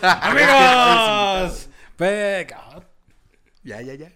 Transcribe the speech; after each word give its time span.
Amigos, 0.00 1.68
pega. 1.96 2.62
Ya, 3.62 3.80
ya, 3.82 3.94
ya. 3.94 4.08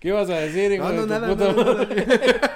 ¿Qué 0.00 0.08
ibas 0.08 0.28
a 0.30 0.34
decir, 0.34 0.72
hijo 0.72 0.84
No, 0.84 0.90
de 0.90 0.96
no, 0.96 1.02
tu 1.02 1.08
nada, 1.08 1.28
puta 1.28 1.52
nada, 1.52 1.74
madre? 1.74 2.40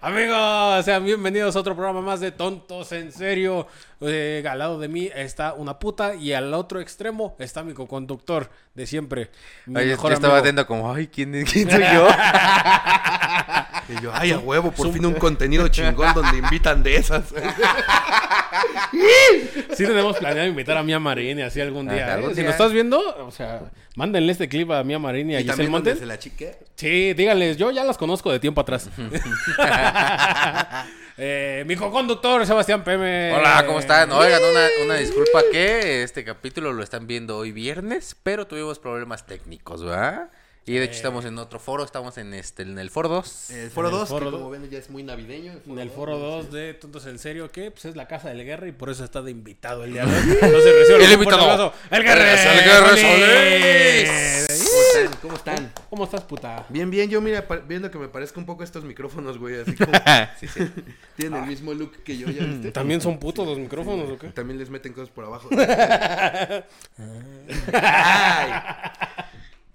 Amigos, 0.00 0.84
sean 0.84 1.04
bienvenidos 1.04 1.54
a 1.54 1.60
otro 1.60 1.76
programa 1.76 2.00
más 2.00 2.18
de 2.18 2.32
Tontos 2.32 2.90
en 2.90 3.12
Serio. 3.12 3.68
Eh, 4.00 4.42
al 4.48 4.58
lado 4.58 4.80
de 4.80 4.88
mí 4.88 5.08
está 5.14 5.52
una 5.54 5.78
puta 5.78 6.16
y 6.16 6.32
al 6.32 6.52
otro 6.54 6.80
extremo 6.80 7.36
está 7.38 7.62
mi 7.62 7.72
co-conductor 7.72 8.50
de 8.74 8.86
siempre. 8.86 9.30
Mi 9.66 9.76
Oye, 9.76 9.90
yo 9.90 9.92
mejor 9.92 10.12
estaba 10.12 10.34
amigo. 10.38 10.44
atento 10.48 10.66
como, 10.66 10.92
ay, 10.92 11.06
¿quién, 11.06 11.30
quién 11.44 11.70
soy 11.70 11.84
yo? 11.94 12.08
Y 13.88 14.00
yo, 14.00 14.12
ay, 14.14 14.30
a 14.30 14.38
huevo, 14.38 14.70
por 14.70 14.92
fin 14.92 15.04
un 15.04 15.14
contenido 15.14 15.66
chingón 15.68 16.14
donde 16.14 16.38
invitan 16.38 16.84
de 16.84 16.96
esas. 16.96 17.24
Sí 19.74 19.86
tenemos 19.86 20.18
planeado 20.18 20.48
invitar 20.48 20.76
a 20.76 20.82
Mía 20.82 20.98
Marín 20.98 21.38
y 21.38 21.42
así 21.42 21.60
algún 21.60 21.88
día. 21.88 22.14
Ajá, 22.14 22.20
¿eh? 22.20 22.28
Si 22.28 22.34
día. 22.34 22.44
lo 22.44 22.50
estás 22.50 22.72
viendo, 22.72 23.26
o 23.26 23.30
sea, 23.30 23.62
mándenle 23.96 24.32
este 24.32 24.48
clip 24.48 24.70
a 24.70 24.84
Mía 24.84 24.98
Marín 24.98 25.30
y 25.30 25.36
a 25.36 25.40
Y 25.40 25.44
Giselle 25.44 25.68
Montes. 25.68 26.00
la 26.02 26.18
chique. 26.18 26.58
Sí, 26.76 27.14
díganles, 27.14 27.56
yo 27.56 27.70
ya 27.70 27.84
las 27.84 27.96
conozco 27.96 28.30
de 28.30 28.38
tiempo 28.38 28.60
atrás. 28.60 28.90
eh, 31.16 31.64
mi 31.66 31.76
co-conductor, 31.76 32.46
Sebastián 32.46 32.84
Peme. 32.84 33.32
Hola, 33.32 33.64
¿cómo 33.66 33.78
están? 33.78 34.12
Oigan, 34.12 34.42
una, 34.42 34.66
una 34.84 34.94
disculpa 34.96 35.40
que 35.50 36.02
este 36.02 36.24
capítulo 36.24 36.72
lo 36.72 36.82
están 36.82 37.06
viendo 37.06 37.38
hoy 37.38 37.52
viernes, 37.52 38.16
pero 38.22 38.46
tuvimos 38.46 38.78
problemas 38.78 39.26
técnicos, 39.26 39.82
¿verdad? 39.82 40.30
Y 40.64 40.74
de 40.74 40.84
hecho 40.84 40.94
estamos 40.94 41.24
en 41.24 41.38
otro 41.38 41.58
foro, 41.58 41.82
estamos 41.82 42.16
en 42.18 42.34
este 42.34 42.62
en 42.62 42.78
el 42.78 42.88
foro 42.90 43.08
2. 43.08 43.50
El 43.50 43.70
foro 43.70 43.88
En 43.88 43.94
el 43.94 44.00
2, 44.00 44.08
foro 44.08 44.26
que 44.26 44.36
como 44.36 44.50
ven 44.50 44.70
ya 44.70 44.78
es 44.78 44.90
muy 44.90 45.02
navideño. 45.02 45.54
En 45.66 45.78
el 45.78 45.90
foro 45.90 46.18
2 46.18 46.52
de 46.52 46.74
Tontos 46.74 47.06
en 47.06 47.18
Serio, 47.18 47.50
que 47.50 47.72
pues 47.72 47.84
es 47.86 47.96
la 47.96 48.06
casa 48.06 48.28
del 48.28 48.44
guerra 48.44 48.68
y 48.68 48.72
por 48.72 48.88
eso 48.88 49.04
está 49.04 49.22
de 49.22 49.32
invitado 49.32 49.82
el 49.82 49.92
día 49.92 50.06
de 50.06 50.14
hoy. 50.14 50.38
Entonces 50.40 50.74
recibe 50.78 51.04
El 51.04 51.12
invitado. 51.12 51.72
El 51.90 52.02
guerra. 52.04 52.54
El 52.54 52.64
Guerra 52.64 52.96
Solís. 52.96 54.48
¿Cómo 55.20 55.34
están? 55.34 55.72
¿Cómo 55.90 56.04
estás, 56.04 56.22
puta? 56.22 56.66
Bien, 56.68 56.90
bien, 56.90 57.10
yo 57.10 57.20
mira, 57.20 57.46
viendo 57.66 57.90
que 57.90 57.98
me 57.98 58.08
parezco 58.08 58.38
un 58.38 58.46
poco 58.46 58.62
a 58.62 58.64
estos 58.64 58.84
micrófonos, 58.84 59.38
güey, 59.38 59.60
así 59.60 59.74
como 59.74 59.92
sí, 60.40 60.48
sí. 60.48 60.70
tienen 61.16 61.42
el 61.42 61.48
mismo 61.48 61.72
look 61.74 62.02
que 62.04 62.16
yo, 62.16 62.28
¿ya 62.28 62.44
viste? 62.44 62.72
¿También 62.72 63.00
son 63.00 63.18
putos 63.18 63.46
los 63.46 63.58
micrófonos 63.58 64.10
o 64.10 64.18
qué? 64.18 64.28
También 64.28 64.58
les 64.58 64.70
meten 64.70 64.92
cosas 64.92 65.10
por 65.10 65.24
abajo. 65.24 65.48
Ay, 67.72 68.52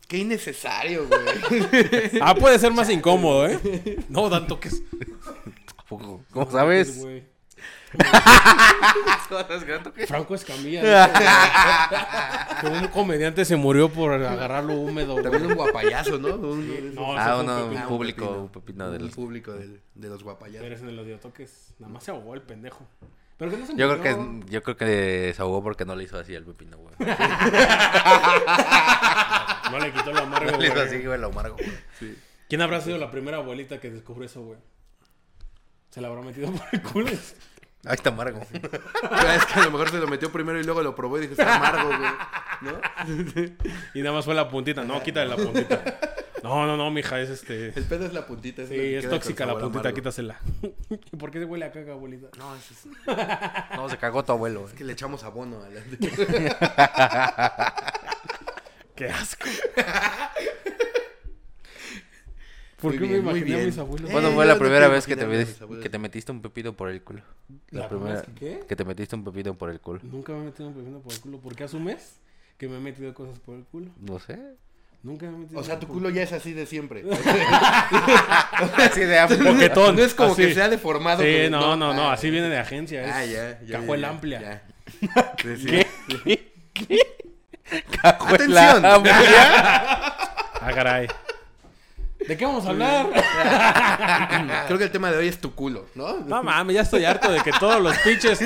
qué 0.07 0.17
innecesario, 0.19 1.07
güey. 1.07 2.19
Ah, 2.21 2.33
puede 2.35 2.57
ser 2.59 2.71
más 2.73 2.89
incómodo, 2.89 3.47
¿eh? 3.47 3.99
No 4.09 4.29
dan 4.29 4.47
toques. 4.47 4.81
¿Cómo 5.87 6.23
cómo 6.31 6.51
sabes? 6.51 6.99
Güey. 7.01 7.23
No. 7.93 8.05
Franco 10.07 10.35
Escamilla. 10.35 11.07
dice 11.07 11.23
que 12.61 12.67
un 12.67 12.87
comediante 12.89 13.45
se 13.45 13.55
murió 13.55 13.89
por 13.89 14.13
agarrarlo 14.13 14.73
húmedo. 14.75 15.13
güey. 15.13 15.23
También 15.23 15.45
un 15.47 15.55
guapayazo, 15.55 16.17
¿no? 16.17 16.37
De 16.37 16.91
No, 16.93 17.17
Ah, 17.17 17.31
ese 17.33 17.43
uno, 17.43 17.55
un 17.63 17.69
pepino. 17.69 17.87
público, 17.87 18.29
un 18.29 18.49
pepino 18.49 18.91
del... 18.91 19.09
público 19.09 19.53
del- 19.53 19.81
de 19.95 20.09
los 20.09 20.23
guapayazos. 20.23 20.65
Eres 20.65 20.81
en 20.81 20.95
los 20.95 21.19
toques. 21.21 21.73
Nada 21.79 21.93
más 21.93 22.03
se 22.03 22.11
ahogó 22.11 22.33
el 22.33 22.41
pendejo. 22.41 22.85
Pero 23.37 23.51
que 23.51 23.57
no 23.57 23.65
se 23.67 23.75
Yo 23.75 23.87
creo 23.99 24.01
que 24.01 24.49
yo 24.51 24.63
creo 24.63 24.77
que 24.77 25.33
se 25.35 25.41
ahogó 25.41 25.61
porque 25.63 25.85
no 25.85 25.95
le 25.95 26.03
hizo 26.05 26.17
así 26.17 26.35
al 26.35 26.43
pepino, 26.43 26.77
güey. 26.77 26.95
No 29.71 29.79
le 29.79 29.91
quitó 29.91 30.11
lo 30.13 30.19
amargo, 30.21 30.51
No 30.51 30.57
le 30.57 30.65
hizo 30.67 30.75
güey. 30.75 30.87
así, 30.87 31.05
güey, 31.05 31.19
lo 31.19 31.27
amargo. 31.27 31.55
güey. 31.57 31.71
Sí. 31.99 32.17
¿Quién 32.49 32.61
habrá 32.61 32.79
sido 32.81 32.97
la 32.97 33.11
primera 33.11 33.37
abuelita 33.37 33.79
que 33.79 33.89
descubrió 33.91 34.25
eso, 34.25 34.41
güey? 34.41 34.57
Se 35.89 36.01
la 36.01 36.07
habrá 36.07 36.21
metido 36.21 36.51
por 36.51 36.65
el 36.71 36.81
culo. 36.81 37.07
Ay, 37.85 37.93
está 37.95 38.09
amargo. 38.09 38.41
Es 38.51 39.45
que 39.45 39.59
a 39.59 39.63
lo 39.65 39.71
mejor 39.71 39.89
se 39.89 39.97
lo 39.97 40.07
metió 40.07 40.31
primero 40.31 40.59
y 40.59 40.63
luego 40.63 40.81
lo 40.81 40.95
probó 40.95 41.17
y 41.17 41.21
dijo, 41.27 41.33
está 41.33 41.55
amargo, 41.57 41.87
güey. 41.89 42.11
¿No? 42.61 42.79
Y 43.93 44.01
nada 44.01 44.15
más 44.15 44.25
fue 44.25 44.33
la 44.33 44.49
puntita. 44.49 44.83
No, 44.83 45.01
quítale 45.03 45.27
la 45.29 45.35
puntita. 45.35 45.99
No, 46.43 46.65
no, 46.67 46.77
no, 46.77 46.91
mija, 46.91 47.19
es 47.19 47.29
este. 47.29 47.69
El 47.77 47.83
pedo 47.85 48.05
es 48.05 48.13
la 48.13 48.25
puntita. 48.27 48.61
es 48.63 48.69
Sí, 48.69 48.75
que 48.75 48.97
es 48.99 49.09
tóxica 49.09 49.45
la 49.45 49.53
puntita, 49.57 49.79
amargo. 49.79 49.95
quítasela. 49.95 50.39
¿Y 50.89 51.15
por 51.17 51.31
qué 51.31 51.39
se 51.39 51.45
huele 51.45 51.65
a 51.65 51.71
caca, 51.71 51.91
abuelita? 51.93 52.27
No, 52.37 52.55
es, 52.55 52.71
es 52.71 52.85
No, 53.75 53.89
se 53.89 53.97
cagó 53.97 54.23
tu 54.23 54.31
abuelo, 54.33 54.61
güey. 54.61 54.75
que 54.75 54.83
le 54.83 54.93
echamos 54.93 55.23
abono 55.23 55.63
a 55.63 55.69
la... 55.69 55.81
¡Qué 58.95 59.09
asco! 59.09 59.47
¿Por 62.81 62.91
Muy 62.91 62.99
qué 62.99 63.07
bien, 63.07 63.25
me 63.25 63.31
imaginé 63.31 63.61
a 63.61 63.65
mis 63.65 63.77
abuelos? 63.79 64.09
Eh, 64.09 64.11
¿Cuándo 64.11 64.29
yo 64.29 64.35
fue 64.35 64.45
la 64.45 64.53
no 64.53 64.59
primera 64.59 64.87
vez 64.87 65.07
que 65.07 65.15
te, 65.15 65.25
ves- 65.25 65.59
que 65.81 65.89
te 65.89 65.97
metiste 65.97 66.31
un 66.31 66.41
pepino 66.43 66.73
por 66.73 66.89
el 66.89 67.01
culo? 67.03 67.21
La, 67.71 67.81
¿La 67.81 67.89
primera 67.89 68.13
vez 68.17 68.21
que 68.23 68.33
qué? 68.33 68.59
que 68.67 68.75
te 68.75 68.85
metiste 68.85 69.15
un 69.15 69.23
pepino 69.23 69.55
por 69.57 69.71
el 69.71 69.79
culo. 69.79 69.99
Nunca 70.03 70.31
me 70.33 70.41
he 70.41 70.45
metido 70.45 70.69
un 70.69 70.75
pepino 70.75 70.99
por 70.99 71.11
el 71.11 71.19
culo. 71.19 71.39
¿Por 71.39 71.55
qué 71.55 71.63
asumes 71.63 72.19
que 72.59 72.67
me 72.67 72.77
he 72.77 72.79
metido 72.79 73.11
cosas 73.15 73.39
por 73.39 73.55
el 73.55 73.63
culo? 73.63 73.89
No 73.99 74.19
sé. 74.19 74.37
Nunca 75.03 75.25
me 75.27 75.35
he 75.35 75.37
metido 75.39 75.59
O 75.59 75.63
sea, 75.63 75.79
tu 75.79 75.87
culo 75.87 76.09
ya 76.09 76.23
es 76.23 76.33
así 76.33 76.53
de 76.53 76.65
siempre. 76.65 77.03
Así 78.77 79.01
de 79.01 79.19
Poquetón. 79.43 79.95
No 79.95 80.01
es 80.03 80.13
como 80.13 80.33
así. 80.33 80.41
que 80.47 80.53
sea 80.53 80.69
deformado. 80.69 81.23
Sí, 81.23 81.47
no, 81.49 81.75
no, 81.75 81.93
no, 81.93 82.09
ah, 82.09 82.13
así 82.13 82.29
viene 82.29 82.49
de 82.49 82.57
agencia. 82.57 83.03
Es 83.05 83.11
Ah, 83.13 83.25
ya, 83.25 83.59
ya. 83.65 83.79
cajuela 83.79 84.07
ya, 84.07 84.13
amplia. 84.13 84.41
ya. 84.41 84.63
Sí, 85.41 85.57
sí. 85.57 86.39
Cajuela 88.01 88.71
Atención. 88.71 88.85
amplia. 88.85 89.15
Ah, 90.59 90.71
caray. 90.73 91.07
¿De 92.27 92.35
qué 92.35 92.43
vamos 92.45 92.65
a 92.65 92.69
hablar? 92.71 93.07
Creo 94.67 94.77
que 94.79 94.83
el 94.85 94.91
tema 94.91 95.11
de 95.11 95.17
hoy 95.19 95.27
es 95.27 95.39
tu 95.39 95.53
culo, 95.53 95.85
¿no? 95.95 96.19
No 96.21 96.41
mames, 96.43 96.75
ya 96.75 96.81
estoy 96.81 97.05
harto 97.05 97.31
de 97.31 97.39
que 97.41 97.51
todos 97.53 97.79
los 97.81 97.95
pinches 97.99 98.39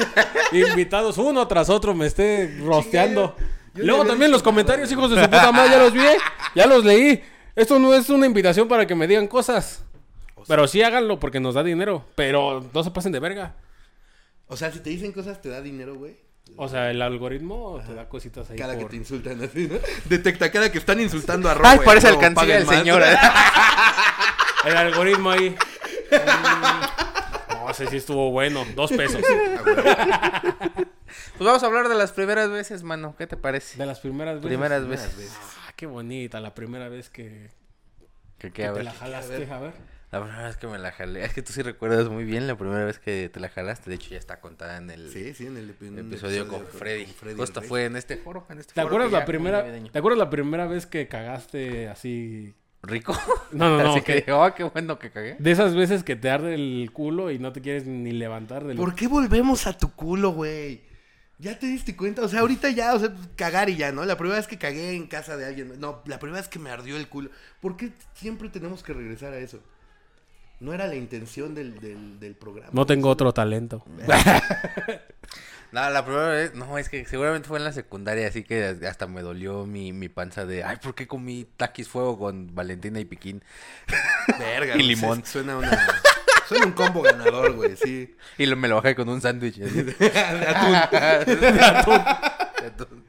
invitados 0.51 1.17
uno 1.17 1.47
tras 1.47 1.69
otro 1.69 1.95
me 1.95 2.05
esté 2.05 2.53
rosteando. 2.63 3.35
Luego 3.75 4.05
también 4.05 4.31
los 4.31 4.43
comentarios, 4.43 4.91
hijos 4.91 5.09
de 5.11 5.17
su 5.23 5.29
puta 5.29 5.51
madre, 5.51 5.71
ya 5.71 5.77
los 5.79 5.93
vi, 5.93 5.99
ya 6.55 6.65
los 6.67 6.83
leí. 6.83 7.23
Esto 7.55 7.79
no 7.79 7.93
es 7.93 8.09
una 8.09 8.25
invitación 8.25 8.67
para 8.67 8.85
que 8.85 8.95
me 8.95 9.07
digan 9.07 9.27
cosas. 9.27 9.83
Pero 10.47 10.67
sí 10.67 10.81
háganlo 10.81 11.19
porque 11.19 11.39
nos 11.39 11.55
da 11.55 11.63
dinero. 11.63 12.05
Pero 12.15 12.65
no 12.73 12.83
se 12.83 12.91
pasen 12.91 13.11
de 13.11 13.19
verga. 13.19 13.55
O 14.47 14.57
sea, 14.57 14.71
si 14.71 14.79
te 14.79 14.89
dicen 14.89 15.11
cosas, 15.11 15.41
te 15.41 15.49
da 15.49 15.61
dinero, 15.61 15.95
güey. 15.95 16.17
O 16.57 16.67
sea, 16.67 16.91
el 16.91 17.01
algoritmo 17.01 17.81
te 17.85 17.93
da 17.93 18.09
cositas 18.09 18.49
ahí. 18.49 18.57
Cada 18.57 18.77
que 18.77 18.85
te 18.85 18.95
insultan 18.97 19.41
así, 19.41 19.67
¿no? 19.67 19.77
Detecta 20.05 20.51
cada 20.51 20.71
que 20.71 20.79
están 20.79 20.99
insultando 20.99 21.49
a 21.49 21.53
Robo. 21.53 21.67
Ay, 21.67 21.79
parece 21.85 22.09
el 22.09 22.17
más. 22.33 22.67
señor. 22.67 23.01
¿eh? 23.03 23.15
El 24.65 24.77
algoritmo 24.77 25.29
ahí. 25.31 25.55
Mm, 26.11 27.53
No, 27.63 27.69
ese 27.69 27.87
sí 27.87 27.97
estuvo 27.97 28.31
bueno. 28.31 28.65
Dos 28.75 28.91
pesos. 28.91 29.21
Ah. 29.85 30.41
Pues 31.37 31.45
vamos 31.45 31.63
a 31.63 31.65
hablar 31.65 31.89
de 31.89 31.95
las 31.95 32.11
primeras 32.11 32.49
veces, 32.49 32.83
mano. 32.83 33.15
¿Qué 33.17 33.27
te 33.27 33.37
parece? 33.37 33.77
De 33.77 33.85
las 33.85 33.99
primeras 33.99 34.35
veces. 34.35 34.47
Primeras 34.47 34.87
veces. 34.87 35.31
Ah, 35.67 35.73
qué 35.75 35.85
bonita. 35.85 36.39
La 36.39 36.53
primera 36.55 36.89
vez 36.89 37.09
que, 37.09 37.49
¿Qué, 38.37 38.47
que 38.47 38.53
qué, 38.53 38.65
a 38.65 38.71
te 38.73 38.75
ver? 38.77 38.85
la 38.85 38.93
jalaste. 38.93 39.51
A 39.51 39.59
ver. 39.59 39.73
La 40.11 40.19
primera 40.21 40.43
vez 40.47 40.57
que 40.57 40.67
me 40.67 40.77
la 40.77 40.91
jalé. 40.91 41.23
Es 41.23 41.33
que 41.33 41.41
tú 41.41 41.53
sí 41.53 41.61
recuerdas 41.61 42.09
muy 42.09 42.25
bien 42.25 42.45
la 42.45 42.57
primera 42.57 42.83
vez 42.83 42.99
que 42.99 43.29
te 43.29 43.39
la 43.39 43.47
jalaste. 43.47 43.89
De 43.89 43.95
hecho, 43.95 44.09
ya 44.09 44.17
está 44.17 44.41
contada 44.41 44.77
en 44.77 44.89
el 44.89 45.09
Sí, 45.09 45.33
sí, 45.33 45.45
en 45.47 45.55
el, 45.55 45.73
en 45.79 45.99
episodio 45.99 46.47
con 46.49 46.65
Freddy. 46.65 47.03
el 47.29 47.37
Justo 47.37 47.61
Rey. 47.61 47.69
fue 47.69 47.85
en 47.85 47.95
este 47.95 48.17
foro. 48.17 48.45
En 48.49 48.59
este 48.59 48.73
¿Te 48.73 48.81
foro 48.81 48.87
acuerdas 48.95 49.09
que 49.11 49.19
la 49.19 49.25
primera? 49.25 49.63
¿Te 49.91 49.97
acuerdas 49.99 50.19
la 50.19 50.29
primera 50.29 50.65
vez 50.67 50.85
que 50.85 51.07
cagaste 51.07 51.87
así? 51.87 52.53
¿Rico? 52.83 53.15
No, 53.53 53.69
no, 53.77 53.77
no. 53.83 53.91
Así 53.93 54.01
que- 54.01 54.23
que 54.23 54.31
oh, 54.33 54.53
qué 54.53 54.63
bueno 54.65 54.99
que 54.99 55.11
cagué. 55.11 55.37
De 55.39 55.51
esas 55.51 55.75
veces 55.75 56.03
que 56.03 56.17
te 56.17 56.29
arde 56.29 56.55
el 56.55 56.89
culo 56.91 57.31
y 57.31 57.39
no 57.39 57.53
te 57.53 57.61
quieres 57.61 57.85
ni 57.85 58.11
levantar 58.11 58.65
del. 58.65 58.75
¿Por 58.75 58.95
qué 58.95 59.07
volvemos 59.07 59.65
a 59.65 59.77
tu 59.77 59.93
culo, 59.93 60.31
güey? 60.31 60.81
¿Ya 61.41 61.57
te 61.57 61.65
diste 61.65 61.95
cuenta? 61.95 62.21
O 62.21 62.27
sea, 62.27 62.41
ahorita 62.41 62.69
ya, 62.69 62.93
o 62.93 62.99
sea, 62.99 63.13
cagar 63.35 63.69
y 63.71 63.75
ya, 63.75 63.91
¿no? 63.91 64.05
La 64.05 64.15
primera 64.15 64.37
vez 64.37 64.47
que 64.47 64.59
cagué 64.59 64.95
en 64.95 65.07
casa 65.07 65.37
de 65.37 65.45
alguien. 65.45 65.79
No, 65.79 66.03
la 66.05 66.19
primera 66.19 66.39
vez 66.39 66.47
que 66.47 66.59
me 66.59 66.69
ardió 66.69 66.95
el 66.97 67.09
culo. 67.09 67.31
¿Por 67.59 67.77
qué 67.77 67.93
siempre 68.13 68.49
tenemos 68.49 68.83
que 68.83 68.93
regresar 68.93 69.33
a 69.33 69.39
eso? 69.39 69.59
No 70.59 70.71
era 70.71 70.85
la 70.85 70.93
intención 70.93 71.55
del, 71.55 71.79
del, 71.79 72.19
del 72.19 72.35
programa. 72.35 72.69
No 72.71 72.85
tengo 72.85 73.09
otro 73.09 73.33
talento. 73.33 73.83
No, 75.71 75.89
la 75.89 76.03
primera 76.03 76.27
vez, 76.27 76.53
no, 76.53 76.77
es 76.77 76.89
que 76.89 77.05
seguramente 77.05 77.47
fue 77.47 77.57
en 77.57 77.63
la 77.63 77.71
secundaria, 77.71 78.27
así 78.27 78.43
que 78.43 78.77
hasta 78.85 79.07
me 79.07 79.21
dolió 79.21 79.65
mi, 79.65 79.93
mi 79.93 80.09
panza 80.09 80.45
de, 80.45 80.65
ay, 80.65 80.75
¿por 80.83 80.95
qué 80.95 81.07
comí 81.07 81.47
taquis 81.55 81.87
fuego 81.87 82.19
con 82.19 82.53
Valentina 82.53 82.99
y 82.99 83.05
Piquín? 83.05 83.41
Verga, 84.37 84.75
Y 84.77 84.83
limón. 84.83 85.23
Suena 85.25 85.57
una... 85.57 85.71
Suena 86.51 86.65
un 86.65 86.71
combo 86.73 87.01
ganador, 87.01 87.53
güey, 87.53 87.75
sí. 87.77 88.15
Y 88.37 88.45
lo- 88.45 88.57
me 88.57 88.67
lo 88.67 88.75
bajé 88.75 88.95
con 88.95 89.07
un 89.09 89.21
sándwich. 89.21 89.61
así. 89.61 89.81
De 89.83 90.09
atún. 90.49 92.01
De 92.61 92.67
atún. 92.67 93.05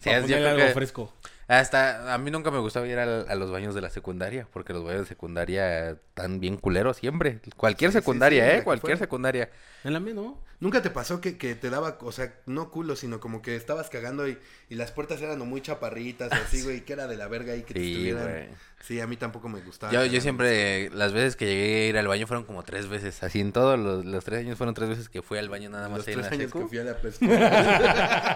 Sí, 0.00 0.10
es- 0.10 0.22
yo 0.22 0.36
ponerle 0.36 0.36
creo 0.36 0.48
algo 0.50 0.66
que 0.66 0.72
fresco. 0.74 1.12
Hasta 1.48 2.12
a 2.12 2.18
mí 2.18 2.30
nunca 2.30 2.50
me 2.50 2.58
gustaba 2.58 2.86
ir 2.86 2.98
al- 2.98 3.24
a, 3.28 3.34
los 3.34 3.50
baños 3.50 3.74
de 3.74 3.80
la 3.80 3.88
secundaria, 3.88 4.46
porque 4.52 4.74
los 4.74 4.84
baños 4.84 5.00
de 5.00 5.06
secundaria 5.06 5.90
están 5.92 6.40
bien 6.40 6.58
culeros 6.58 6.98
siempre. 6.98 7.40
Cualquier 7.56 7.90
Sí, 7.90 7.98
secundaria, 7.98 8.44
sí, 8.50 8.56
¿eh? 8.58 8.62
Cualquier 8.62 8.98
secundaria. 8.98 9.48
En 9.82 9.94
la 9.94 10.00
mía, 10.00 10.12
¿no? 10.14 10.38
¿Nunca 10.60 10.82
te 10.82 10.90
pasó 10.90 11.20
que, 11.20 11.38
que 11.38 11.54
te 11.54 11.70
daba, 11.70 11.98
o 12.00 12.10
sea, 12.10 12.34
no 12.46 12.68
culo, 12.70 12.96
sino 12.96 13.20
como 13.20 13.42
que 13.42 13.54
estabas 13.54 13.90
cagando 13.90 14.26
y, 14.26 14.38
y 14.68 14.74
las 14.74 14.90
puertas 14.90 15.22
eran 15.22 15.38
muy 15.48 15.60
chaparritas 15.60 16.32
o 16.32 16.34
así, 16.34 16.62
güey, 16.62 16.80
que 16.84 16.94
era 16.94 17.06
de 17.06 17.16
la 17.16 17.28
verga 17.28 17.54
y 17.54 17.62
que 17.62 17.74
te 17.74 17.80
Sí, 17.80 17.92
estuvieran... 17.92 18.22
güey. 18.24 18.48
Sí, 18.80 19.00
a 19.00 19.06
mí 19.06 19.16
tampoco 19.16 19.48
me 19.48 19.60
gustaba. 19.60 19.92
Yo, 19.92 20.04
yo 20.04 20.20
siempre, 20.20 20.90
las 20.90 21.12
veces 21.12 21.36
que 21.36 21.46
llegué 21.46 21.84
a 21.84 21.88
ir 21.88 21.98
al 21.98 22.08
baño 22.08 22.26
fueron 22.26 22.44
como 22.44 22.64
tres 22.64 22.88
veces. 22.88 23.22
Así 23.22 23.40
en 23.40 23.52
todos 23.52 23.78
los, 23.78 24.04
los 24.04 24.24
tres 24.24 24.40
años 24.40 24.58
fueron 24.58 24.74
tres 24.74 24.88
veces 24.88 25.08
que 25.08 25.22
fui 25.22 25.38
al 25.38 25.48
baño 25.48 25.68
nada 25.70 25.88
más 25.88 25.98
Los 25.98 26.08
en 26.08 26.14
tres 26.14 26.26
la 26.26 26.32
años 26.32 26.46
secu. 26.50 26.62
que 26.62 26.68
fui 26.68 26.78
a 26.78 26.84
la 26.84 26.96
pesca. 27.00 27.26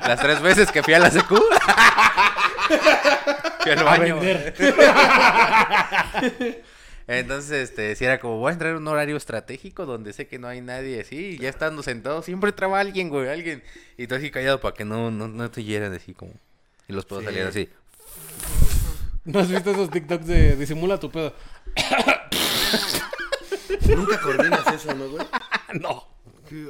Las 0.09 0.21
tres 0.21 0.41
veces 0.43 0.71
que 0.73 0.83
fui 0.83 0.95
a 0.95 0.99
la 1.01 1.11
secu. 1.11 1.37
fui 3.63 3.73
al 3.73 3.85
baño. 3.85 4.21
Entonces, 7.19 7.71
este, 7.71 7.95
si 7.97 8.05
era 8.05 8.19
como, 8.21 8.39
voy 8.39 8.51
a 8.51 8.53
entrar 8.53 8.73
en 8.73 8.79
un 8.79 8.89
horario 8.89 9.17
estratégico 9.17 9.87
donde 9.87 10.13
sé 10.13 10.27
que 10.27 10.39
no 10.39 10.49
hay 10.49 10.61
nadie 10.61 11.01
así, 11.01 11.17
y 11.17 11.39
ya 11.39 11.49
estando 11.49 11.83
sentado, 11.83 12.23
siempre 12.23 12.53
traba 12.53 12.81
alguien, 12.81 13.09
güey, 13.09 13.29
alguien. 13.29 13.63
Y 13.97 14.07
tú 14.07 14.15
así 14.15 14.31
callado 14.31 14.61
para 14.61 14.75
que 14.75 14.85
no, 14.85 15.11
no, 15.11 15.29
no 15.29 15.51
te 15.51 15.63
hieran 15.65 15.93
así 15.95 16.15
como. 16.15 16.33
Y 16.89 16.93
los 16.93 17.05
Sí. 17.09 17.25
salían 17.25 17.49
así. 17.49 17.69
¿No 19.25 19.39
has 19.41 19.49
visto 19.49 19.71
esos 19.71 19.91
TikToks 19.91 20.27
de 20.27 20.57
disimula 20.57 20.99
tu 20.99 21.11
pedo? 21.11 21.33
Nunca 23.89 24.21
coordinas 24.21 24.67
eso, 24.75 24.95
¿no, 24.95 25.09
güey? 25.09 25.27
no. 25.81 26.09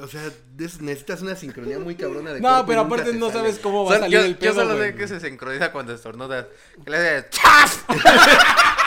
O 0.00 0.06
sea, 0.06 0.22
es- 0.60 0.80
necesitas 0.80 1.22
una 1.22 1.34
sincronía 1.34 1.78
muy 1.80 1.96
cabrona 1.96 2.32
de 2.32 2.40
No, 2.40 2.64
pero 2.66 2.82
aparte 2.82 3.10
te 3.10 3.16
no 3.18 3.28
sale. 3.30 3.40
sabes 3.40 3.58
cómo 3.58 3.84
va 3.84 3.96
a 3.96 3.98
salir 4.00 4.12
yo, 4.18 4.24
el 4.24 4.34
yo 4.34 4.38
pedo, 4.38 4.54
solo 4.54 4.76
güey. 4.76 4.90
sé 4.92 4.96
que 4.96 5.08
se 5.08 5.18
sincroniza 5.20 5.72
cuando 5.72 5.92
estornudas. 5.94 6.46
Que 6.84 6.90
le 6.90 6.96
haces 6.98 7.30
¡chaf! 7.30 7.84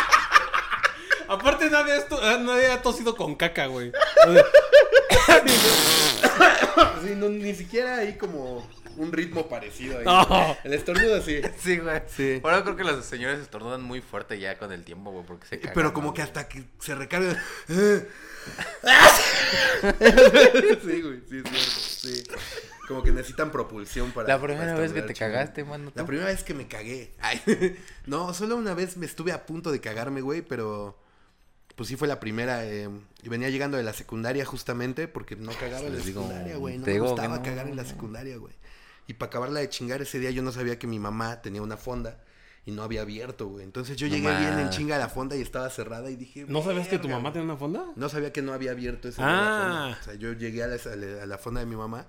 Aparte 1.36 1.70
nadie, 1.70 1.96
eh, 1.98 2.38
nadie 2.42 2.72
ha 2.72 2.82
tosido 2.82 3.16
con 3.16 3.36
caca, 3.36 3.68
güey. 3.68 3.92
O 4.28 4.34
sea, 4.34 4.44
Sí, 7.04 7.14
no, 7.16 7.30
ni 7.30 7.54
siquiera 7.54 7.98
hay 7.98 8.18
como 8.18 8.68
un 8.98 9.12
ritmo 9.12 9.48
parecido 9.48 10.00
ahí. 10.00 10.06
No. 10.06 10.58
El 10.64 10.74
estornudo 10.74 11.22
sí. 11.22 11.42
Sí, 11.60 11.78
güey. 11.78 12.02
Sí. 12.08 12.42
Eso 12.44 12.64
creo 12.64 12.76
que 12.76 12.84
los 12.84 13.06
señores 13.06 13.40
estornudan 13.40 13.82
muy 13.82 14.02
fuerte 14.02 14.40
ya 14.40 14.58
con 14.58 14.72
el 14.72 14.84
tiempo, 14.84 15.12
güey, 15.12 15.26
porque 15.26 15.48
se 15.48 15.60
cagan, 15.60 15.74
Pero 15.76 15.94
como 15.94 16.10
¿no, 16.10 16.14
que 16.14 16.22
hasta 16.22 16.48
que 16.48 16.64
se 16.80 16.96
recarga. 16.96 17.42
sí, 17.68 17.74
güey, 21.02 21.22
sí, 21.30 21.42
es 21.44 21.50
cierto. 21.50 21.60
Sí. 21.60 22.24
Como 22.88 23.04
que 23.04 23.12
necesitan 23.12 23.52
propulsión 23.52 24.12
para. 24.12 24.28
La 24.28 24.40
primera 24.40 24.68
para 24.68 24.80
vez 24.80 24.94
que 24.94 25.02
te 25.02 25.14
cagaste, 25.14 25.64
mano. 25.64 25.92
La 25.96 26.04
tú. 26.04 26.08
primera 26.08 26.30
vez 26.30 26.44
que 26.44 26.54
me 26.54 26.68
cagué. 26.68 27.12
Ay. 27.20 27.42
No, 28.06 28.36
solo 28.36 28.56
una 28.56 28.76
vez 28.76 28.98
me 28.98 29.08
estuve 29.08 29.32
a 29.32 29.48
punto 29.48 29.72
de 29.72 29.82
cagarme, 29.82 30.22
güey, 30.22 30.44
pero. 30.44 30.96
Pues 31.76 31.90
sí 31.90 31.96
fue 31.98 32.08
la 32.08 32.20
primera. 32.20 32.66
eh, 32.66 32.90
y 33.24 33.30
venía 33.30 33.50
llegando 33.50 33.76
de 33.78 33.84
la 33.84 33.94
secundaria 33.94 34.46
justamente 34.46 35.08
porque 35.08 35.36
no 35.36 35.52
cagaba 35.52 35.80
en 35.86 35.92
la 35.92 35.96
Les 35.98 36.06
digo, 36.06 36.22
secundaria, 36.22 36.58
güey. 36.58 36.78
No 36.78 36.86
me 36.86 37.00
gustaba 37.00 37.38
no. 37.38 37.44
cagar 37.44 37.68
en 37.68 37.76
la 37.76 37.86
secundaria, 37.86 38.38
güey. 38.38 38.54
Y 39.08 39.14
para 39.16 39.28
acabarla 39.28 39.60
de 39.60 39.70
chingar 39.70 40.02
ese 40.02 40.20
día 40.20 40.32
yo 40.32 40.42
no 40.42 40.52
sabía 40.52 40.80
que 40.80 40.88
mi 40.88 41.00
mamá 41.00 41.42
tenía 41.42 41.62
una 41.62 41.78
fonda 41.78 42.24
y 42.66 42.72
no 42.72 42.82
había 42.82 43.02
abierto, 43.02 43.48
güey. 43.48 43.64
Entonces 43.64 43.98
yo 43.98 44.08
No 44.08 44.16
llegué 44.16 44.30
bien 44.40 44.58
en 44.58 44.70
chinga 44.72 44.96
a 44.96 45.00
la 45.00 45.10
fonda 45.10 45.36
y 45.36 45.42
estaba 45.42 45.70
cerrada 45.70 46.10
y 46.10 46.16
dije. 46.16 46.46
¿No 46.48 46.64
sabías 46.64 46.88
que 46.88 46.98
tu 46.98 47.04
"Verga, 47.04 47.18
mamá 47.18 47.30
güey". 47.30 47.34
tiene 47.34 47.46
una 47.46 47.58
fonda? 47.58 47.86
No 47.96 48.10
sabía 48.10 48.32
que 48.34 48.42
no 48.42 48.54
había 48.54 48.72
abierto 48.72 49.10
ese 49.10 49.22
día 49.22 49.28
la 49.32 49.38
Ah. 49.38 49.82
fonda. 49.84 49.98
O 50.00 50.04
sea, 50.06 50.14
yo 50.16 50.34
llegué 50.34 50.64
a 50.64 50.68
la, 50.68 50.76
a 50.76 50.96
la- 50.96 51.24
a 51.24 51.26
la 51.28 51.38
fonda 51.38 51.60
de 51.60 51.66
mi 51.68 51.76
mamá 51.76 52.08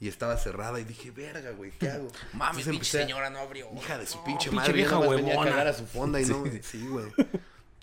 y 0.00 0.08
estaba 0.08 0.36
cerrada 0.36 0.78
y 0.80 0.84
dije, 0.84 1.10
verga, 1.12 1.52
güey, 1.52 1.70
¿qué 1.78 1.88
hago? 1.88 2.08
Mames, 2.34 2.66
Entonces 2.66 2.70
pinche 2.72 2.98
señora 2.98 3.30
no 3.30 3.38
abrió. 3.38 3.68
Hija 3.76 3.96
de 3.96 4.06
su 4.06 4.22
pinche 4.24 4.50
pinche 4.50 4.50
madre, 4.50 4.72
vieja 4.74 4.98
vieja 4.98 5.14
venía 5.14 5.40
a 5.40 5.44
cagar 5.44 5.68
a 5.68 5.72
su 5.72 5.86
fonda 5.86 6.20
y 6.20 6.26
no, 6.26 6.42
sí, 6.62 6.86
güey. 6.88 7.06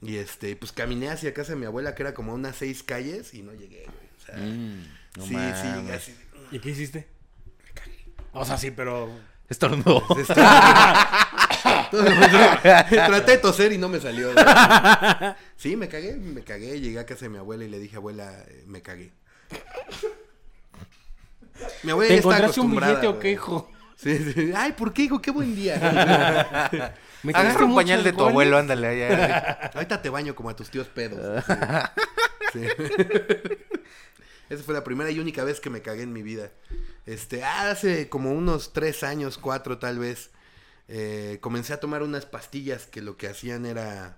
Y 0.02 0.18
este, 0.18 0.56
pues 0.56 0.72
caminé 0.72 1.10
hacia 1.10 1.34
casa 1.34 1.52
de 1.54 1.58
mi 1.60 1.66
abuela, 1.66 1.94
que 1.96 2.02
era 2.04 2.14
como 2.14 2.34
unas 2.34 2.56
seis 2.56 2.82
calles, 2.84 3.34
y 3.34 3.42
no 3.44 3.54
llegué, 3.54 3.84
güey. 3.86 4.10
O 4.18 4.26
sea, 4.26 4.36
Mm, 4.38 4.84
no 5.18 5.24
sí, 5.24 5.30
sí, 5.30 5.36
mames. 5.36 5.92
así. 5.96 6.16
¿Y 6.52 6.60
qué 6.60 6.70
hiciste? 6.70 7.08
O 8.34 8.46
sea, 8.46 8.58
sí, 8.58 8.72
pero... 8.72 9.10
Estornudó. 9.50 10.04
Este, 10.18 10.34
Traté 11.92 13.32
de 13.34 13.38
toser 13.38 13.72
y 13.74 13.78
no 13.78 13.90
me 13.90 14.00
salió. 14.00 14.32
güey. 14.34 14.46
Sí, 15.58 15.76
me 15.76 15.88
cagué, 15.90 16.14
me 16.16 16.42
cagué. 16.42 16.80
Llegué 16.80 17.00
a 17.00 17.06
casa 17.06 17.26
de 17.26 17.30
mi 17.30 17.38
abuela 17.38 17.66
y 17.66 17.70
le 17.70 17.78
dije, 17.80 17.98
abuela, 17.98 18.32
me 18.66 18.82
cagué. 18.82 19.12
Mi 21.84 21.92
abuela 21.92 22.08
¿Te 22.08 22.14
ya 22.16 22.20
está 22.20 22.30
encontraste 22.30 22.62
un 22.62 22.72
billete 22.72 23.08
o 23.08 23.14
qué, 23.20 23.20
güey. 23.20 23.34
hijo? 23.34 23.72
Sí, 23.98 24.18
sí. 24.34 24.52
Ay, 24.56 24.72
¿por 24.72 24.94
qué, 24.94 25.04
hijo? 25.04 25.22
Qué 25.22 25.32
buen 25.32 25.54
día. 25.56 25.76
¿Me 27.24 27.34
Agarra 27.34 27.66
un 27.66 27.76
pañal 27.76 28.04
de 28.04 28.14
tu 28.14 28.24
abuelo, 28.26 28.58
ándale. 28.58 28.88
allá. 28.88 29.72
Ahorita 29.76 30.02
te 30.02 30.10
baño 30.10 30.34
como 30.36 30.50
a 30.50 30.56
tus 30.56 30.70
tíos 30.70 30.88
pedos. 30.88 31.44
Sí. 32.54 32.66
Sí. 32.68 32.68
Esa 34.50 34.64
fue 34.64 34.74
la 34.74 34.84
primera 34.84 35.10
y 35.12 35.20
única 35.20 35.44
vez 35.46 35.60
que 35.62 35.70
me 35.70 35.82
cagué 35.82 36.04
en 36.04 36.12
mi 36.12 36.24
vida. 36.24 36.50
Este, 37.06 37.44
hace 37.46 38.10
como 38.10 38.32
unos 38.34 38.74
tres 38.74 39.04
años, 39.04 39.38
cuatro 39.38 39.78
tal 39.80 39.98
vez, 40.00 40.32
eh, 40.90 41.38
comencé 41.42 41.72
a 41.74 41.80
tomar 41.80 42.04
unas 42.04 42.26
pastillas 42.26 42.86
que 42.86 43.02
lo 43.02 43.16
que 43.16 43.28
hacían 43.30 43.66
era 43.66 44.18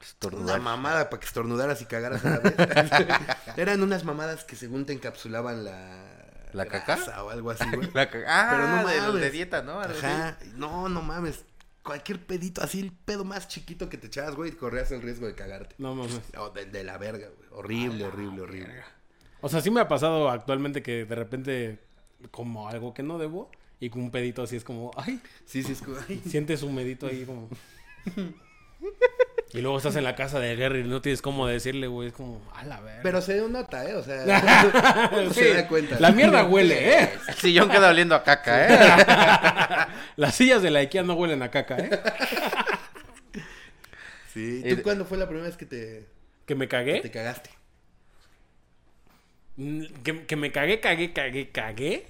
Estornudar. 0.00 0.60
mamada 0.60 1.10
para 1.10 1.18
que 1.20 1.26
estornudaras 1.26 1.82
y 1.82 1.86
cagaras 1.86 2.24
a 2.24 2.30
la 2.30 2.38
vez. 2.38 2.54
Eran 3.56 3.82
unas 3.82 4.04
mamadas 4.04 4.44
que 4.44 4.54
según 4.54 4.86
te 4.86 4.92
encapsulaban 4.92 5.64
la... 5.64 6.10
¿La 6.52 6.66
caca? 6.66 6.98
o 7.24 7.30
algo 7.30 7.50
así, 7.50 7.64
güey. 7.74 7.90
La 7.92 8.08
ca- 8.08 8.18
Ah, 8.28 8.48
Pero 8.52 8.68
no 8.68 8.76
de, 8.88 8.96
los 8.98 9.06
de 9.06 9.12
mames. 9.14 9.32
dieta, 9.32 9.62
¿no? 9.62 9.80
Ajá. 9.80 10.38
No, 10.54 10.88
no 10.88 11.02
mames. 11.02 11.44
Cualquier 11.84 12.18
pedito, 12.26 12.62
así 12.62 12.80
el 12.80 12.92
pedo 12.92 13.24
más 13.24 13.46
chiquito 13.46 13.88
que 13.90 13.98
te 13.98 14.06
echabas, 14.06 14.34
güey, 14.34 14.52
corrías 14.52 14.90
el 14.90 15.02
riesgo 15.02 15.26
de 15.26 15.34
cagarte. 15.34 15.74
No 15.78 15.94
mames. 15.94 16.18
Oh, 16.38 16.48
de, 16.50 16.64
de 16.64 16.82
la 16.82 16.96
verga, 16.98 17.28
güey. 17.36 17.48
Horrible, 17.52 18.04
horrible, 18.06 18.40
horrible. 18.40 18.74
O 19.42 19.48
sea, 19.48 19.60
sí 19.60 19.70
me 19.70 19.80
ha 19.80 19.88
pasado 19.88 20.30
actualmente 20.30 20.82
que 20.82 21.04
de 21.04 21.14
repente 21.14 21.78
como 22.30 22.68
algo 22.68 22.94
que 22.94 23.02
no 23.02 23.18
debo 23.18 23.50
y 23.80 23.90
con 23.90 24.00
un 24.02 24.10
pedito 24.10 24.42
así 24.42 24.56
es 24.56 24.64
como, 24.64 24.90
ay, 24.96 25.20
Sí, 25.44 25.62
sí, 25.62 25.72
es 25.72 25.82
como... 25.82 25.98
ay. 26.08 26.22
sientes 26.28 26.62
un 26.62 26.74
medito 26.74 27.06
ahí 27.06 27.24
como... 27.24 27.48
Y 29.52 29.60
luego 29.60 29.76
estás 29.76 29.94
en 29.94 30.02
la 30.02 30.16
casa 30.16 30.40
de 30.40 30.56
Gary 30.56 30.80
y 30.80 30.82
no 30.82 31.00
tienes 31.00 31.22
cómo 31.22 31.46
decirle, 31.46 31.86
güey, 31.86 32.08
es 32.08 32.14
como, 32.14 32.42
a 32.56 32.64
la 32.64 32.80
verga. 32.80 33.02
Pero 33.04 33.22
se 33.22 33.40
nota, 33.48 33.88
¿eh? 33.88 33.94
O 33.94 34.02
sea, 34.02 35.22
Sí, 35.28 35.34
se 35.34 35.54
da 35.54 35.68
cuenta. 35.68 36.00
La 36.00 36.10
mierda 36.10 36.44
huele, 36.44 37.02
¿eh? 37.02 37.10
El 37.28 37.34
sillón 37.34 37.70
queda 37.70 37.90
oliendo 37.90 38.16
a 38.16 38.24
caca, 38.24 38.66
¿eh? 38.66 39.86
Las 40.16 40.34
sillas 40.36 40.62
de 40.62 40.70
la 40.70 40.80
IKEA 40.80 41.02
no 41.02 41.14
huelen 41.14 41.42
a 41.42 41.50
caca, 41.50 41.76
¿eh? 41.78 41.90
Sí. 44.32 44.62
Eh, 44.64 44.74
¿Tú 44.76 44.82
cuándo 44.82 45.04
fue 45.04 45.16
la 45.18 45.26
primera 45.26 45.46
vez 45.46 45.56
que 45.56 45.66
te, 45.66 46.06
Que 46.46 46.54
me 46.54 46.66
te 46.66 46.70
cagué. 46.70 47.10
cagaste? 47.10 47.50
Mm, 49.56 49.84
Que, 50.02 50.26
que 50.26 50.36
me 50.36 50.50
cagué, 50.50 50.80
cagué, 50.80 51.12
cagué, 51.12 51.50
cagué. 51.50 52.06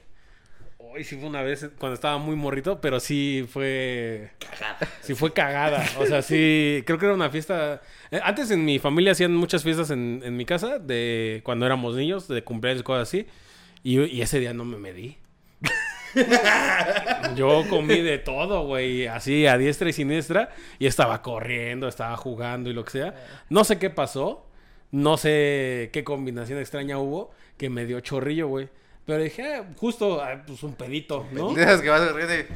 Hoy 0.79 1.05
sí 1.05 1.17
fue 1.17 1.29
una 1.29 1.43
vez 1.43 1.69
cuando 1.79 1.95
estaba 1.95 2.19
muy 2.19 2.37
morrito, 2.37 2.81
pero 2.81 3.01
sí 3.01 3.47
fue. 3.51 4.31
Cagada. 4.39 4.79
Sí 5.03 5.15
fue 5.15 5.33
cagada. 5.33 5.85
O 5.99 6.07
sea, 6.07 6.23
sí. 6.23 6.83
Creo 6.87 6.99
que 6.99 7.07
era 7.07 7.15
una 7.15 7.31
fiesta. 7.31 7.83
eh, 8.11 8.21
Antes 8.23 8.51
en 8.51 8.65
mi 8.65 8.79
familia 8.79 9.13
hacían 9.13 9.35
muchas 9.35 9.63
fiestas 9.63 9.91
en, 9.91 10.23
en 10.25 10.37
mi 10.37 10.45
casa, 10.47 10.79
de 10.79 11.41
cuando 11.45 11.67
éramos 11.67 11.97
niños, 11.97 12.29
de 12.29 12.43
cumpleaños, 12.45 12.83
cosas 12.85 13.09
así. 13.09 13.27
Y, 13.83 14.01
y 14.03 14.23
ese 14.23 14.39
día 14.41 14.55
no 14.55 14.65
me 14.65 14.79
medí. 14.79 15.19
Yo 17.37 17.65
comí 17.69 18.01
de 18.01 18.19
todo, 18.19 18.67
güey, 18.67 19.07
así 19.07 19.47
a 19.47 19.57
diestra 19.59 19.89
y 19.89 19.93
siniestra. 19.93 20.51
Y 20.79 20.87
estaba 20.87 21.23
corriendo, 21.23 21.89
estaba 21.89 22.17
jugando 22.17 22.71
y 22.71 22.73
lo 22.73 22.85
que 22.85 22.93
sea. 22.93 23.15
No 23.49 23.65
sé 23.65 23.79
qué 23.79 23.91
pasó. 23.91 24.47
No 24.91 25.17
sé 25.17 25.91
qué 25.93 26.05
combinación 26.05 26.59
extraña 26.61 26.99
hubo 26.99 27.33
que 27.57 27.69
me 27.69 27.85
dio 27.85 27.99
chorrillo, 28.01 28.47
güey. 28.49 28.69
Pero 29.05 29.23
dije, 29.23 29.57
ah, 29.57 29.65
justo, 29.77 30.23
ah, 30.23 30.43
pues 30.47 30.63
un 30.63 30.75
pedito, 30.75 31.27
¿no? 31.33 31.53
De 31.55 31.63
esas 31.63 31.81
que 31.83 31.89
vas 31.91 32.01
a 32.01 32.13
reír 32.13 32.47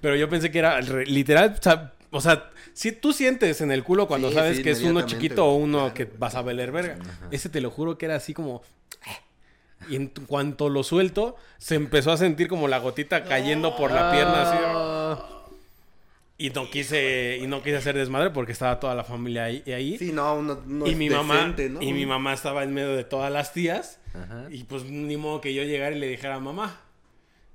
Pero 0.00 0.16
yo 0.16 0.28
pensé 0.28 0.50
que 0.50 0.58
era 0.58 0.80
re- 0.80 1.06
literal, 1.06 1.54
o 1.58 1.62
sea, 1.62 1.92
o 2.10 2.20
sea, 2.20 2.50
si 2.72 2.92
tú 2.92 3.12
sientes 3.12 3.60
en 3.60 3.72
el 3.72 3.82
culo 3.82 4.06
cuando 4.06 4.28
Sí, 4.28 4.34
sabes 4.34 4.56
sí, 4.58 4.62
que 4.62 4.70
es 4.70 4.78
uno 4.80 4.90
inmediatamente, 5.00 5.22
chiquito 5.22 5.46
o 5.46 5.52
güey, 5.54 5.64
uno 5.64 5.78
claro, 5.78 5.94
que 5.94 6.04
güey. 6.04 6.16
vas 6.18 6.34
a 6.34 6.42
valer 6.42 6.70
verga. 6.72 6.96
Ese 7.30 7.48
te 7.48 7.60
lo 7.60 7.70
juro 7.70 7.98
que 7.98 8.06
era 8.06 8.16
así 8.16 8.32
como... 8.34 8.62
Y 9.88 9.96
en 9.96 10.08
cuanto 10.08 10.68
lo 10.68 10.82
suelto, 10.82 11.36
se 11.58 11.74
empezó 11.74 12.10
a 12.12 12.16
sentir 12.16 12.48
como 12.48 12.66
la 12.68 12.78
gotita 12.78 13.24
cayendo 13.24 13.76
por 13.76 13.92
la 13.92 14.10
pierna 14.10 14.42
así. 14.42 15.22
Y 16.38 16.50
no 16.50 16.68
quise, 16.70 17.38
y 17.40 17.46
no 17.46 17.62
quise 17.62 17.76
hacer 17.76 17.96
desmadre 17.96 18.30
porque 18.30 18.52
estaba 18.52 18.78
toda 18.78 18.94
la 18.94 19.04
familia 19.04 19.44
ahí. 19.44 19.62
ahí. 19.68 19.96
Sí, 19.96 20.12
no, 20.12 20.34
uno, 20.34 20.60
uno 20.66 20.86
y 20.86 20.90
es 20.90 20.96
mi 20.96 21.08
mamá 21.08 21.54
y 21.80 21.92
mi 21.94 22.04
mamá 22.04 22.34
estaba 22.34 22.62
en 22.62 22.74
medio 22.74 22.94
de 22.94 23.04
todas 23.04 23.32
las 23.32 23.54
tías 23.54 24.00
Ajá. 24.12 24.44
y 24.50 24.64
pues 24.64 24.84
ni 24.84 25.16
modo 25.16 25.40
que 25.40 25.54
yo 25.54 25.62
llegara 25.62 25.96
y 25.96 25.98
le 25.98 26.08
dijera 26.08 26.38
mamá 26.38 26.80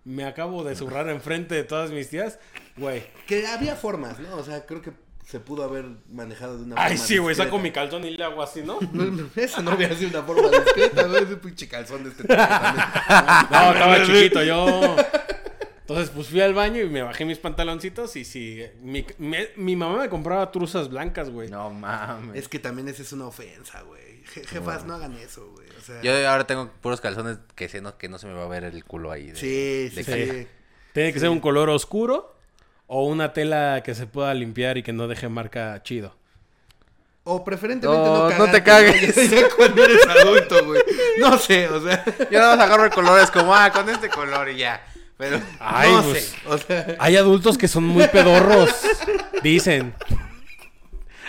me 0.03 0.25
acabo 0.25 0.63
de 0.63 0.75
zurrar 0.75 1.09
enfrente 1.09 1.53
de 1.53 1.63
todas 1.63 1.91
mis 1.91 2.09
tías 2.09 2.39
güey 2.75 3.03
Que 3.27 3.45
había 3.45 3.75
formas, 3.75 4.19
¿no? 4.19 4.35
O 4.35 4.43
sea, 4.43 4.65
creo 4.65 4.81
que 4.81 4.91
se 5.31 5.39
pudo 5.39 5.63
haber 5.63 5.85
manejado 6.11 6.57
de 6.57 6.63
una 6.65 6.75
Ay, 6.77 6.97
forma 6.97 7.05
sí, 7.07 7.17
güey, 7.17 7.35
saco 7.35 7.57
mi 7.57 7.71
calzón 7.71 8.03
y 8.03 8.09
le 8.17 8.23
hago 8.23 8.43
así, 8.43 8.61
¿no? 8.63 8.79
No, 8.91 9.05
no, 9.05 9.29
Eso 9.35 9.61
no 9.61 9.75
hubiera 9.75 9.95
sido 9.95 10.09
una 10.09 10.23
forma 10.23 10.49
discreta, 10.65 11.03
güey. 11.07 11.23
Ese 11.23 11.37
pinche 11.37 11.67
calzón 11.69 12.03
de 12.03 12.09
este 12.09 12.23
tipo 12.23 12.35
también. 12.37 12.85
No, 13.49 13.71
estaba 13.71 14.05
chiquito 14.05 14.43
yo. 14.43 14.95
Entonces, 15.81 16.09
pues 16.13 16.27
fui 16.27 16.41
al 16.41 16.53
baño 16.53 16.81
y 16.81 16.89
me 16.89 17.01
bajé 17.01 17.23
mis 17.25 17.37
pantaloncitos 17.37 18.15
y 18.15 18.23
sí, 18.25 18.61
mi, 18.81 19.05
me- 19.17 19.49
mi 19.57 19.75
mamá 19.75 19.99
me 19.99 20.09
compraba 20.09 20.51
truzas 20.51 20.89
blancas, 20.89 21.29
güey. 21.29 21.49
No 21.49 21.69
mames. 21.69 22.35
Es 22.37 22.47
que 22.47 22.59
también 22.59 22.87
esa 22.89 23.01
es 23.01 23.11
una 23.13 23.25
ofensa, 23.27 23.81
güey. 23.83 24.23
Je- 24.33 24.45
Jefas, 24.45 24.85
no 24.85 24.93
hagan 24.95 25.13
eso, 25.17 25.49
güey. 25.53 25.67
O 25.77 25.81
sea, 25.81 26.01
Yo 26.01 26.29
ahora 26.29 26.45
tengo 26.45 26.69
puros 26.81 27.01
calzones 27.01 27.39
que 27.55 27.67
sé 27.67 27.81
no, 27.81 27.97
que 27.97 28.07
no 28.07 28.19
se 28.19 28.27
me 28.27 28.33
va 28.33 28.43
a 28.43 28.47
ver 28.47 28.63
el 28.63 28.83
culo 28.85 29.11
ahí. 29.11 29.27
de- 29.31 29.35
sí, 29.35 29.89
sí, 30.03 30.03
de 30.11 30.27
sí. 30.43 30.47
Tiene 30.93 31.11
que 31.13 31.19
ser 31.19 31.29
un 31.29 31.39
color 31.39 31.69
oscuro 31.69 32.35
o 32.93 33.05
una 33.05 33.31
tela 33.31 33.81
que 33.85 33.95
se 33.95 34.05
pueda 34.05 34.33
limpiar 34.33 34.77
y 34.77 34.83
que 34.83 34.91
no 34.91 35.07
deje 35.07 35.29
marca 35.29 35.81
chido. 35.81 36.13
O 37.23 37.41
preferentemente 37.41 38.05
No, 38.05 38.29
no, 38.29 38.29
no 38.29 38.29
cagarte, 38.29 38.51
te 38.51 38.63
cagues. 38.65 39.15
Ya, 39.31 39.41
ya 39.43 39.49
cuando 39.55 39.85
eres 39.85 40.05
adulto, 40.05 40.65
güey. 40.65 40.81
No 41.17 41.37
sé, 41.37 41.69
o 41.69 41.81
sea. 41.81 42.03
Yo 42.29 42.39
nada 42.39 42.57
más 42.57 42.65
agarro 42.65 42.83
el 42.83 42.91
color, 42.91 43.21
es 43.21 43.31
como, 43.31 43.55
ah, 43.55 43.71
con 43.71 43.87
este 43.87 44.09
color 44.09 44.49
y 44.49 44.57
ya. 44.57 44.85
Pero. 45.15 45.39
Ay, 45.61 45.89
no 45.89 46.03
pues, 46.03 46.25
sé. 46.25 46.37
O 46.47 46.57
sea. 46.57 46.97
Hay 46.99 47.15
adultos 47.15 47.57
que 47.57 47.69
son 47.69 47.85
muy 47.85 48.09
pedorros, 48.09 48.69
dicen. 49.41 49.95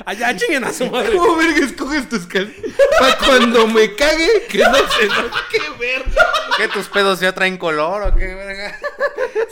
Allá 0.04 0.35
chinguen 0.37 0.64
a 0.64 0.73
su 0.73 0.90
madre. 0.90 1.16
¿Cómo 1.16 1.37
verga 1.37 1.64
escoges 1.64 2.09
tus 2.09 2.26
calzones? 2.26 2.73
Para 2.99 3.19
cuando 3.19 3.69
me 3.69 3.95
cague, 3.95 4.47
que 4.49 4.59
no 4.59 4.75
se 4.75 5.07
no, 5.07 5.31
¡Qué 5.49 5.61
verga! 5.78 6.26
¿Qué 6.57 6.66
tus 6.69 6.88
pedos 6.88 7.21
ya 7.21 7.33
traen 7.33 7.57
color 7.57 8.02
o 8.02 8.14
qué, 8.16 8.35
verga? 8.35 8.76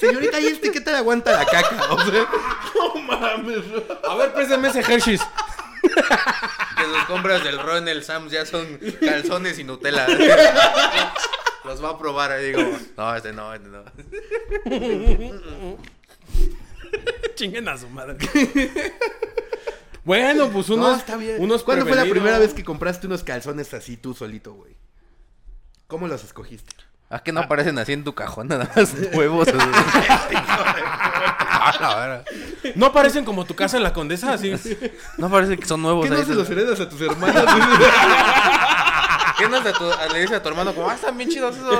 Señorita, 0.00 0.40
¿y 0.40 0.46
este 0.46 0.72
qué 0.72 0.80
tal 0.80 0.96
aguanta 0.96 1.32
la 1.32 1.44
caca? 1.44 1.92
O 1.92 2.00
sea, 2.00 2.26
no 2.74 2.94
mames. 3.02 3.64
A 4.08 4.14
ver, 4.16 4.32
préstame 4.32 4.68
ese 4.68 4.80
Hershey's. 4.80 5.20
Que 5.82 6.84
sus 6.84 7.04
compras 7.06 7.44
del 7.44 7.58
Ro 7.58 7.76
en 7.76 7.88
el 7.88 8.02
Sam's 8.02 8.32
ya 8.32 8.46
son 8.46 8.78
calzones 9.00 9.58
y 9.58 9.64
Nutella. 9.64 10.06
Los 11.64 11.84
va 11.84 11.90
a 11.90 11.98
probar 11.98 12.40
y 12.40 12.46
digo, 12.46 12.62
no, 12.96 13.14
este 13.14 13.32
no, 13.32 13.52
este 13.52 13.68
no. 13.68 13.84
Chinguen 17.34 17.68
a 17.68 17.76
su 17.76 17.88
madre. 17.88 18.16
Bueno, 20.04 20.50
pues 20.50 20.70
unos. 20.70 20.88
no, 20.88 20.96
está 20.96 21.16
bien. 21.16 21.36
unos 21.40 21.62
¿Cuándo 21.62 21.86
fue 21.86 21.94
la 21.94 22.06
primera 22.06 22.38
vez 22.38 22.54
que 22.54 22.64
compraste 22.64 23.06
unos 23.06 23.22
calzones 23.22 23.72
así 23.74 23.96
tú 23.98 24.14
solito, 24.14 24.54
güey? 24.54 24.76
¿Cómo 25.86 26.08
los 26.08 26.24
escogiste? 26.24 26.74
Ah, 27.10 27.18
que 27.22 27.32
no 27.32 27.40
aparecen 27.40 27.76
así 27.78 27.92
en 27.92 28.04
tu 28.04 28.14
cajón, 28.14 28.46
nada 28.48 28.70
más 28.74 28.94
huevos. 29.12 29.48
Ah. 31.62 32.22
No 32.74 32.92
parecen 32.92 33.24
como 33.24 33.44
tu 33.44 33.54
casa 33.54 33.76
en 33.76 33.82
la 33.82 33.92
condesa, 33.92 34.32
así. 34.32 34.52
no 35.18 35.30
parece 35.30 35.56
que 35.58 35.66
son 35.66 35.82
nuevos. 35.82 36.06
¿Qué 36.08 36.10
no 36.10 36.24
se 36.24 36.34
los 36.34 36.48
heredas 36.50 36.80
a 36.80 36.88
tus 36.88 37.00
hermanos? 37.00 37.44
¿Qué 39.38 39.48
no 39.48 39.62
tu- 39.62 40.12
le 40.12 40.20
dices 40.20 40.36
a 40.36 40.42
tu 40.42 40.48
hermano 40.48 40.74
como, 40.74 40.88
ah, 40.88 40.94
están 40.94 41.16
bien 41.16 41.28
chidos 41.30 41.56
esos? 41.56 41.78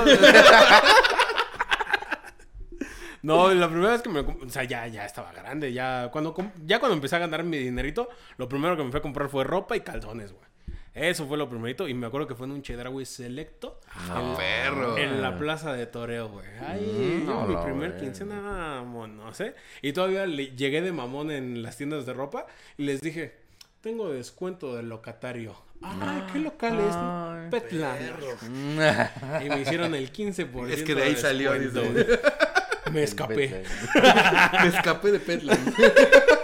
No, 3.23 3.53
la 3.53 3.67
primera 3.69 3.91
vez 3.91 4.01
que 4.01 4.09
me... 4.09 4.19
O 4.21 4.49
sea, 4.49 4.63
ya, 4.63 4.87
ya 4.87 5.05
estaba 5.05 5.31
grande. 5.31 5.73
Ya 5.73 6.09
cuando, 6.11 6.35
ya 6.65 6.79
cuando 6.79 6.95
empecé 6.95 7.15
a 7.17 7.19
ganar 7.19 7.43
mi 7.43 7.57
dinerito, 7.57 8.09
lo 8.37 8.47
primero 8.49 8.75
que 8.77 8.83
me 8.83 8.91
fue 8.91 8.99
a 8.99 9.03
comprar 9.03 9.29
fue 9.29 9.43
ropa 9.43 9.75
y 9.75 9.81
calzones, 9.81 10.31
güey. 10.31 10.45
Eso 10.93 11.25
fue 11.25 11.37
lo 11.37 11.49
primerito. 11.49 11.87
Y 11.87 11.93
me 11.93 12.07
acuerdo 12.07 12.27
que 12.27 12.35
fue 12.35 12.45
en 12.47 12.51
un 12.51 12.61
Chedraui 12.61 13.05
selecto. 13.05 13.79
en, 14.09 14.35
perro. 14.35 14.97
En 14.97 15.21
la 15.21 15.37
plaza 15.37 15.73
de 15.73 15.85
Toreo, 15.87 16.29
güey. 16.29 16.45
Ay, 16.67 16.81
Mm, 16.81 17.25
yo 17.27 17.33
no, 17.33 17.47
mi 17.47 17.55
primer 17.63 17.91
verga. 17.91 17.97
quincena, 17.99 18.81
no 18.83 19.33
sé. 19.33 19.55
Y 19.81 19.93
todavía 19.93 20.25
le- 20.25 20.55
llegué 20.55 20.81
de 20.81 20.91
mamón 20.91 21.31
en 21.31 21.63
las 21.63 21.77
tiendas 21.77 22.05
de 22.05 22.13
ropa 22.13 22.45
y 22.77 22.83
les 22.83 22.99
dije, 23.01 23.35
tengo 23.81 24.09
descuento 24.11 24.75
del 24.75 24.89
locatario. 24.89 25.55
Ay, 25.81 26.23
¿qué 26.31 26.39
local 26.39 26.77
Ay, 26.79 27.45
es? 27.45 27.49
Petland. 27.61 28.01
Y 29.45 29.49
me 29.49 29.61
hicieron 29.61 29.95
el 29.95 30.11
15%. 30.11 30.67
Es 30.69 30.83
que 30.83 30.93
de 30.93 31.03
ahí 31.03 31.15
salió, 31.15 31.53
dice. 31.53 32.19
Me 32.91 33.03
escapé. 33.03 33.63
Me 34.61 34.67
escapé 34.67 35.11
de 35.13 35.19
Petland. 35.19 35.73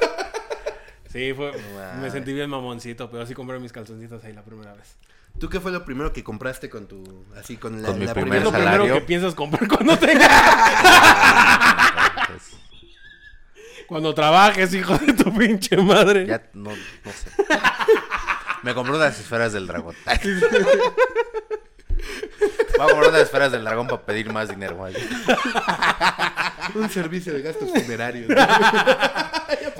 Sí, 1.18 1.34
fue, 1.34 1.52
Wow. 1.52 2.02
me 2.02 2.12
sentí 2.12 2.32
bien 2.32 2.48
mamoncito, 2.50 3.10
pero 3.10 3.26
sí 3.26 3.34
compré 3.34 3.58
mis 3.60 3.72
calzoncitos 3.74 4.24
ahí 4.24 4.34
la 4.34 4.44
primera 4.44 4.74
vez. 4.76 4.96
¿Tú 5.40 5.50
qué 5.50 5.60
fue 5.60 5.72
lo 5.72 5.84
primero 5.84 6.14
que 6.14 6.24
compraste 6.24 6.70
con 6.70 6.88
tu... 6.88 7.26
Así, 7.36 7.58
con 7.58 7.82
la, 7.82 7.90
Con 7.90 8.00
mi 8.00 8.06
la 8.06 8.14
¿Qué 8.14 8.22
primer 8.22 8.38
es 8.40 8.44
lo 8.44 8.52
primera... 8.52 8.72
primero 8.72 8.84
salario. 8.84 9.02
que 9.02 9.08
piensas 9.08 9.34
comprar 9.34 9.68
cuando 9.68 9.98
tengas? 9.98 10.30
cuando 13.88 14.14
trabajes, 14.14 14.74
hijo 14.76 14.96
de 14.98 15.14
tu 15.14 15.34
pinche 15.36 15.78
madre. 15.78 16.28
ya, 16.28 16.44
no, 16.54 16.70
no 16.72 17.12
sé. 17.12 17.32
Me 18.64 18.74
compré 18.76 18.96
unas 18.96 19.20
esferas 19.20 19.54
del 19.54 19.66
dragón. 19.66 19.96
Voy 22.78 22.86
a 22.86 22.90
comprar 22.90 23.10
unas 23.10 23.22
esferas 23.22 23.52
del 23.52 23.64
dragón 23.64 23.88
para 23.88 24.02
pedir 24.02 24.32
más 24.32 24.50
dinero. 24.50 24.76
güey. 24.78 24.96
Un 26.76 26.90
servicio 26.90 27.34
de 27.34 27.42
gastos 27.42 27.70
funerarios. 27.72 28.30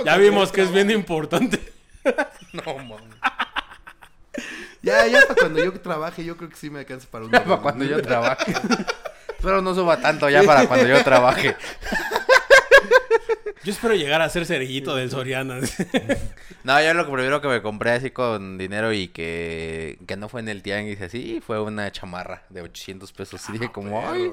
Ya 0.06 0.16
vimos 0.16 0.52
que 0.52 0.62
es 0.62 0.72
bien 0.72 0.90
importante. 0.92 1.74
No, 2.54 2.78
mames. 2.78 3.18
Ya, 4.82 5.06
ya 5.08 5.22
para 5.22 5.36
cuando 5.36 5.64
yo 5.64 5.74
trabaje, 5.82 6.24
yo 6.24 6.38
creo 6.38 6.50
que 6.50 6.56
sí 6.56 6.70
me 6.70 6.80
alcanza 6.80 7.08
para 7.12 7.26
un... 7.26 7.32
Para 7.32 7.58
cuando 7.58 7.84
yo 7.84 8.02
trabaje. 8.02 8.54
Pero 9.42 9.62
no 9.62 9.76
suba 9.76 9.98
tanto 9.98 10.30
ya 10.30 10.44
para 10.44 10.68
cuando 10.68 10.88
yo 10.88 11.04
trabaje. 11.04 11.56
Yo 13.64 13.72
espero 13.72 13.96
llegar 13.96 14.22
a 14.22 14.30
ser 14.30 14.46
cerillito 14.46 14.96
del 14.96 15.10
Soriana. 15.10 15.60
No, 16.64 16.82
yo 16.82 16.94
lo 16.94 17.06
que 17.06 17.12
primero 17.12 17.42
que 17.42 17.48
me 17.48 17.62
compré 17.62 17.92
así 17.92 18.12
con 18.12 18.58
dinero 18.58 18.94
y 18.94 19.08
que, 19.10 19.98
que 20.08 20.16
no 20.18 20.30
fue 20.30 20.42
en 20.42 20.50
el 20.50 20.62
tianguis 20.62 21.02
así, 21.02 21.42
fue 21.46 21.62
una 21.62 21.92
chamarra 21.92 22.44
de 22.50 22.62
800 22.62 23.12
pesos. 23.14 23.42
Y 23.50 23.54
dije 23.54 23.72
como, 23.72 24.08
ay, 24.08 24.32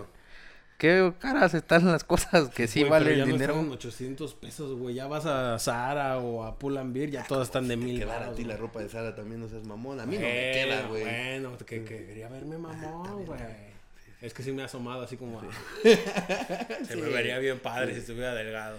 qué 0.79 1.13
caras 1.21 1.55
están 1.55 1.87
las 1.87 2.05
cosas 2.05 2.49
que 2.51 2.67
sí 2.67 2.81
Güey, 2.81 2.91
vale 2.91 3.05
pero 3.11 3.15
el 3.23 3.29
no 3.29 3.35
dinero. 3.35 3.53
están 3.55 3.67
en 3.67 3.73
800 3.73 4.35
pesos, 4.35 4.79
güey. 4.79 4.95
Ya 4.95 5.07
vas 5.07 5.27
a 5.27 5.59
Zara 5.59 6.19
o 6.19 6.45
a 6.45 6.59
Pull&Bear, 6.59 7.11
ya 7.11 7.25
todas 7.25 7.49
están 7.49 7.69
de 7.69 7.77
mil 7.77 7.99
quedar 8.01 8.23
a 8.25 8.33
ti 8.33 8.45
la 8.45 8.57
ropa 8.57 8.81
de 8.81 8.89
Sara 8.89 9.15
también 9.15 9.41
no 9.41 9.49
seas 9.49 9.65
mamón. 9.65 10.01
A 10.01 10.07
mí 10.07 10.17
no 10.17 10.23
me 10.23 10.27
Bueno, 10.29 10.53
queda, 10.53 10.87
güey. 10.89 11.03
Bueno, 11.05 11.59
que, 11.59 11.85
que 11.85 12.07
quería 12.07 12.29
verme 12.29 12.59
mamón, 12.59 13.25
güey. 13.27 13.74
Es 14.25 14.33
que 14.33 14.43
sí 14.43 14.53
me 14.53 14.63
ha 14.63 14.65
asomado 14.67 15.03
así 15.03 15.17
como... 15.17 15.39
a- 15.41 15.45
Se 16.87 16.97
me 16.97 17.09
vería 17.09 17.39
bien 17.39 17.59
padre 17.61 17.93
si 17.93 18.01
estuviera 18.01 18.35
delgado. 18.35 18.79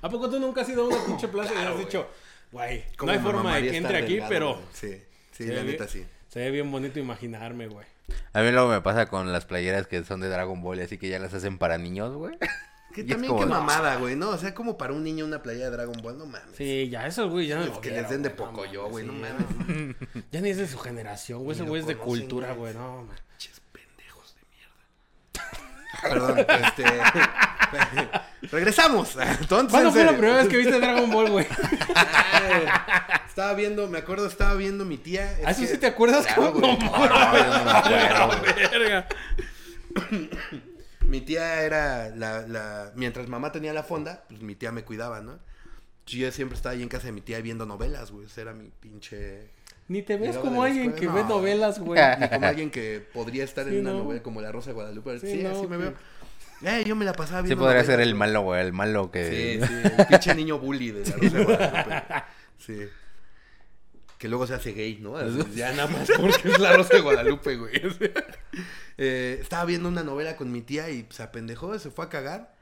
¿A 0.00 0.08
poco 0.08 0.30
tú 0.30 0.38
nunca 0.38 0.60
has 0.62 0.68
ido 0.68 0.84
a 0.84 0.88
una 0.88 1.04
pinche 1.04 1.28
plaza 1.28 1.52
y 1.54 1.64
has 1.64 1.78
dicho, 1.78 2.08
güey, 2.52 2.78
no 2.78 2.84
¿Cómo 2.98 3.12
hay 3.12 3.18
forma 3.18 3.56
de 3.56 3.70
que 3.70 3.76
entre 3.76 3.96
aquí, 3.98 4.12
delgado, 4.14 4.28
pero... 4.30 4.62
Sí, 4.72 5.02
sí, 5.32 5.46
se 5.46 5.52
la 5.54 5.64
neta 5.64 5.84
bien- 5.86 5.88
sí. 5.88 6.06
Se 6.28 6.40
ve 6.40 6.50
bien 6.50 6.70
bonito 6.70 6.98
imaginarme, 6.98 7.66
güey. 7.68 7.86
A 8.32 8.42
mí 8.42 8.50
luego 8.50 8.68
me 8.68 8.80
pasa 8.82 9.06
con 9.06 9.32
las 9.32 9.46
playeras 9.46 9.86
que 9.86 10.04
son 10.04 10.20
de 10.20 10.28
Dragon 10.28 10.60
Ball, 10.62 10.80
así 10.80 10.98
que 10.98 11.08
ya 11.08 11.18
las 11.18 11.32
hacen 11.34 11.58
para 11.58 11.76
niños, 11.78 12.14
güey. 12.14 12.36
Que 12.94 13.00
Y 13.00 13.06
también 13.06 13.36
qué 13.36 13.44
mamada, 13.46 13.96
güey, 13.96 14.14
¿no? 14.14 14.28
O 14.30 14.38
sea, 14.38 14.54
como 14.54 14.78
para 14.78 14.92
un 14.92 15.02
niño 15.02 15.24
una 15.24 15.42
playa 15.42 15.64
de 15.64 15.70
Dragon 15.72 16.00
Ball, 16.00 16.16
no 16.16 16.26
mames. 16.26 16.54
Sí, 16.56 16.88
ya 16.88 17.04
esos 17.08 17.28
güey 17.28 17.48
ya 17.48 17.58
no 17.58 17.64
Es 17.64 17.78
que 17.78 17.90
les 17.90 18.08
den 18.08 18.22
de 18.22 18.28
no 18.30 18.36
poco 18.36 18.64
yo, 18.66 18.82
mames, 18.88 18.92
güey, 18.92 19.04
no 19.06 19.12
mames. 19.14 19.96
Ya 20.30 20.40
ni 20.40 20.50
es 20.50 20.58
de 20.58 20.68
su 20.68 20.78
generación, 20.78 21.42
güey. 21.42 21.56
Ese 21.56 21.64
güey 21.66 21.80
es 21.80 21.88
de 21.88 21.96
cultura, 21.96 22.52
güey. 22.52 22.72
No, 22.72 23.02
man. 23.02 23.16
Pinches 23.30 23.60
pendejos 23.72 24.36
de 24.36 24.42
mierda. 24.54 25.93
Perdón, 26.08 26.38
este. 26.38 26.84
Regresamos. 28.52 29.16
Entonces, 29.40 29.70
¿Cuándo 29.70 29.90
fue 29.92 30.04
la 30.04 30.12
primera 30.12 30.36
vez 30.36 30.48
que 30.48 30.56
viste 30.58 30.78
Dragon 30.78 31.10
Ball, 31.10 31.30
güey? 31.30 31.46
Estaba 33.28 33.54
viendo, 33.54 33.88
me 33.88 33.98
acuerdo, 33.98 34.26
estaba 34.26 34.54
viendo 34.54 34.84
mi 34.84 34.96
tía. 34.96 35.32
es 35.40 35.46
¿A 35.46 35.50
eso 35.50 35.62
que- 35.62 35.66
sí 35.66 35.78
te 35.78 35.86
acuerdas? 35.88 36.24
Claro. 36.26 36.52
No, 36.54 36.68
no, 36.68 36.78
no. 36.78 38.42
Verga. 38.70 39.06
Mi 41.00 41.20
tía 41.20 41.62
era 41.62 42.08
la, 42.10 42.46
la. 42.46 42.92
Mientras 42.94 43.28
mamá 43.28 43.52
tenía 43.52 43.72
la 43.72 43.82
fonda, 43.82 44.24
pues 44.28 44.40
mi 44.40 44.54
tía 44.54 44.72
me 44.72 44.84
cuidaba, 44.84 45.20
¿no? 45.20 45.38
Yo 46.06 46.30
siempre 46.32 46.56
estaba 46.56 46.74
ahí 46.74 46.82
en 46.82 46.88
casa 46.88 47.06
de 47.06 47.12
mi 47.12 47.20
tía 47.20 47.40
viendo 47.40 47.66
novelas, 47.66 48.10
güey. 48.10 48.26
Ese 48.26 48.40
era 48.40 48.54
mi 48.54 48.70
pinche. 48.80 49.50
Ni 49.88 50.02
te 50.02 50.16
ves 50.16 50.38
como 50.38 50.62
alguien 50.62 50.92
que 50.94 51.06
ve 51.08 51.22
no. 51.22 51.28
novelas, 51.28 51.78
güey. 51.78 52.00
Ni 52.20 52.28
como 52.28 52.46
alguien 52.46 52.70
que 52.70 53.06
podría 53.12 53.44
estar 53.44 53.66
Sí, 53.68 53.74
en 53.76 53.80
una 53.82 53.92
¿no? 53.92 54.04
novela 54.04 54.22
como 54.22 54.40
La 54.40 54.50
Rosa 54.52 54.70
de 54.70 54.74
Guadalupe. 54.74 55.18
Sí, 55.20 55.30
Sí, 55.30 55.42
no, 55.42 55.50
así 55.50 55.66
me 55.66 55.76
veo. 55.76 55.94
Eh, 56.62 56.84
yo 56.86 56.96
me 56.96 57.04
la 57.04 57.12
pasaba 57.12 57.40
Sí 57.42 57.48
viendo. 57.48 57.62
podría 57.64 57.82
novelas, 57.82 57.86
ser 57.98 58.00
el 58.00 58.14
malo, 58.14 58.40
güey, 58.42 58.60
el 58.64 58.72
malo 58.72 59.10
que... 59.10 59.60
Sí, 59.60 59.66
sí, 59.66 59.92
el 59.98 60.06
pinche 60.06 60.34
niño 60.34 60.58
bully 60.58 60.92
de 60.92 61.04
La 61.04 61.16
Rosa 61.16 61.36
de 61.38 61.44
Guadalupe. 61.44 62.22
Sí. 62.58 62.78
Que 64.16 64.28
luego 64.28 64.46
se 64.46 64.54
hace 64.54 64.72
gay, 64.72 64.98
¿no? 65.02 65.16
Así, 65.18 65.38
ya 65.54 65.72
nada 65.72 65.88
más 65.88 66.08
porque 66.18 66.48
es 66.48 66.58
La 66.58 66.72
Rosa 66.74 66.94
de 66.94 67.00
Guadalupe, 67.02 67.56
güey. 67.56 67.72
Eh, 68.96 69.38
estaba 69.42 69.64
viendo 69.66 69.88
una 69.88 70.02
novela 70.02 70.36
con 70.36 70.50
mi 70.50 70.62
tía 70.62 70.88
y 70.88 71.06
se 71.10 71.22
apendejó, 71.22 71.78
se 71.78 71.90
fue 71.90 72.06
a 72.06 72.08
cagar. 72.08 72.54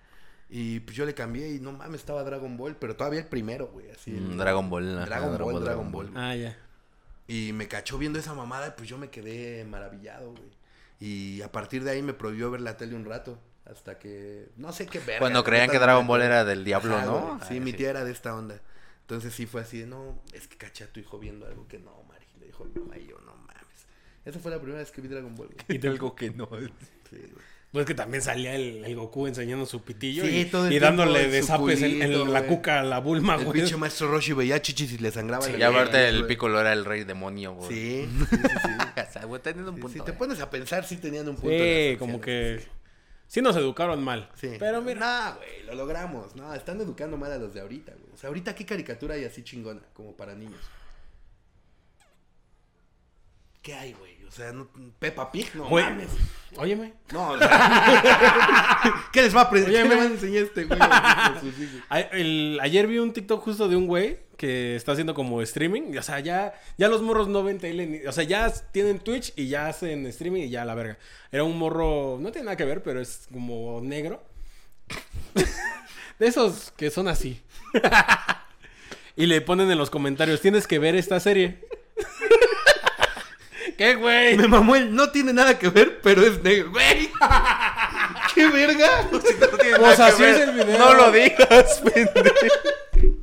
Y 0.50 0.80
pues 0.80 0.96
yo 0.96 1.06
le 1.06 1.14
cambié 1.14 1.50
y 1.50 1.60
no 1.60 1.72
mames, 1.72 2.00
estaba 2.00 2.24
Dragon 2.24 2.56
Ball, 2.56 2.74
pero 2.76 2.96
todavía 2.96 3.20
el 3.20 3.26
primero, 3.26 3.68
güey. 3.68 3.90
Así, 3.90 4.10
el- 4.10 4.20
Mm, 4.22 4.38
Dragon 4.38 4.68
Ball, 4.68 4.84
Dragon, 4.86 5.06
Dragon 5.06 5.28
Ball, 5.30 5.38
Ball, 5.38 5.64
Dragon 5.64 5.64
Dragon 5.64 5.92
Ball. 5.92 6.06
Ball. 6.10 6.16
Ah, 6.22 6.34
ya. 6.34 6.58
Y 7.28 7.52
me 7.52 7.68
cachó 7.68 7.98
viendo 7.98 8.18
esa 8.18 8.34
mamada 8.34 8.68
y 8.68 8.70
pues 8.76 8.88
yo 8.88 8.98
me 8.98 9.10
quedé 9.10 9.64
maravillado, 9.64 10.30
güey. 10.32 10.50
Y 11.00 11.42
a 11.42 11.50
partir 11.50 11.82
de 11.84 11.90
ahí 11.92 12.02
me 12.02 12.14
prohibió 12.14 12.50
ver 12.50 12.60
la 12.60 12.76
tele 12.76 12.94
un 12.94 13.04
rato. 13.04 13.38
Hasta 13.64 13.98
que. 13.98 14.48
No 14.56 14.72
sé 14.72 14.86
qué 14.86 14.98
ver. 14.98 15.18
Cuando 15.20 15.44
creían 15.44 15.70
que 15.70 15.78
Dragon 15.78 16.06
Ball 16.06 16.22
era 16.22 16.44
del 16.44 16.64
diablo, 16.64 17.00
¿no? 17.02 17.38
Sí, 17.48 17.56
Ah, 17.58 17.60
mi 17.60 17.70
sí. 17.70 17.76
tía 17.78 17.90
era 17.90 18.04
de 18.04 18.10
esta 18.12 18.34
onda. 18.34 18.60
Entonces 19.02 19.32
sí 19.34 19.46
fue 19.46 19.60
así 19.62 19.80
de, 19.80 19.86
no, 19.86 20.20
es 20.32 20.46
que 20.48 20.56
caché 20.56 20.84
a 20.84 20.86
tu 20.92 21.00
hijo 21.00 21.18
viendo 21.18 21.46
algo 21.46 21.66
que 21.68 21.78
no, 21.78 22.02
Mari. 22.08 22.24
Le 22.40 22.46
dijo 22.46 22.64
mi 22.64 22.80
mamá 22.80 22.98
y 22.98 23.06
yo, 23.06 23.18
no 23.20 23.34
mames. 23.36 23.86
Esa 24.24 24.38
fue 24.38 24.50
la 24.50 24.58
primera 24.58 24.78
vez 24.80 24.90
que 24.90 25.00
vi 25.00 25.08
Dragon 25.08 25.34
Ball. 25.34 25.48
güey. 25.48 25.78
Y 25.82 25.86
Algo 25.86 26.14
que 26.14 26.30
no. 26.30 26.46
Sí, 27.10 27.16
güey. 27.18 27.44
Pues 27.72 27.86
que 27.86 27.94
también 27.94 28.22
salía 28.22 28.54
el, 28.54 28.84
el 28.84 28.94
Goku 28.96 29.26
enseñando 29.26 29.64
su 29.64 29.80
pitillo 29.82 30.24
Sí, 30.26 30.40
y, 30.40 30.44
todo 30.44 30.66
el 30.66 30.74
y 30.74 30.78
dándole 30.78 31.28
de 31.28 31.42
zapes 31.42 31.80
en, 31.80 32.30
la 32.30 32.46
cuca 32.46 32.80
a 32.80 32.82
la 32.82 32.98
Bulma, 33.00 33.36
El 33.36 33.44
güey. 33.46 33.60
pinche 33.60 33.78
maestro 33.78 34.08
Roshi 34.10 34.34
veía 34.34 34.60
chichis 34.60 34.92
y 34.92 34.98
le 34.98 35.10
sangraba. 35.10 35.48
la 35.48 35.58
Y 35.58 35.62
aparte 35.62 36.06
el. 36.06 36.26
Piccolo 36.26 36.60
era 36.60 36.74
el 36.74 36.84
rey 36.84 37.04
demonio, 37.04 37.54
güey. 37.54 37.70
Sí, 37.70 38.08
sí, 38.30 38.36
sí. 38.36 38.46
sí. 38.62 38.68
O 39.08 39.12
sea, 39.12 39.24
güey, 39.24 39.40
teniendo 39.40 39.70
un 39.70 39.76
Sí, 39.76 39.82
punto. 39.82 39.98
si 39.98 40.04
te 40.04 40.12
pones 40.12 40.40
a 40.40 40.50
pensar, 40.50 40.84
sí 40.84 40.98
tenían 40.98 41.26
un 41.28 41.36
punto. 41.36 41.48
Sí, 41.48 41.96
como 41.98 42.20
que 42.20 42.62
sí 43.26 43.40
nos 43.40 43.56
educaron 43.56 44.04
mal. 44.04 44.28
Sí. 44.34 44.50
sí. 44.50 44.56
Pero 44.58 44.82
mira, 44.82 45.30
No, 45.30 45.36
güey, 45.38 45.62
lo 45.64 45.74
logramos. 45.74 46.36
No, 46.36 46.52
están 46.54 46.78
educando 46.78 47.16
mal 47.16 47.32
a 47.32 47.38
los 47.38 47.54
de 47.54 47.62
ahorita, 47.62 47.92
güey. 47.92 48.12
O 48.12 48.18
sea, 48.18 48.28
ahorita 48.28 48.54
qué 48.54 48.66
caricatura 48.66 49.14
hay 49.14 49.24
así 49.24 49.42
chingona, 49.44 49.80
como 49.94 50.14
para 50.14 50.34
niños. 50.34 50.60
¿Qué 53.62 53.72
hay, 53.74 53.92
güey? 53.94 54.21
O 54.32 54.34
sea, 54.34 54.50
no, 54.50 54.66
Peppa 54.98 55.30
Pig, 55.30 55.50
no 55.54 55.68
güey, 55.68 55.84
mames. 55.84 56.08
óyeme. 56.56 56.94
No, 57.12 57.32
o 57.32 57.38
sea, 57.38 58.80
¿Qué 59.12 59.20
les 59.20 59.36
va 59.36 59.40
a 59.42 59.44
aprender? 59.44 59.70
¿Qué 59.70 59.84
me- 59.86 59.94
van 59.94 60.06
a 60.06 60.10
enseñar 60.10 60.44
este 60.44 60.64
güey? 60.64 60.78
a 60.80 61.38
sus 61.38 61.58
hijos? 61.58 61.82
A- 61.90 62.00
el- 62.00 62.58
ayer 62.62 62.86
vi 62.86 62.98
un 62.98 63.12
TikTok 63.12 63.42
justo 63.44 63.68
de 63.68 63.76
un 63.76 63.86
güey 63.86 64.20
que 64.38 64.74
está 64.74 64.92
haciendo 64.92 65.12
como 65.12 65.42
streaming. 65.42 65.94
O 65.98 66.02
sea, 66.02 66.18
ya, 66.20 66.54
ya 66.78 66.88
los 66.88 67.02
morros 67.02 67.28
no 67.28 67.42
ven 67.44 67.58
tele. 67.58 67.86
ni- 67.86 68.06
o 68.06 68.12
sea, 68.12 68.24
ya 68.24 68.50
tienen 68.72 69.00
Twitch 69.00 69.34
y 69.36 69.48
ya 69.48 69.66
hacen 69.68 70.06
streaming 70.06 70.44
y 70.44 70.48
ya 70.50 70.64
la 70.64 70.74
verga. 70.74 70.96
Era 71.30 71.44
un 71.44 71.58
morro, 71.58 72.16
no 72.18 72.32
tiene 72.32 72.46
nada 72.46 72.56
que 72.56 72.64
ver, 72.64 72.82
pero 72.82 73.00
es 73.02 73.28
como 73.30 73.80
negro. 73.82 74.22
de 76.18 76.26
esos 76.26 76.72
que 76.76 76.90
son 76.90 77.06
así. 77.08 77.42
y 79.14 79.26
le 79.26 79.42
ponen 79.42 79.70
en 79.70 79.76
los 79.76 79.90
comentarios, 79.90 80.40
tienes 80.40 80.66
que 80.66 80.78
ver 80.78 80.94
esta 80.96 81.20
serie. 81.20 81.68
¿Qué, 83.82 83.96
güey? 83.96 84.36
Me 84.36 84.46
mamó 84.46 84.76
el 84.76 84.94
no 84.94 85.10
tiene 85.10 85.32
nada 85.32 85.58
que 85.58 85.68
ver, 85.68 86.00
pero 86.02 86.24
es 86.24 86.40
negro. 86.40 86.70
Güey. 86.70 87.10
¿Qué 88.36 88.46
verga? 88.46 89.08
Pues 89.10 89.98
así 89.98 90.22
es 90.22 90.36
el 90.38 90.52
video. 90.52 90.78
No 90.78 90.94
lo 90.94 91.10
digas, 91.10 91.82
pendejo. 91.92 93.16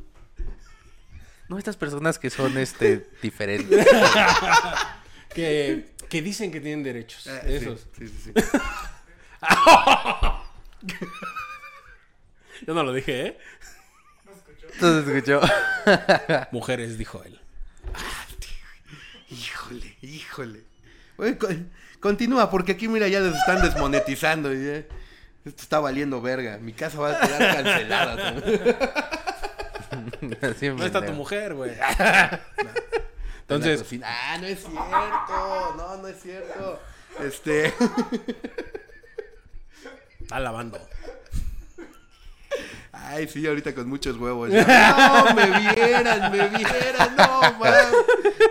No, 1.48 1.56
estas 1.56 1.78
personas 1.78 2.18
que 2.18 2.28
son 2.28 2.58
este 2.58 3.08
diferentes. 3.22 3.86
Que, 5.32 5.94
que 6.08 6.22
dicen 6.22 6.50
que 6.50 6.60
tienen 6.60 6.82
derechos. 6.82 7.26
Ah, 7.28 7.40
esos. 7.46 7.86
Sí, 7.96 8.08
sí, 8.08 8.16
sí. 8.24 8.32
Yo 12.66 12.74
no 12.74 12.82
lo 12.82 12.92
dije, 12.92 13.26
¿eh? 13.28 13.38
Entonces 14.74 15.08
escuchó. 15.08 15.40
Mujeres, 16.50 16.98
dijo 16.98 17.22
él. 17.22 17.39
Híjole, 19.30 19.96
híjole. 20.02 20.60
Con- 21.38 21.70
continúa, 22.00 22.50
porque 22.50 22.72
aquí, 22.72 22.88
mira, 22.88 23.06
ya 23.08 23.20
les 23.20 23.34
están 23.34 23.62
desmonetizando. 23.62 24.52
y 24.54 24.64
ya- 24.66 24.84
Esto 25.44 25.62
está 25.62 25.78
valiendo 25.80 26.20
verga. 26.20 26.58
Mi 26.58 26.72
casa 26.72 26.98
va 26.98 27.10
a 27.12 27.20
quedar 27.20 27.54
cancelada. 27.56 28.32
No 30.72 30.84
está 30.86 31.04
tu 31.04 31.12
mujer, 31.12 31.54
güey. 31.54 31.72
Entonces. 33.48 33.84
Ah, 34.04 34.36
no 34.40 34.46
es 34.46 34.60
cierto. 34.60 35.74
No, 35.76 35.96
no 35.98 36.08
es 36.08 36.20
cierto. 36.22 36.80
Este. 37.20 37.74
está 40.22 40.38
lavando. 40.40 40.78
Ay, 42.92 43.28
sí, 43.28 43.46
ahorita 43.46 43.74
con 43.74 43.88
muchos 43.88 44.16
huevos. 44.16 44.50
ya. 44.50 45.24
No, 45.26 45.34
me 45.34 45.46
vieran, 45.60 46.32
me 46.32 46.48
vieran. 46.48 47.16
No, 47.16 47.40
man. 47.58 47.84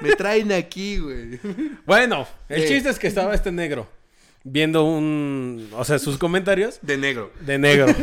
Me 0.01 0.15
traen 0.15 0.51
aquí, 0.51 0.97
güey. 0.97 1.39
Bueno, 1.85 2.27
el 2.47 2.61
Sí. 2.63 2.67
chiste 2.75 2.89
es 2.89 2.99
que 2.99 3.07
estaba 3.07 3.33
este 3.33 3.51
negro 3.51 3.87
viendo 4.43 4.85
un. 4.85 5.69
O 5.73 5.83
sea, 5.83 5.99
sus 5.99 6.17
comentarios 6.17 6.79
De 6.81 6.97
negro. 6.97 7.31
de 7.41 7.57
negro. 7.57 7.93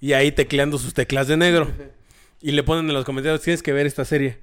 y 0.00 0.12
ahí 0.14 0.32
tecleando 0.32 0.78
sus 0.78 0.94
teclas 0.94 1.28
de 1.28 1.36
negro. 1.36 1.70
Y 2.40 2.52
le 2.52 2.62
ponen 2.62 2.86
en 2.88 2.94
los 2.94 3.04
comentarios: 3.04 3.42
tienes 3.42 3.62
que 3.62 3.72
ver 3.72 3.86
esta 3.86 4.04
serie. 4.04 4.38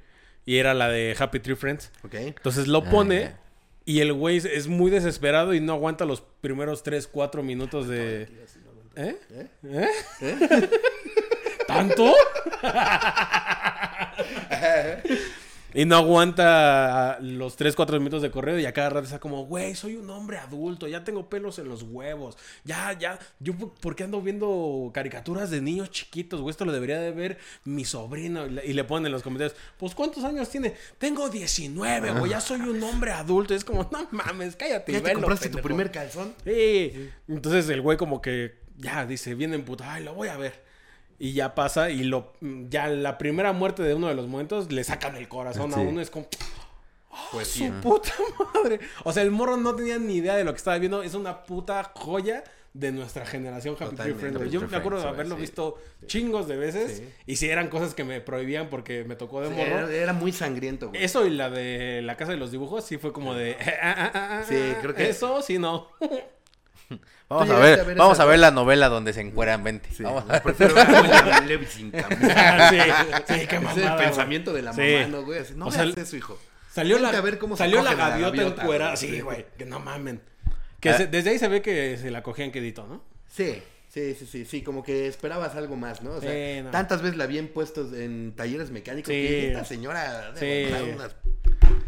Y 0.45 0.57
era 0.57 0.73
la 0.73 0.87
de 0.89 1.15
Happy 1.17 1.39
Tree 1.39 1.55
Friends. 1.55 1.91
Ok. 2.03 2.13
Entonces 2.13 2.67
lo 2.67 2.79
Ah, 2.85 2.89
pone. 2.89 3.19
ya. 3.21 3.39
Y 3.85 4.01
el 4.01 4.13
güey 4.13 4.37
es 4.37 4.67
muy 4.67 4.91
desesperado 4.91 5.53
y 5.53 5.61
no 5.61 5.73
aguanta 5.73 6.05
los 6.05 6.21
primeros 6.41 6.83
3, 6.83 7.07
4 7.07 7.41
minutos 7.41 7.87
de. 7.87 8.27
¿Eh? 8.97 9.15
¿Eh? 9.63 9.87
¿Eh? 10.21 10.69
¿Tanto? 11.67 12.13
y 15.73 15.85
no 15.85 15.97
aguanta 15.97 17.19
los 17.21 17.55
3, 17.57 17.75
4 17.75 17.99
minutos 17.99 18.21
de 18.23 18.31
correo 18.31 18.57
y 18.57 18.65
a 18.65 18.73
cada 18.73 18.89
rato 18.89 19.05
está 19.05 19.19
como, 19.19 19.45
güey, 19.45 19.75
soy 19.75 19.95
un 19.95 20.09
hombre 20.09 20.37
adulto, 20.37 20.87
ya 20.87 21.03
tengo 21.03 21.29
pelos 21.29 21.59
en 21.59 21.67
los 21.67 21.83
huevos, 21.83 22.37
ya, 22.63 22.97
ya, 22.97 23.19
yo 23.39 23.53
por- 23.55 23.95
qué 23.95 24.05
ando 24.05 24.21
viendo 24.21 24.89
caricaturas 24.93 25.51
de 25.51 25.61
niños 25.61 25.91
chiquitos, 25.91 26.41
güey, 26.41 26.51
esto 26.51 26.65
lo 26.65 26.71
debería 26.71 26.99
de 26.99 27.11
ver 27.11 27.37
mi 27.65 27.85
sobrino. 27.85 28.47
Y 28.47 28.49
le, 28.51 28.65
y 28.65 28.73
le 28.73 28.83
ponen 28.85 29.07
en 29.07 29.11
los 29.11 29.21
comentarios, 29.23 29.55
pues 29.77 29.93
¿cuántos 29.93 30.23
años 30.23 30.49
tiene? 30.49 30.73
Tengo 30.97 31.29
19, 31.29 32.11
güey, 32.13 32.31
ya 32.31 32.41
soy 32.41 32.61
un 32.61 32.81
hombre 32.81 33.11
adulto. 33.11 33.53
Y 33.53 33.57
es 33.57 33.65
como, 33.65 33.87
no 33.91 34.07
mames, 34.11 34.55
cállate. 34.55 34.93
¿Ya 34.93 34.99
te 34.99 35.03
velo, 35.09 35.19
compraste 35.19 35.49
tu 35.49 35.57
pendejo". 35.57 35.67
primer 35.67 35.91
calzón? 35.91 36.33
Sí. 36.45 37.09
Entonces 37.27 37.69
el 37.69 37.81
güey 37.81 37.97
como 37.97 38.21
que 38.21 38.65
ya 38.77 39.05
dice, 39.05 39.35
bien 39.35 39.53
emputado, 39.53 39.91
ay, 39.91 40.03
lo 40.03 40.13
voy 40.13 40.27
a 40.29 40.37
ver. 40.37 40.63
Y 41.19 41.33
ya 41.33 41.55
pasa 41.55 41.89
y 41.89 42.03
lo 42.03 42.33
ya 42.69 42.87
la 42.87 43.17
primera 43.17 43.51
muerte 43.51 43.81
de 43.83 43.95
uno 43.95 44.07
de 44.07 44.13
los 44.13 44.27
momentos 44.27 44.71
le 44.71 44.83
sacan 44.83 45.15
el 45.15 45.27
corazón 45.27 45.73
a 45.73 45.77
Sí. 45.77 45.81
uno, 45.81 45.99
es 45.99 46.09
como 46.11 46.27
Pues 47.31 47.47
su 47.47 47.67
puta 47.81 48.11
madre. 48.53 48.79
O 49.03 49.11
sea, 49.11 49.23
el 49.23 49.31
morro 49.31 49.57
no 49.57 49.75
tenía 49.75 49.97
ni 49.97 50.17
idea 50.17 50.35
de 50.35 50.43
lo 50.43 50.51
que 50.53 50.57
estaba 50.57 50.77
viendo, 50.77 51.01
es 51.01 51.15
una 51.15 51.43
puta 51.43 51.91
joya 51.95 52.43
de 52.73 52.91
nuestra 52.91 53.25
generación 53.25 53.75
Happy 53.79 53.95
Tree 53.95 54.51
Yo 54.51 54.61
me 54.61 54.77
acuerdo 54.77 55.01
de 55.01 55.07
haberlo 55.07 55.33
sí. 55.33 55.41
visto 55.41 55.77
chingos 56.05 56.47
de 56.47 56.57
veces 56.57 56.97
Sí. 56.97 57.09
y 57.25 57.37
si 57.37 57.49
eran 57.49 57.69
cosas 57.69 57.95
que 57.95 58.03
me 58.03 58.21
prohibían 58.21 58.69
porque 58.69 59.03
me 59.03 59.15
tocó 59.15 59.41
de 59.41 59.47
Sí, 59.49 59.55
morro. 59.55 59.87
era, 59.87 59.91
era 59.95 60.13
muy 60.13 60.31
sangriento, 60.31 60.89
güey. 60.89 61.03
Eso 61.03 61.25
y 61.25 61.31
la 61.31 61.49
de 61.49 62.03
la 62.03 62.15
casa 62.17 62.33
de 62.33 62.37
los 62.37 62.51
dibujos 62.51 62.85
sí 62.85 62.97
fue 62.99 63.11
como 63.11 63.33
de 63.33 63.57
ah, 63.59 63.71
ah, 63.81 64.11
ah, 64.13 64.39
ah, 64.41 64.43
Sí, 64.47 64.55
creo 64.81 64.93
que- 64.93 65.09
eso 65.09 65.41
sí 65.41 65.57
no. 65.57 65.87
Vamos 67.29 67.47
¿Tú 67.47 67.53
a 67.53 67.59
ver, 67.59 67.79
a 67.79 67.83
ver 67.83 67.97
vamos 67.97 68.13
esa 68.13 68.23
a 68.23 68.25
ver 68.25 68.39
la 68.39 68.51
novela 68.51 68.87
donde 68.87 69.11
se 69.11 69.19
encueran 69.21 69.61
20. 69.63 69.89
Sí, 69.93 70.03
Vamos 70.03 70.23
a 70.29 70.41
prefiero 70.41 70.73
ver 70.75 70.87
a 70.87 71.01
William 71.01 71.45
Levy 71.47 71.65
sin 71.65 71.91
camisa. 71.91 72.69
sí, 72.69 72.77
sí, 73.27 73.47
qué 73.47 73.55
Ese 73.57 73.65
es 73.81 73.85
el 73.85 73.95
pensamiento 73.97 74.53
de 74.53 74.61
la 74.61 74.71
Sí. 74.73 74.81
mamá, 75.01 75.07
¿no, 75.07 75.23
güey? 75.25 75.39
Así, 75.39 75.53
no 75.55 75.67
O 75.67 75.71
veas 75.71 75.97
eso, 75.97 76.15
hijo. 76.15 76.39
Salió 76.71 76.99
la, 76.99 77.09
a 77.09 77.21
ver 77.21 77.37
cómo 77.37 77.57
se 77.57 77.63
salió 77.63 77.81
la 77.81 77.95
gaviota, 77.95 78.43
encuerada. 78.61 78.95
Sí, 78.95 79.19
güey. 79.19 79.45
Que 79.57 79.65
no 79.65 79.79
mamen. 79.79 80.21
Que 80.79 80.89
Ah. 80.91 80.97
se- 80.97 81.07
desde 81.07 81.31
ahí 81.31 81.39
se 81.39 81.47
ve 81.49 81.61
que 81.61 81.97
se 81.97 82.11
la 82.11 82.23
cogían 82.23 82.51
quedito, 82.51 82.87
¿no? 82.87 83.03
Sí, 83.27 83.61
sí, 83.89 84.13
sí, 84.15 84.25
sí, 84.25 84.45
sí, 84.45 84.61
como 84.61 84.83
que 84.83 85.07
esperabas 85.07 85.55
algo 85.55 85.75
más, 85.75 86.01
¿no? 86.03 86.11
O 86.11 86.21
sea, 86.21 86.31
Sí, 86.31 86.61
no. 86.63 86.69
tantas 86.71 87.01
veces 87.01 87.17
la 87.17 87.25
habían 87.25 87.47
puesto 87.47 87.93
en 87.93 88.33
talleres 88.37 88.69
mecánicos 88.71 89.07
Sí. 89.13 89.19
que 89.21 89.47
esta 89.49 89.65
señora 89.65 90.31
Sí. 90.35 90.67
unas 90.95 91.15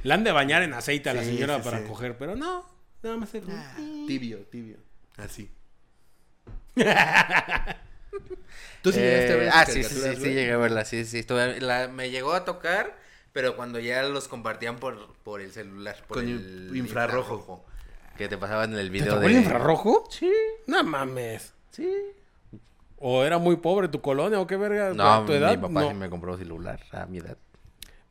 La 0.04 0.16
han 0.16 0.24
de 0.26 0.32
bañar 0.34 0.64
en 0.64 0.74
aceite 0.74 1.10
a 1.10 1.14
la 1.14 1.24
señora 1.24 1.58
sí, 1.58 1.62
para 1.64 1.80
sí. 1.80 1.86
coger, 1.88 2.18
pero 2.18 2.36
no. 2.36 2.66
Nada 3.04 3.16
más 3.16 3.34
el... 3.36 3.44
ah, 3.50 3.78
tibio, 4.08 4.40
tibio. 4.52 4.78
Así. 5.24 5.52
¿Tú 8.82 8.92
sí 8.92 9.00
llegaste 9.00 9.34
a 9.34 9.36
ver 9.36 9.48
Eh, 9.48 9.52
ah, 9.54 9.66
sí, 9.66 9.84
sí, 9.84 9.96
sí, 9.96 10.16
sí, 10.16 10.34
llegué 10.34 10.54
a 10.54 10.58
verla, 10.58 10.86
sí, 10.86 11.04
sí. 11.06 11.20
estuve- 11.20 11.60
la- 11.60 11.88
me 11.90 12.10
llegó 12.10 12.34
a 12.34 12.46
tocar, 12.46 12.98
pero 13.34 13.56
cuando 13.56 13.80
ya 13.80 14.04
los 14.04 14.28
compartían 14.28 14.78
por, 14.78 15.14
por 15.24 15.42
el 15.42 15.52
celular. 15.52 15.98
Por 16.08 16.18
Con 16.20 16.28
el 16.30 16.72
infrarrojo. 16.76 17.66
Que 18.18 18.28
te 18.28 18.38
pasaban 18.38 18.74
en 18.74 18.80
el 18.80 18.88
¿Te 18.88 18.92
video 18.94 19.14
tocó 19.16 19.22
de... 19.22 19.28
el 19.28 19.38
infrarrojo? 19.38 20.08
Sí, 20.10 20.32
No 20.68 20.84
mames. 20.84 21.54
sí. 21.72 21.90
¿O 23.02 23.24
era 23.24 23.38
muy 23.38 23.56
pobre 23.56 23.88
tu 23.88 24.02
colonia 24.02 24.42
o 24.42 24.46
qué 24.48 24.58
verga? 24.58 24.94
No, 24.94 25.14
¿A 25.14 25.26
tu 25.26 25.32
edad? 25.32 25.52
mi 25.52 25.58
papá 25.58 25.82
no. 25.82 25.88
sí 25.90 25.94
me 25.94 26.10
compró 26.10 26.38
celular 26.38 26.82
a 26.92 27.06
mi 27.06 27.20
edad. 27.20 27.38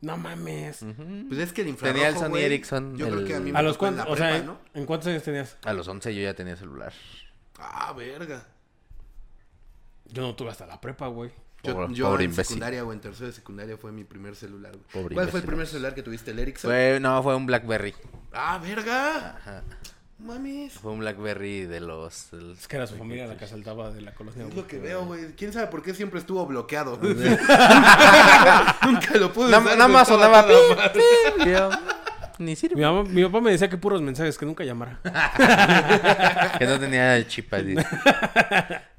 No 0.01 0.15
mames. 0.17 0.79
Pues 1.27 1.39
es 1.41 1.51
que 1.53 1.61
el 1.61 1.67
infrarrojo, 1.67 1.93
Tenía 2.03 2.09
el 2.09 2.15
Sony 2.15 2.37
Ericsson, 2.37 2.95
Yo 2.97 3.09
creo 3.09 3.25
que 3.25 3.35
a 3.35 3.39
mí 3.41 3.51
me 3.51 3.59
¿A 3.59 3.61
los 3.61 3.73
en 3.75 3.95
la 3.97 4.05
cuántos? 4.05 4.07
O 4.13 4.15
sea, 4.17 4.29
prepa, 4.29 4.45
¿no? 4.45 4.59
¿en 4.73 4.85
cuántos 4.85 5.07
años 5.09 5.23
tenías? 5.23 5.57
A 5.63 5.73
los 5.73 5.87
11 5.87 6.15
yo 6.15 6.21
ya 6.21 6.33
tenía 6.33 6.55
celular. 6.55 6.93
Ah, 7.57 7.91
verga. 7.93 8.45
Yo 10.05 10.21
no 10.21 10.35
tuve 10.35 10.49
hasta 10.51 10.65
la 10.65 10.79
prepa, 10.79 11.07
güey. 11.07 11.31
Yo, 11.63 11.73
Pobre- 11.75 11.93
yo 11.93 12.05
pobre 12.07 12.23
en 12.23 12.29
imbécil. 12.31 12.45
secundaria 12.55 12.85
o 12.85 12.93
en 12.93 13.01
tercero 13.01 13.27
de 13.27 13.33
secundaria 13.33 13.77
fue 13.77 13.91
mi 13.91 14.05
primer 14.05 14.35
celular. 14.35 14.71
güey. 14.71 14.83
Pobre 14.93 15.15
¿Cuál 15.15 15.27
fue 15.29 15.41
el 15.41 15.45
primer 15.45 15.67
celular 15.67 15.93
que 15.93 16.01
tuviste? 16.03 16.31
¿El 16.31 16.39
Ericsson? 16.39 16.71
Fue, 16.71 16.99
no, 17.01 17.21
fue 17.21 17.35
un 17.35 17.45
Blackberry. 17.45 17.93
Ah, 18.31 18.57
verga. 18.63 19.35
Ajá. 19.35 19.63
Mames. 20.19 20.73
Fue 20.73 20.91
un 20.91 20.99
Blackberry 20.99 21.61
de 21.65 21.79
los... 21.79 22.29
de 22.31 22.41
los- 22.41 22.59
Es 22.59 22.67
que 22.67 22.75
era 22.75 22.85
su 22.87 22.95
familia 22.97 23.25
la 23.25 23.37
que 23.37 23.45
asaltaba 23.45 23.89
de 23.91 24.01
la 24.01 24.13
colonia. 24.13 24.45
Es 24.47 24.53
lo 24.53 24.67
que 24.67 24.77
veo, 24.77 25.05
güey. 25.05 25.27
¿Quién 25.37 25.53
sabe 25.53 25.67
por 25.67 25.81
qué 25.81 25.93
siempre 25.93 26.19
estuvo 26.19 26.45
bloqueado? 26.45 26.97
Nunca 27.01 29.13
lo 29.15 29.31
pude 29.31 29.49
Nada 29.49 29.63
usar, 29.63 29.77
nada 29.77 29.85
güey, 29.85 29.93
más 29.93 30.07
sonaba... 30.07 30.45
ni 32.37 32.55
sirve. 32.55 32.75
Mi, 32.75 32.81
mamá- 32.81 33.03
mi 33.03 33.23
papá 33.23 33.39
me 33.41 33.51
decía 33.51 33.69
que 33.69 33.77
puros 33.77 34.01
mensajes, 34.01 34.37
que 34.37 34.45
nunca 34.45 34.63
llamara. 34.65 34.99
que 36.59 36.65
no 36.65 36.79
tenía 36.79 37.15
el 37.17 37.27
chip 37.27 37.53
así. 37.53 37.75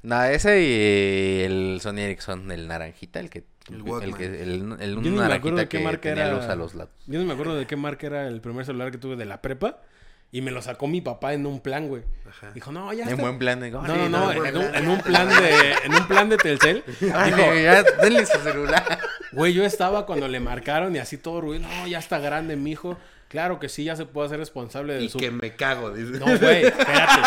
no, 0.03 0.23
ese 0.23 0.61
y 0.63 1.41
el 1.43 1.79
Sony 1.81 1.99
Ericsson, 1.99 2.51
el 2.51 2.67
naranjita, 2.67 3.19
el 3.19 3.29
que... 3.29 3.45
El 3.69 3.83
El, 4.03 4.17
que, 4.17 4.25
el, 4.25 4.75
el, 4.79 4.97
un 4.97 5.03
Yo 5.03 5.11
ni 5.11 5.17
me 5.17 5.23
acuerdo 5.35 5.55
naranjita 5.55 5.55
de 5.55 5.67
qué 5.69 5.77
que 5.77 5.83
marca 5.83 6.01
tenía 6.01 6.25
era. 6.25 6.35
luz 6.35 6.45
a 6.45 6.55
los 6.55 6.73
lados. 6.73 6.91
Yo 7.05 7.19
no 7.19 7.25
me 7.25 7.33
acuerdo 7.33 7.55
de 7.55 7.67
qué 7.67 7.75
marca 7.75 8.07
era 8.07 8.27
el 8.27 8.41
primer 8.41 8.65
celular 8.65 8.91
que 8.91 8.97
tuve 8.97 9.15
de 9.15 9.25
la 9.25 9.39
prepa. 9.41 9.81
Y 10.33 10.41
me 10.41 10.51
lo 10.51 10.61
sacó 10.61 10.87
mi 10.87 11.01
papá 11.01 11.33
en 11.33 11.45
un 11.45 11.59
plan, 11.59 11.87
güey. 11.89 12.03
Ajá. 12.29 12.51
Dijo, 12.53 12.71
no, 12.71 12.93
ya 12.93 13.03
En 13.03 13.09
está. 13.09 13.21
buen 13.21 13.37
plan. 13.37 13.59
digo, 13.61 13.81
No, 13.81 13.93
"Ah, 13.93 13.97
no, 13.97 14.09
no, 14.09 14.31
en 14.31 14.37
un, 14.57 14.61
plan. 14.61 14.75
en 14.75 14.89
un 14.89 15.01
plan 15.01 15.27
de, 15.29 15.73
en 15.83 15.93
un 15.93 16.07
plan 16.07 16.29
de 16.29 16.37
Telcel. 16.37 16.83
Ay, 17.13 17.31
Dijo, 17.33 17.53
ya, 17.53 17.83
denle 18.01 18.25
su 18.25 18.39
celular. 18.39 18.99
Güey, 19.33 19.53
yo 19.53 19.63
estaba 19.65 20.05
cuando 20.05 20.27
le 20.27 20.39
marcaron 20.41 20.93
y 20.95 20.99
así 20.99 21.17
todo 21.17 21.39
ruido. 21.41 21.65
No, 21.67 21.87
ya 21.87 21.99
está 21.99 22.19
grande, 22.19 22.55
mi 22.57 22.71
hijo. 22.71 22.97
Claro 23.29 23.59
que 23.59 23.69
sí, 23.69 23.85
ya 23.85 23.95
se 23.95 24.05
puede 24.05 24.27
hacer 24.27 24.39
responsable 24.39 24.93
de 24.95 25.03
Y 25.03 25.09
su. 25.09 25.17
que 25.17 25.31
me 25.31 25.55
cago, 25.55 25.89
dice. 25.91 26.19
No, 26.19 26.25
güey, 26.37 26.65
espérate. 26.65 27.21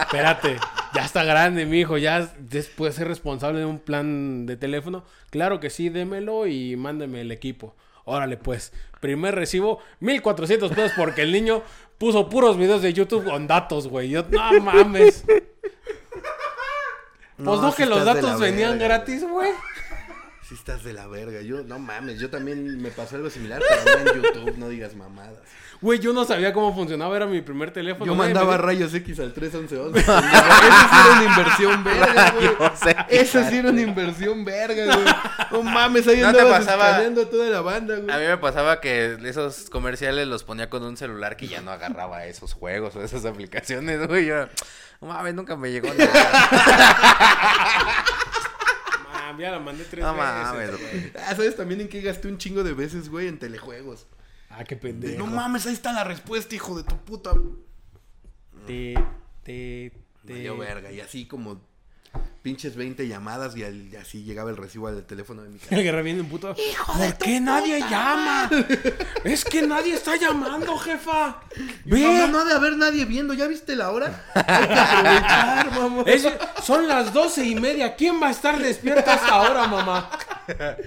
espérate. 0.00 0.56
Ya 0.94 1.04
está 1.04 1.24
grande, 1.24 1.66
mi 1.66 1.80
hijo. 1.80 1.98
Ya 1.98 2.28
puede 2.76 2.92
ser 2.92 3.08
responsable 3.08 3.60
de 3.60 3.66
un 3.66 3.78
plan 3.78 4.46
de 4.46 4.56
teléfono. 4.56 5.04
Claro 5.30 5.60
que 5.60 5.70
sí, 5.70 5.88
démelo 5.88 6.46
y 6.46 6.76
mándeme 6.76 7.20
el 7.20 7.30
equipo. 7.32 7.74
Órale, 8.10 8.36
pues. 8.36 8.72
Primer 9.00 9.34
recibo, 9.34 9.78
1400 10.00 10.72
pesos 10.72 10.92
porque 10.96 11.22
el 11.22 11.32
niño 11.32 11.62
puso 11.96 12.28
puros 12.28 12.56
videos 12.56 12.82
de 12.82 12.92
YouTube 12.92 13.24
con 13.24 13.46
datos, 13.46 13.88
güey. 13.88 14.10
Yo, 14.10 14.24
no 14.28 14.60
mames. 14.60 15.24
Pues 17.42 17.58
no, 17.58 17.74
que 17.74 17.86
los 17.86 18.04
datos 18.04 18.38
venían 18.38 18.78
verga, 18.78 18.96
gratis, 18.96 19.26
güey. 19.26 19.50
Sí 20.50 20.56
estás 20.56 20.82
de 20.82 20.92
la 20.92 21.06
verga. 21.06 21.42
Yo, 21.42 21.62
no 21.62 21.78
mames, 21.78 22.18
yo 22.18 22.28
también 22.28 22.82
me 22.82 22.90
pasó 22.90 23.14
algo 23.14 23.30
similar, 23.30 23.62
pero 23.68 24.04
no 24.04 24.10
en 24.10 24.20
YouTube, 24.20 24.56
no 24.58 24.68
digas 24.68 24.96
mamadas. 24.96 25.38
Güey, 25.80 26.00
yo 26.00 26.12
no 26.12 26.24
sabía 26.24 26.52
cómo 26.52 26.74
funcionaba, 26.74 27.14
era 27.16 27.26
mi 27.26 27.40
primer 27.40 27.70
teléfono. 27.70 28.04
Yo 28.04 28.16
mandaba 28.16 28.56
me- 28.56 28.58
rayos 28.58 28.92
X 28.92 29.20
al 29.20 29.32
31111. 29.32 30.00
Eso 30.00 30.12
sí 30.18 30.96
era 31.06 31.12
una 31.14 31.24
inversión 31.24 31.84
verga, 31.84 32.32
güey. 32.32 32.50
Eso 33.10 33.44
sí 33.48 33.56
era 33.58 33.70
una 33.70 33.80
inversión 33.80 34.44
verga, 34.44 34.84
güey. 34.96 35.06
No 35.52 35.62
mames, 35.62 36.08
ahí 36.08 36.16
¿No 36.20 36.32
te 36.32 36.40
andabas 36.40 36.66
pasaba? 36.66 37.00
toda 37.30 37.48
la 37.48 37.60
banda, 37.60 37.94
güey. 37.96 38.10
A 38.10 38.18
mí 38.18 38.26
me 38.26 38.36
pasaba 38.38 38.80
que 38.80 39.18
esos 39.24 39.70
comerciales 39.70 40.26
los 40.26 40.42
ponía 40.42 40.68
con 40.68 40.82
un 40.82 40.96
celular 40.96 41.36
que 41.36 41.46
ya 41.46 41.60
no 41.60 41.70
agarraba 41.70 42.26
esos 42.26 42.54
juegos 42.54 42.96
o 42.96 43.04
esas 43.04 43.24
aplicaciones, 43.24 44.04
güey. 44.08 44.26
Yo, 44.26 44.48
no 45.00 45.06
mames, 45.06 45.32
nunca 45.32 45.54
me 45.56 45.70
llegó 45.70 45.88
nada. 45.94 46.44
Ya 49.40 49.50
la 49.50 49.58
mandé 49.58 49.84
tres 49.84 50.04
No 50.04 50.12
veces. 50.14 50.28
mames, 50.28 50.70
güey. 50.70 51.12
Ah, 51.26 51.34
¿sabes 51.34 51.56
también 51.56 51.80
en 51.80 51.88
qué 51.88 52.00
gasté 52.02 52.28
un 52.28 52.38
chingo 52.38 52.62
de 52.62 52.72
veces, 52.74 53.08
güey? 53.08 53.26
En 53.28 53.38
telejuegos. 53.38 54.06
Ah, 54.50 54.64
qué 54.64 54.74
De, 54.74 54.80
pendejo. 54.80 55.18
no 55.18 55.26
mames, 55.26 55.66
ahí 55.66 55.72
está 55.72 55.92
la 55.92 56.04
respuesta, 56.04 56.54
hijo 56.54 56.76
de 56.76 56.84
tu 56.84 56.96
puta. 56.98 57.32
Te, 58.66 58.94
te, 59.42 59.92
te. 60.26 60.32
Valió 60.32 60.58
verga. 60.58 60.92
Y 60.92 61.00
así 61.00 61.26
como 61.26 61.62
pinches 62.42 62.74
20 62.76 63.06
llamadas 63.06 63.56
y, 63.56 63.64
al- 63.64 63.92
y 63.92 63.96
así 63.96 64.22
llegaba 64.24 64.50
el 64.50 64.56
recibo 64.56 64.88
al 64.88 65.04
teléfono 65.04 65.42
de 65.42 65.50
mi 65.50 65.58
casa. 65.58 65.74
El 65.76 65.82
guerra 65.82 66.02
viene 66.02 66.20
en 66.20 66.26
puto. 66.28 66.54
¿Por 66.86 67.18
qué 67.18 67.40
nadie 67.40 67.80
llama? 67.80 68.50
es 69.24 69.44
que 69.44 69.62
nadie 69.62 69.94
está 69.94 70.16
llamando, 70.16 70.76
jefa. 70.78 71.40
Ve. 71.84 72.00
Mamá, 72.06 72.26
no 72.28 72.38
ha 72.40 72.44
de 72.44 72.52
haber 72.54 72.76
nadie 72.76 73.04
viendo. 73.04 73.34
¿Ya 73.34 73.46
viste 73.46 73.76
la 73.76 73.90
hora? 73.90 74.24
Hay 74.34 74.66
que 74.66 74.74
aprovechar, 74.74 75.70
mamá. 75.72 76.02
Es- 76.06 76.28
son 76.64 76.88
las 76.88 77.12
doce 77.12 77.44
y 77.44 77.54
media. 77.54 77.94
¿Quién 77.96 78.20
va 78.22 78.28
a 78.28 78.30
estar 78.30 78.58
despierto 78.58 79.10
hasta 79.10 79.28
ahora, 79.28 79.66
mamá? 79.66 80.10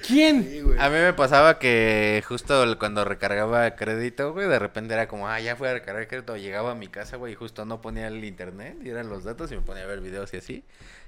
¿Quién? 0.08 0.44
Sí, 0.44 0.62
güey. 0.62 0.78
A 0.80 0.90
mí 0.90 0.96
me 0.96 1.14
pasaba 1.14 1.60
que 1.60 2.24
justo 2.28 2.64
cuando 2.80 3.06
recargaba 3.06 3.76
crédito, 3.76 4.34
güey, 4.34 4.48
de 4.48 4.60
repente 4.60 4.94
era 4.94 5.08
como, 5.08 5.28
ah, 5.30 5.40
ya 5.40 5.56
fui 5.56 5.68
a 5.68 5.74
recargar 5.74 6.08
crédito, 6.08 6.36
llegaba 6.36 6.72
a 6.72 6.76
mi 6.76 6.88
casa, 6.88 7.16
güey, 7.18 7.34
y 7.34 7.36
justo 7.36 7.64
no 7.66 7.80
ponía 7.82 8.08
el 8.08 8.24
internet, 8.26 8.78
y 8.84 8.90
eran 8.90 9.08
los 9.10 9.24
datos, 9.24 9.52
y 9.52 9.56
me 9.56 9.62
ponía 9.62 9.84
a 9.84 9.88
ver 9.88 10.02
videos 10.02 10.34
y 10.34 10.38
así. 10.38 10.64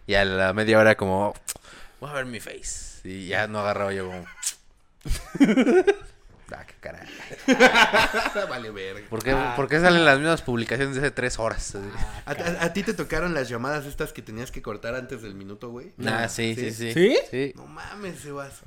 Y 0.08 0.14
a 0.16 0.26
la 0.26 0.54
media 0.54 0.80
hora 0.80 0.96
como, 0.96 1.34
voy 2.00 2.10
a 2.10 2.14
ver 2.14 2.26
mi 2.26 2.40
face. 2.40 3.08
Y 3.08 3.28
ya 3.28 3.48
no 3.48 3.60
agarraba 3.60 3.94
yo 3.94 4.08
como... 4.08 4.26
ah, 6.56 6.66
qué 6.66 6.74
caray. 6.80 7.08
vale 8.50 8.72
verga. 8.72 9.08
¿Por 9.10 9.24
qué, 9.24 9.36
por 9.56 9.68
qué 9.68 9.80
salen 9.80 10.06
las 10.06 10.18
mismas 10.20 10.42
publicaciones 10.42 10.96
de 10.96 11.02
hace 11.02 11.12
tres 11.12 11.40
horas? 11.40 11.76
¿A, 12.26 12.32
a- 12.32 12.66
a 12.66 12.74
ti 12.74 12.84
te 12.84 12.94
tocaron 12.94 13.34
las 13.34 13.50
llamadas 13.50 13.86
estas 13.86 14.14
que 14.14 14.22
tenías 14.22 14.52
que 14.52 14.62
cortar 14.62 14.96
antes 14.96 15.22
del 15.22 15.36
minuto, 15.36 15.70
güey? 15.70 15.92
Ah, 16.06 16.28
sí, 16.30 16.56
sí, 16.56 16.72
sí. 16.72 16.94
¿Sí? 16.94 17.18
Sí. 17.30 17.54
No 17.56 17.66
mames, 17.68 18.20
Sebas. 18.20 18.62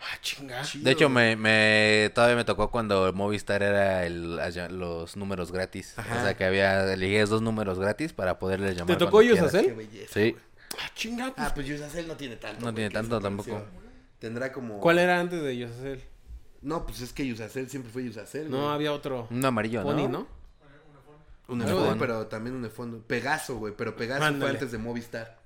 Ah, 0.00 0.18
chinga. 0.20 0.62
Chido, 0.62 0.84
De 0.84 0.90
hecho, 0.90 1.08
me, 1.08 1.36
me 1.36 2.10
todavía 2.12 2.34
me 2.34 2.44
tocó 2.44 2.72
cuando 2.72 3.12
Movistar 3.12 3.62
era 3.62 4.04
el, 4.04 4.36
los 4.70 5.16
números 5.16 5.52
gratis. 5.52 5.94
Ajá. 5.96 6.18
O 6.18 6.24
sea, 6.24 6.34
que 6.36 6.44
había, 6.44 6.92
elegías 6.92 7.28
dos 7.30 7.40
números 7.40 7.78
gratis 7.78 8.12
para 8.12 8.40
poderles 8.40 8.76
llamar. 8.76 8.96
¿Te 8.98 9.04
tocó? 9.04 9.20
Qué 9.20 9.28
belleza. 9.28 9.60
Sí. 9.60 9.70
güey. 10.32 10.36
Ah, 10.80 10.90
chinga. 10.94 11.34
pues, 11.34 11.46
Ah, 11.48 11.52
pues 11.54 11.66
Yusacel 11.66 12.06
no 12.08 12.16
tiene 12.16 12.36
tanto. 12.36 12.60
No 12.60 12.66
güey, 12.66 12.74
tiene 12.76 12.90
tanto 12.90 13.20
tampoco. 13.20 13.62
Tendrá 14.18 14.52
como. 14.52 14.80
¿Cuál 14.80 14.98
era 14.98 15.18
antes 15.20 15.42
de 15.42 15.56
Yosacel? 15.56 16.02
No, 16.62 16.86
pues 16.86 17.00
es 17.00 17.12
que 17.12 17.26
Yusacel 17.26 17.68
siempre 17.68 17.90
fue 17.90 18.04
Yusacel. 18.04 18.50
No, 18.50 18.58
güey. 18.62 18.70
había 18.74 18.92
otro. 18.92 19.26
Un 19.30 19.44
amarillo, 19.44 19.82
Pony, 19.82 20.02
¿no? 20.02 20.08
¿no? 20.08 20.26
Un 21.48 21.58
de- 21.58 21.96
pero 21.98 22.26
también 22.28 22.54
un 22.56 22.70
fondo. 22.70 23.00
Pegaso, 23.06 23.56
güey. 23.56 23.74
Pero 23.76 23.96
Pegaso 23.96 24.34
fue 24.36 24.48
antes 24.50 24.70
de 24.72 24.78
Movistar. 24.78 25.38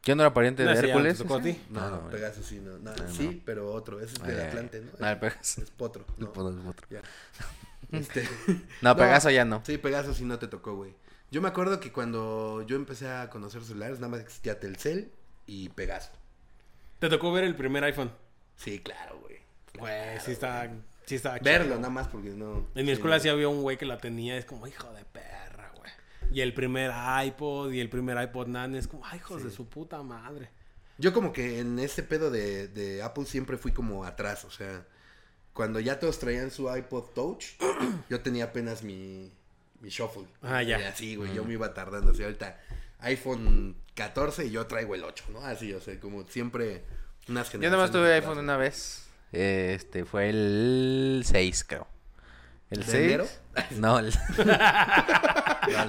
¿Quién 0.00 0.16
no 0.16 0.22
era 0.22 0.32
pariente 0.32 0.64
No, 0.64 0.70
de 0.72 0.78
Hércules? 0.78 1.18
ti. 1.18 1.24
No, 1.70 1.80
No, 1.80 1.90
no, 1.90 2.02
no, 2.02 2.08
Pegaso 2.10 2.42
sí, 2.42 2.60
no. 2.60 2.78
no, 2.78 2.90
Ah, 2.92 2.94
no. 2.98 3.12
sí, 3.12 3.42
pero 3.44 3.72
otro. 3.72 4.00
Ese 4.00 4.14
es 4.14 4.22
del. 4.22 4.40
Atlante, 4.40 4.80
¿no? 4.80 4.92
No, 4.98 5.08
el 5.08 5.18
Pegaso. 5.18 5.60
Es 5.62 5.70
Potro. 5.70 6.04
No, 6.16 6.32
No, 6.34 6.50
no 6.50 6.60
es 6.62 6.66
otro. 6.68 6.86
ya. 6.88 7.02
Este... 7.90 8.26
No, 8.80 8.96
Pegaso 8.96 9.28
ya 9.30 9.44
no. 9.44 9.60
Sí, 9.66 9.76
Pegaso 9.76 10.14
sí 10.14 10.24
no 10.24 10.38
te 10.38 10.46
tocó, 10.46 10.76
güey. 10.76 10.94
Yo 11.30 11.42
me 11.42 11.48
acuerdo 11.48 11.78
que 11.78 11.92
cuando 11.92 12.62
yo 12.62 12.76
empecé 12.76 13.08
a 13.08 13.28
conocer 13.28 13.62
celulares, 13.62 13.98
nada 13.98 14.08
más 14.08 14.20
existía 14.20 14.58
Telcel 14.58 15.12
y 15.46 15.68
Pegaso. 15.68 16.10
Te 16.98 17.08
tocó 17.08 17.32
ver 17.32 17.44
el 17.44 17.54
primer 17.54 17.84
iPhone. 17.84 18.10
Sí, 18.56 18.80
claro, 18.80 19.18
güey. 19.20 19.38
Güey, 19.78 20.20
sí 20.20 20.32
está. 20.32 20.70
Sí 21.04 21.14
está 21.14 21.38
Verlo 21.38 21.76
nada 21.76 21.90
más 21.90 22.08
porque 22.08 22.30
no. 22.30 22.66
En 22.74 22.84
mi 22.84 22.92
escuela 22.92 23.18
sí 23.18 23.28
había 23.28 23.48
un 23.48 23.62
güey 23.62 23.78
que 23.78 23.86
la 23.86 23.98
tenía, 23.98 24.36
es 24.36 24.44
como, 24.44 24.66
hijo 24.66 24.92
de 24.92 25.04
perra, 25.04 25.72
güey. 25.76 25.90
Y 26.32 26.40
el 26.40 26.52
primer 26.52 26.92
iPod 27.24 27.72
y 27.72 27.80
el 27.80 27.88
primer 27.88 28.22
iPod 28.22 28.48
Nano 28.48 28.76
es 28.76 28.88
como, 28.88 29.06
ay, 29.06 29.18
hijos 29.18 29.42
de 29.42 29.50
su 29.50 29.68
puta 29.68 30.02
madre. 30.02 30.50
Yo 30.98 31.12
como 31.12 31.32
que 31.32 31.60
en 31.60 31.78
ese 31.78 32.02
pedo 32.02 32.30
de, 32.30 32.68
de 32.68 33.02
Apple 33.02 33.24
siempre 33.24 33.56
fui 33.56 33.72
como 33.72 34.04
atrás, 34.04 34.44
o 34.44 34.50
sea, 34.50 34.84
cuando 35.52 35.80
ya 35.80 35.98
todos 35.98 36.18
traían 36.18 36.50
su 36.50 36.74
iPod 36.74 37.04
Touch, 37.14 37.44
yo 38.10 38.20
tenía 38.20 38.44
apenas 38.44 38.82
mi, 38.82 39.32
mi 39.80 39.88
Shuffle. 39.90 40.26
Ah, 40.42 40.62
ya. 40.62 40.78
Y 40.80 40.82
así, 40.84 41.16
güey, 41.16 41.34
yo 41.34 41.44
me 41.44 41.52
iba 41.54 41.72
tardando, 41.74 42.12
así 42.12 42.22
ahorita 42.22 42.58
iPhone 43.00 43.76
14 43.94 44.46
y 44.46 44.50
yo 44.50 44.66
traigo 44.66 44.94
el 44.94 45.04
8, 45.04 45.24
¿no? 45.32 45.44
Así, 45.44 45.72
o 45.72 45.80
sea, 45.80 45.98
como 46.00 46.26
siempre 46.28 46.84
unas 47.28 47.46
Yo 47.48 47.52
generaciones. 47.52 47.70
nomás 47.70 47.90
tuve 47.90 48.14
atrás, 48.14 48.22
iPhone 48.30 48.38
una 48.44 48.56
vez. 48.56 49.08
Este, 49.32 50.04
fue 50.04 50.30
el 50.30 51.22
6, 51.24 51.64
creo. 51.64 51.86
¿El 52.70 52.80
¿De 52.80 52.86
6? 52.86 52.94
enero? 53.04 53.26
No, 53.76 53.98
el... 53.98 54.12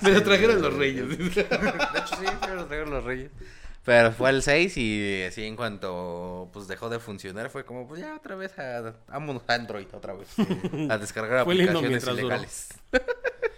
Me 0.02 0.12
lo 0.12 0.24
trajeron 0.24 0.62
los 0.62 0.74
reyes. 0.74 1.08
De 1.08 1.26
hecho, 1.26 2.16
sí, 2.16 2.26
me 2.48 2.56
lo 2.56 2.66
trajeron 2.66 2.90
los 2.92 3.04
reyes. 3.04 3.32
Pero 3.86 4.12
fue 4.12 4.30
el 4.30 4.44
6 4.44 4.78
y 4.78 5.24
así 5.24 5.44
en 5.44 5.56
cuanto 5.56 6.50
pues 6.54 6.68
dejó 6.68 6.90
de 6.90 7.00
funcionar 7.00 7.50
fue 7.50 7.66
como 7.66 7.88
pues 7.88 8.02
ya 8.02 8.16
otra 8.16 8.36
vez 8.36 8.58
a 8.60 8.94
vámonos 9.08 9.44
a 9.48 9.54
Android 9.54 9.88
otra 9.94 10.14
vez 10.14 10.28
a 10.90 10.98
descargar 10.98 11.40
aplicaciones 11.40 12.06
ilegales. 12.06 12.70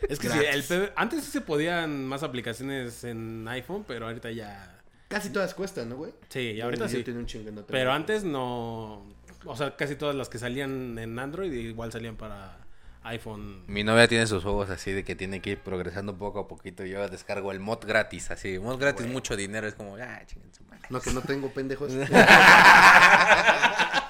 Es 0.07 0.19
que 0.19 0.29
sí, 0.29 0.39
el 0.39 0.63
PB 0.63 0.91
antes 0.95 1.23
sí 1.23 1.31
se 1.31 1.41
podían 1.41 2.05
más 2.05 2.21
aplicaciones 2.23 3.03
en 3.03 3.47
iPhone, 3.47 3.85
pero 3.87 4.07
ahorita 4.07 4.29
ya. 4.31 4.77
Casi 5.07 5.29
todas 5.29 5.53
cuestan, 5.53 5.89
¿no, 5.89 5.97
güey? 5.97 6.13
Sí, 6.29 6.51
y 6.51 6.61
ahorita 6.61 6.87
sí. 6.89 7.03
tenía 7.03 7.19
un 7.19 7.25
chingo 7.25 7.49
en 7.49 7.59
otra. 7.59 7.71
Pero 7.71 7.91
antes 7.91 8.23
no. 8.23 9.05
O 9.45 9.55
sea, 9.55 9.75
casi 9.75 9.95
todas 9.95 10.15
las 10.15 10.29
que 10.29 10.37
salían 10.37 10.97
en 10.97 11.17
Android 11.17 11.51
igual 11.51 11.91
salían 11.91 12.15
para 12.15 12.57
iPhone. 13.03 13.63
Mi 13.67 13.83
novia 13.83 14.07
tiene 14.07 14.27
sus 14.27 14.43
juegos 14.43 14.69
así 14.69 14.91
de 14.91 15.03
que 15.03 15.15
tiene 15.15 15.41
que 15.41 15.51
ir 15.51 15.59
progresando 15.59 16.15
poco 16.17 16.39
a 16.39 16.47
poquito. 16.47 16.85
Yo 16.85 17.07
descargo 17.09 17.51
el 17.51 17.59
mod 17.59 17.85
gratis, 17.85 18.31
así. 18.31 18.59
Mod 18.59 18.79
gratis, 18.79 19.07
mucho 19.07 19.35
dinero. 19.35 19.67
Es 19.67 19.73
como, 19.73 19.95
ah, 19.95 20.21
chinguen 20.25 20.53
su 20.53 20.63
madre. 20.65 20.87
No, 20.89 21.01
que 21.01 21.11
no 21.11 21.21
tengo 21.21 21.49
pendejos. 21.51 21.91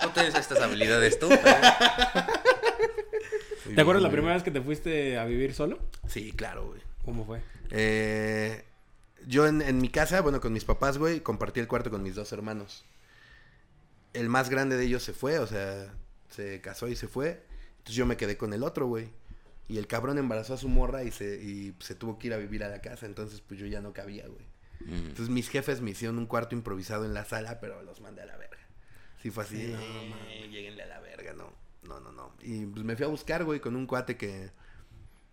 No 0.02 0.10
tienes 0.14 0.34
estas 0.36 0.60
habilidades 0.60 1.20
tú. 1.20 1.30
¿Te 3.76 3.80
acuerdas 3.80 4.02
la 4.02 4.10
primera 4.10 4.34
vez 4.34 4.42
que 4.44 4.50
te 4.52 4.60
fuiste 4.60 5.18
a 5.18 5.26
vivir 5.26 5.54
solo? 5.54 5.78
Sí, 6.08 6.32
claro, 6.32 6.68
güey. 6.68 6.82
¿Cómo 7.06 7.24
fue? 7.24 7.42
Eh, 7.70 8.66
yo 9.28 9.46
en, 9.48 9.62
en 9.62 9.78
mi 9.78 9.90
casa, 9.90 10.22
bueno, 10.22 10.42
con 10.42 10.52
mis 10.54 10.66
papás, 10.66 10.98
güey, 10.98 11.22
compartí 11.22 11.60
el 11.60 11.68
cuarto 11.68 11.92
con 11.92 12.02
mis 12.04 12.16
dos 12.16 12.32
hermanos. 12.34 12.84
El 14.14 14.28
más 14.28 14.50
grande 14.50 14.76
de 14.76 14.86
ellos 14.86 15.04
se 15.04 15.14
fue, 15.14 15.38
o 15.40 15.48
sea, 15.48 15.94
se 16.30 16.60
casó 16.62 16.88
y 16.88 16.96
se 16.96 17.08
fue. 17.08 17.44
Entonces 17.82 17.96
yo 17.96 18.06
me 18.06 18.16
quedé 18.16 18.38
con 18.38 18.54
el 18.54 18.62
otro, 18.62 18.86
güey. 18.86 19.10
Y 19.68 19.78
el 19.78 19.88
cabrón 19.88 20.20
embarazó 20.20 20.54
a 20.54 20.58
su 20.58 20.70
morra 20.70 21.04
y 21.04 21.12
se, 21.12 21.42
y 21.42 21.74
se 21.80 21.96
tuvo 21.96 22.20
que 22.20 22.28
ir 22.28 22.34
a 22.34 22.38
vivir 22.38 22.64
a 22.64 22.70
la 22.70 22.82
casa. 22.82 23.08
Entonces, 23.08 23.42
pues 23.42 23.60
yo 23.60 23.66
ya 23.66 23.82
no 23.82 23.92
cabía, 23.92 24.28
güey. 24.28 24.46
Mm. 24.86 25.08
Entonces 25.08 25.30
mis 25.30 25.50
jefes 25.50 25.82
me 25.82 25.92
hicieron 25.92 26.20
un 26.20 26.28
cuarto 26.28 26.56
improvisado 26.56 27.06
en 27.06 27.14
la 27.14 27.26
sala, 27.26 27.60
pero 27.60 27.82
los 27.82 28.00
mandé 28.02 28.22
a 28.22 28.26
la 28.28 28.38
verga. 28.38 28.58
Sí 29.22 29.32
fue 29.32 29.44
así, 29.44 29.68
no, 29.68 29.80
mames, 30.16 30.52
lleguenle 30.52 30.84
a 30.84 30.88
la 30.88 31.00
verga, 31.00 31.34
no. 31.34 31.54
no, 31.84 32.00
no, 32.00 32.12
no. 32.12 32.34
Y 32.42 32.66
pues 32.66 32.84
me 32.84 32.96
fui 32.96 33.06
a 33.06 33.10
buscar, 33.10 33.44
güey, 33.44 33.60
con 33.60 33.76
un 33.76 33.86
cuate 33.88 34.18
que 34.18 34.52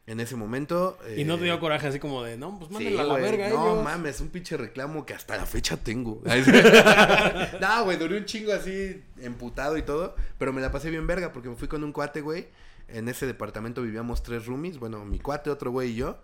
en 0.09 0.21
ese 0.21 0.37
momento... 0.37 0.99
Y 1.17 1.25
no 1.25 1.37
te 1.37 1.45
dio 1.45 1.55
eh, 1.55 1.59
coraje 1.61 1.87
así 1.87 1.99
como 1.99 2.23
de, 2.23 2.39
no, 2.39 2.59
pues 2.59 2.69
Sí, 2.69 2.75
mándenla 2.75 3.03
a 3.03 3.05
la 3.05 3.11
güey. 3.13 3.23
verga 3.23 3.49
No 3.51 3.73
ellos. 3.73 3.85
mames, 3.85 4.21
un 4.23 4.31
pinche 4.31 4.57
reclamo 4.57 5.05
que 5.05 5.13
hasta 5.13 5.37
la 5.37 5.45
fecha 5.45 5.77
tengo. 5.77 6.23
no, 7.61 7.85
güey, 7.85 7.99
duré 7.99 8.17
un 8.17 8.25
chingo 8.25 8.53
así 8.55 9.03
emputado 9.21 9.77
y 9.77 9.83
todo, 9.83 10.17
pero 10.39 10.53
me 10.55 10.63
la 10.63 10.73
pasé 10.73 10.89
bien 10.91 11.07
verga 11.07 11.33
porque 11.33 11.51
me 11.51 11.57
fui 11.57 11.69
con 11.69 11.85
un 11.85 11.93
cuate, 11.93 12.23
güey. 12.23 12.49
En 12.89 13.07
ese 13.09 13.27
departamento 13.27 13.83
vivíamos 13.83 14.23
tres 14.23 14.47
roomies, 14.47 14.79
bueno, 14.79 15.05
mi 15.05 15.19
cuate, 15.19 15.51
otro 15.51 15.71
güey 15.71 15.91
y 15.91 15.97
yo. 15.97 16.19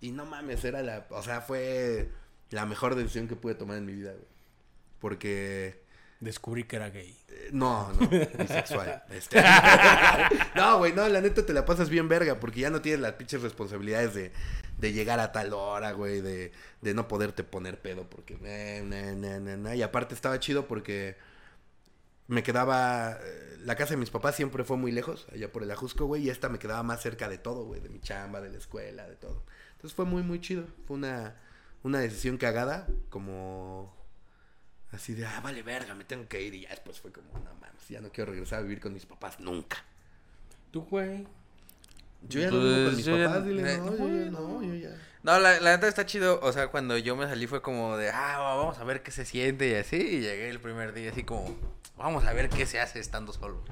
Y 0.00 0.12
no 0.12 0.24
mames, 0.24 0.64
era 0.64 0.80
la, 0.82 1.06
o 1.10 1.22
sea, 1.22 1.42
fue 1.42 2.08
la 2.50 2.64
mejor 2.64 2.94
decisión 2.94 3.28
que 3.28 3.36
pude 3.36 3.54
tomar 3.54 3.76
en 3.76 3.84
mi 3.84 3.92
vida, 3.92 4.12
güey. 4.12 4.24
Porque 5.00 5.82
Descubrí 6.20 6.64
que 6.64 6.76
era 6.76 6.90
gay. 6.90 7.16
eh, 7.28 7.50
No, 7.52 7.92
no, 7.92 8.08
bisexual. 8.38 9.04
Este. 9.10 9.40
no, 10.56 10.78
güey, 10.78 10.92
no, 10.92 11.08
la 11.08 11.20
neta 11.20 11.44
te 11.46 11.52
la 11.52 11.64
pasas 11.64 11.88
bien 11.90 12.08
verga, 12.08 12.40
porque 12.40 12.60
ya 12.60 12.70
no 12.70 12.80
tienes 12.82 13.00
las 13.00 13.12
pinches 13.12 13.42
responsabilidades 13.42 14.14
de, 14.14 14.32
de 14.78 14.92
llegar 14.92 15.20
a 15.20 15.30
tal 15.32 15.52
hora, 15.52 15.92
güey, 15.92 16.20
de, 16.20 16.52
de 16.82 16.94
no 16.94 17.06
poderte 17.08 17.44
poner 17.44 17.80
pedo, 17.80 18.08
porque... 18.10 18.36
eh, 18.42 18.82
na, 18.84 19.12
na, 19.14 19.38
na, 19.38 19.56
na. 19.56 19.74
Y 19.76 19.82
aparte 19.82 20.14
estaba 20.14 20.40
chido 20.40 20.66
porque 20.66 21.16
me 22.26 22.42
quedaba... 22.42 23.18
eh, 23.22 23.56
La 23.64 23.76
casa 23.76 23.90
de 23.94 23.98
mis 23.98 24.10
papás 24.10 24.34
siempre 24.36 24.64
fue 24.64 24.76
muy 24.76 24.92
lejos, 24.92 25.26
allá 25.32 25.50
por 25.52 25.62
el 25.62 25.70
Ajusco, 25.70 26.06
güey, 26.06 26.22
y 26.24 26.30
esta 26.30 26.48
me 26.48 26.58
quedaba 26.58 26.82
más 26.82 27.00
cerca 27.02 27.28
de 27.28 27.38
todo, 27.38 27.64
güey, 27.64 27.80
de 27.80 27.88
mi 27.90 28.00
chamba, 28.00 28.40
de 28.40 28.50
la 28.50 28.58
escuela, 28.58 29.06
de 29.08 29.16
todo. 29.16 29.44
Entonces 29.76 29.94
fue 29.94 30.04
muy, 30.04 30.22
muy 30.22 30.40
chido. 30.40 30.64
Fue 30.86 30.96
una, 30.96 31.36
una 31.84 32.00
decisión 32.00 32.38
cagada, 32.38 32.86
como... 33.10 33.96
Así 34.92 35.14
de, 35.14 35.26
ah, 35.26 35.40
vale 35.42 35.62
verga, 35.62 35.94
me 35.94 36.04
tengo 36.04 36.26
que 36.28 36.40
ir. 36.42 36.54
Y 36.54 36.62
ya 36.62 36.70
después 36.70 36.98
fue 37.00 37.12
como, 37.12 37.28
no 37.34 37.54
mames, 37.60 37.88
ya 37.88 38.00
no 38.00 38.10
quiero 38.10 38.30
regresar 38.32 38.60
a 38.60 38.62
vivir 38.62 38.80
con 38.80 38.92
mis 38.94 39.06
papás 39.06 39.38
nunca. 39.40 39.78
Tú, 40.70 40.82
güey. 40.82 41.26
Yo 42.28 42.40
ya 42.40 42.50
no 42.50 42.58
vivo 42.58 42.74
con 42.74 42.84
Pues, 42.84 42.96
mis 42.96 43.08
papás, 43.08 43.44
dile, 43.44 43.78
no, 43.78 43.96
yo 43.96 44.08
ya 44.08 44.30
no, 44.30 44.62
yo 44.62 44.74
ya. 44.74 44.90
No, 45.22 45.38
la, 45.38 45.60
la 45.60 45.72
neta 45.72 45.88
está 45.88 46.06
chido. 46.06 46.40
O 46.42 46.52
sea, 46.52 46.68
cuando 46.68 46.96
yo 46.96 47.16
me 47.16 47.26
salí 47.26 47.46
fue 47.46 47.60
como 47.60 47.96
de, 47.96 48.10
ah, 48.10 48.38
vamos 48.38 48.78
a 48.78 48.84
ver 48.84 49.02
qué 49.02 49.10
se 49.10 49.24
siente 49.24 49.68
y 49.68 49.74
así. 49.74 49.96
Y 49.96 50.20
llegué 50.20 50.48
el 50.48 50.60
primer 50.60 50.92
día 50.94 51.10
así 51.10 51.22
como, 51.22 51.54
vamos 51.96 52.24
a 52.24 52.32
ver 52.32 52.48
qué 52.48 52.66
se 52.66 52.80
hace 52.80 52.98
estando 52.98 53.32
solo. 53.32 53.62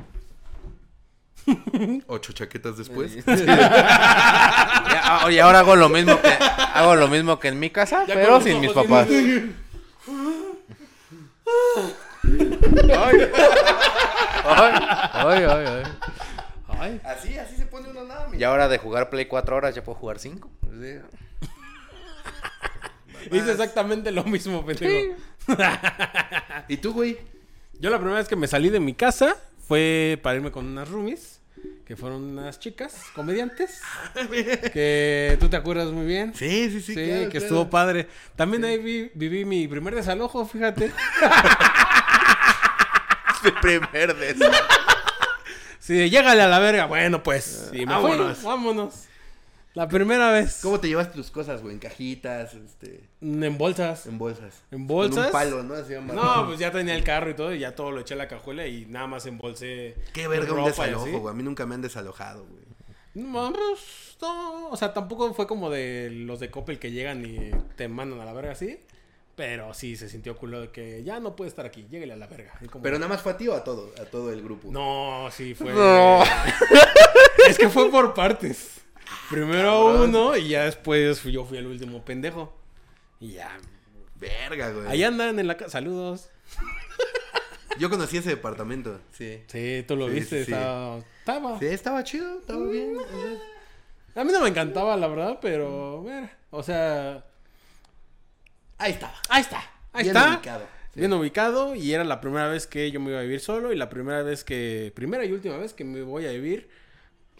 Ocho 2.08 2.32
chaquetas 2.32 2.76
después. 2.76 3.16
Y, 3.26 4.98
ah, 4.98 5.28
y 5.30 5.38
ahora 5.38 5.60
hago 5.60 5.76
lo 5.76 5.88
mismo 5.88 6.20
que 6.20 6.28
hago 6.28 6.96
lo 6.96 7.08
mismo 7.08 7.38
que 7.38 7.48
en 7.48 7.58
mi 7.58 7.70
casa, 7.70 8.04
Ya 8.06 8.14
pero 8.14 8.40
sin 8.40 8.60
mis 8.60 8.72
papás. 8.72 9.08
Ay. 12.94 13.30
Ay, 14.44 15.44
ay, 15.44 15.66
ay. 15.66 15.82
Ay. 16.68 17.00
Así, 17.04 17.38
así 17.38 17.56
se 17.56 17.66
pone 17.66 17.88
uno 17.88 18.04
nada, 18.04 18.28
mi. 18.28 18.38
Y 18.38 18.44
ahora 18.44 18.68
de 18.68 18.78
jugar 18.78 19.10
Play 19.10 19.26
4 19.26 19.56
horas 19.56 19.74
ya 19.74 19.82
puedo 19.82 19.98
jugar 19.98 20.18
5. 20.18 20.48
Hice 23.30 23.50
exactamente 23.52 24.10
lo 24.12 24.24
mismo, 24.24 24.64
pendejo. 24.64 25.16
¿Y 26.68 26.76
tú, 26.78 26.92
güey? 26.92 27.18
Yo 27.78 27.90
la 27.90 27.98
primera 27.98 28.18
vez 28.18 28.28
que 28.28 28.36
me 28.36 28.46
salí 28.46 28.70
de 28.70 28.80
mi 28.80 28.94
casa 28.94 29.36
fue 29.66 30.18
para 30.22 30.36
irme 30.36 30.50
con 30.50 30.66
unas 30.66 30.88
roomies, 30.88 31.35
que 31.84 31.96
fueron 31.96 32.22
unas 32.24 32.58
chicas 32.58 32.94
comediantes, 33.14 33.80
que 34.72 35.36
tú 35.40 35.48
te 35.48 35.56
acuerdas 35.56 35.88
muy 35.92 36.04
bien. 36.06 36.34
Sí, 36.34 36.68
sí, 36.70 36.80
sí. 36.80 36.94
Sí, 36.94 37.04
claro, 37.06 37.22
que 37.24 37.30
claro. 37.30 37.44
estuvo 37.46 37.70
padre. 37.70 38.08
También 38.34 38.64
ahí 38.64 38.78
vi- 38.78 39.10
viví 39.14 39.44
mi 39.44 39.68
primer 39.68 39.94
desalojo, 39.94 40.44
fíjate. 40.46 40.92
Mi 43.44 43.50
primer 43.52 44.16
des. 44.16 44.36
Sí, 45.78 46.10
llégale 46.10 46.42
a 46.42 46.48
la 46.48 46.58
verga. 46.58 46.86
Bueno, 46.86 47.22
pues. 47.22 47.68
Sí, 47.70 47.78
me 47.80 47.92
Vámonos. 47.92 48.38
fui, 48.38 48.46
vámonos. 48.46 48.94
La 49.76 49.86
primera 49.86 50.32
vez. 50.32 50.60
¿Cómo 50.62 50.80
te 50.80 50.88
llevas 50.88 51.12
tus 51.12 51.30
cosas, 51.30 51.60
güey? 51.60 51.74
En 51.74 51.78
cajitas, 51.78 52.54
este, 52.54 53.10
En 53.20 53.58
bolsas. 53.58 54.06
en 54.06 54.16
bolsas. 54.16 54.62
¿En 54.70 54.78
Con 54.78 54.86
bolsas? 54.86 55.26
un 55.26 55.32
palo, 55.32 55.62
¿no? 55.62 55.74
Así. 55.74 55.92
No, 55.92 56.46
pues 56.46 56.58
ya 56.58 56.70
tenía 56.70 56.94
el 56.94 57.04
carro 57.04 57.28
y 57.28 57.34
todo, 57.34 57.54
y 57.54 57.58
ya 57.58 57.74
todo 57.74 57.90
lo 57.90 58.00
eché 58.00 58.14
a 58.14 58.16
la 58.16 58.26
cajuela 58.26 58.66
y 58.66 58.86
nada 58.86 59.06
más 59.06 59.26
embolsé. 59.26 59.94
Qué 60.14 60.28
verga 60.28 60.50
un 60.52 60.56
ropa 60.60 60.70
desalojo, 60.70 61.18
güey. 61.18 61.28
A 61.34 61.36
mí 61.36 61.42
nunca 61.42 61.66
me 61.66 61.74
han 61.74 61.82
desalojado, 61.82 62.46
güey. 62.46 62.64
No, 63.12 63.52
pues, 63.52 64.16
no, 64.22 64.68
o 64.70 64.76
sea, 64.78 64.94
tampoco 64.94 65.34
fue 65.34 65.46
como 65.46 65.68
de 65.68 66.08
los 66.10 66.40
de 66.40 66.50
Coppel 66.50 66.78
que 66.78 66.90
llegan 66.90 67.26
y 67.26 67.50
te 67.76 67.86
mandan 67.88 68.18
a 68.20 68.24
la 68.24 68.32
verga 68.32 68.52
así. 68.52 68.80
Pero 69.34 69.74
sí 69.74 69.96
se 69.96 70.08
sintió 70.08 70.34
culo 70.38 70.62
de 70.62 70.70
que 70.70 71.04
ya 71.04 71.20
no 71.20 71.36
puede 71.36 71.50
estar 71.50 71.66
aquí, 71.66 71.86
lléguele 71.90 72.14
a 72.14 72.16
la 72.16 72.26
verga. 72.26 72.58
Como- 72.70 72.82
Pero 72.82 72.98
nada 72.98 73.10
más 73.10 73.20
fue 73.20 73.32
a 73.32 73.36
ti 73.36 73.46
o 73.46 73.54
a 73.54 73.62
todo, 73.62 73.90
a 74.00 74.06
todo 74.06 74.32
el 74.32 74.40
grupo. 74.42 74.70
No, 74.72 75.28
sí 75.30 75.54
fue. 75.54 75.74
No. 75.74 76.22
Es 77.46 77.58
que 77.58 77.68
fue 77.68 77.90
por 77.90 78.14
partes. 78.14 78.80
Primero 79.30 79.86
Cabrón. 79.86 80.08
uno 80.10 80.36
y 80.36 80.48
ya 80.48 80.64
después 80.64 81.22
yo 81.24 81.44
fui 81.44 81.58
el 81.58 81.66
último 81.66 82.04
pendejo. 82.04 82.56
Y 83.20 83.32
ya. 83.32 83.56
Verga, 84.16 84.70
güey. 84.70 84.86
Ahí 84.88 85.04
andan 85.04 85.38
en 85.38 85.46
la 85.46 85.56
casa. 85.56 85.70
Saludos. 85.72 86.30
Yo 87.78 87.90
conocí 87.90 88.16
ese 88.16 88.30
departamento. 88.30 88.98
Sí. 89.12 89.42
Sí, 89.48 89.84
tú 89.86 89.96
lo 89.96 90.08
Sí, 90.08 90.14
viste. 90.14 90.44
sí. 90.46 90.52
Estaba. 90.52 90.98
estaba. 91.18 91.58
Sí, 91.58 91.66
estaba 91.66 92.04
chido, 92.04 92.38
estaba 92.38 92.64
bien. 92.66 92.96
o 92.96 93.00
sea, 94.14 94.22
A 94.22 94.24
mí 94.24 94.32
no 94.32 94.40
me 94.40 94.48
encantaba, 94.48 94.96
la 94.96 95.08
verdad, 95.08 95.38
pero. 95.42 96.00
bueno, 96.00 96.30
o 96.50 96.62
sea. 96.62 97.22
Ahí 98.78 98.92
estaba. 98.92 99.14
Ahí 99.28 99.42
está. 99.42 99.58
Ahí 99.92 100.04
Bien 100.04 100.16
está. 100.16 100.30
ubicado. 100.30 100.66
Sí. 100.94 101.00
Bien 101.00 101.12
ubicado. 101.12 101.74
Y 101.74 101.92
era 101.92 102.04
la 102.04 102.22
primera 102.22 102.48
vez 102.48 102.66
que 102.66 102.90
yo 102.90 102.98
me 102.98 103.10
iba 103.10 103.18
a 103.18 103.22
vivir 103.22 103.40
solo. 103.40 103.70
Y 103.72 103.76
la 103.76 103.90
primera 103.90 104.22
vez 104.22 104.42
que. 104.42 104.90
Primera 104.94 105.26
y 105.26 105.32
última 105.32 105.58
vez 105.58 105.74
que 105.74 105.84
me 105.84 106.00
voy 106.00 106.24
a 106.24 106.30
vivir 106.30 106.70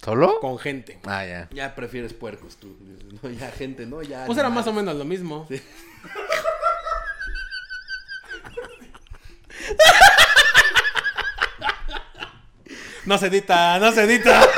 ¿Solo? 0.02 0.38
con 0.40 0.58
gente. 0.58 0.98
Ah, 1.04 1.24
ya. 1.24 1.48
Ya 1.50 1.74
prefieres 1.74 2.12
puercos 2.12 2.56
tú. 2.56 2.76
No, 3.22 3.30
ya 3.30 3.50
gente, 3.50 3.86
¿no? 3.86 4.02
Ya. 4.02 4.24
Pues 4.26 4.38
era 4.38 4.50
más 4.50 4.66
o 4.66 4.72
menos 4.72 4.94
lo 4.96 5.04
mismo. 5.04 5.46
Sí. 5.48 5.60
No 13.06 13.16
se 13.18 13.28
edita, 13.28 13.78
no 13.78 13.92
se 13.92 14.02
edita. 14.02 14.42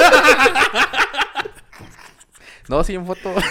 No, 2.68 2.85
sí, 2.85 2.94
en 2.94 3.07
foto. 3.07 3.35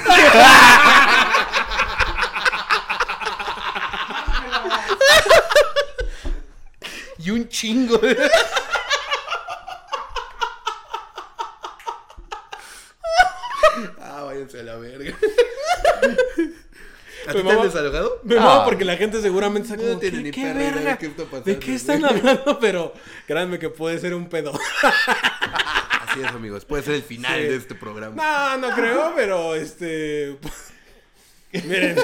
Y 7.20 7.32
un 7.32 7.50
chingo. 7.50 8.00
ah, 14.02 14.24
váyanse 14.24 14.47
a 14.60 14.64
la 14.64 14.76
verga. 14.78 15.16
¿A 17.28 17.34
ti 17.34 17.42
te 17.44 17.52
han 17.52 17.62
desalojado? 17.62 18.22
Me 18.24 18.38
Ah. 18.38 18.42
mamo 18.42 18.66
porque 18.66 18.86
la 18.86 18.96
gente 18.96 19.22
seguramente 19.22 19.68
está 19.70 19.82
No 19.82 19.88
como, 19.90 20.00
tiene 20.00 20.18
¿qué, 20.18 20.24
ni 20.24 20.32
qué 20.32 20.42
perra 20.44 20.60
idea 20.60 20.70
de 20.70 20.76
verga? 20.78 20.98
qué 20.98 21.06
está 21.08 21.24
pasando, 21.26 21.44
¿De 21.46 21.60
qué 21.60 21.76
están 21.76 22.00
güey. 22.00 22.12
hablando? 22.18 22.60
Pero 22.62 22.94
créanme 23.26 23.60
que 23.60 23.70
puede 23.70 24.00
ser 24.00 24.14
un 24.14 24.30
pedo. 24.30 24.54
Así 26.08 26.22
es, 26.22 26.28
amigos. 26.28 26.64
Puede 26.66 26.84
ser 26.84 26.94
el 26.96 27.04
final 27.04 27.36
Sí. 27.42 27.48
de 27.48 27.56
este 27.58 27.76
programa. 27.76 28.16
No, 28.58 28.70
no 28.70 28.76
creo, 28.76 29.14
pero 29.16 29.56
este... 29.56 30.38
Miren, 31.52 31.98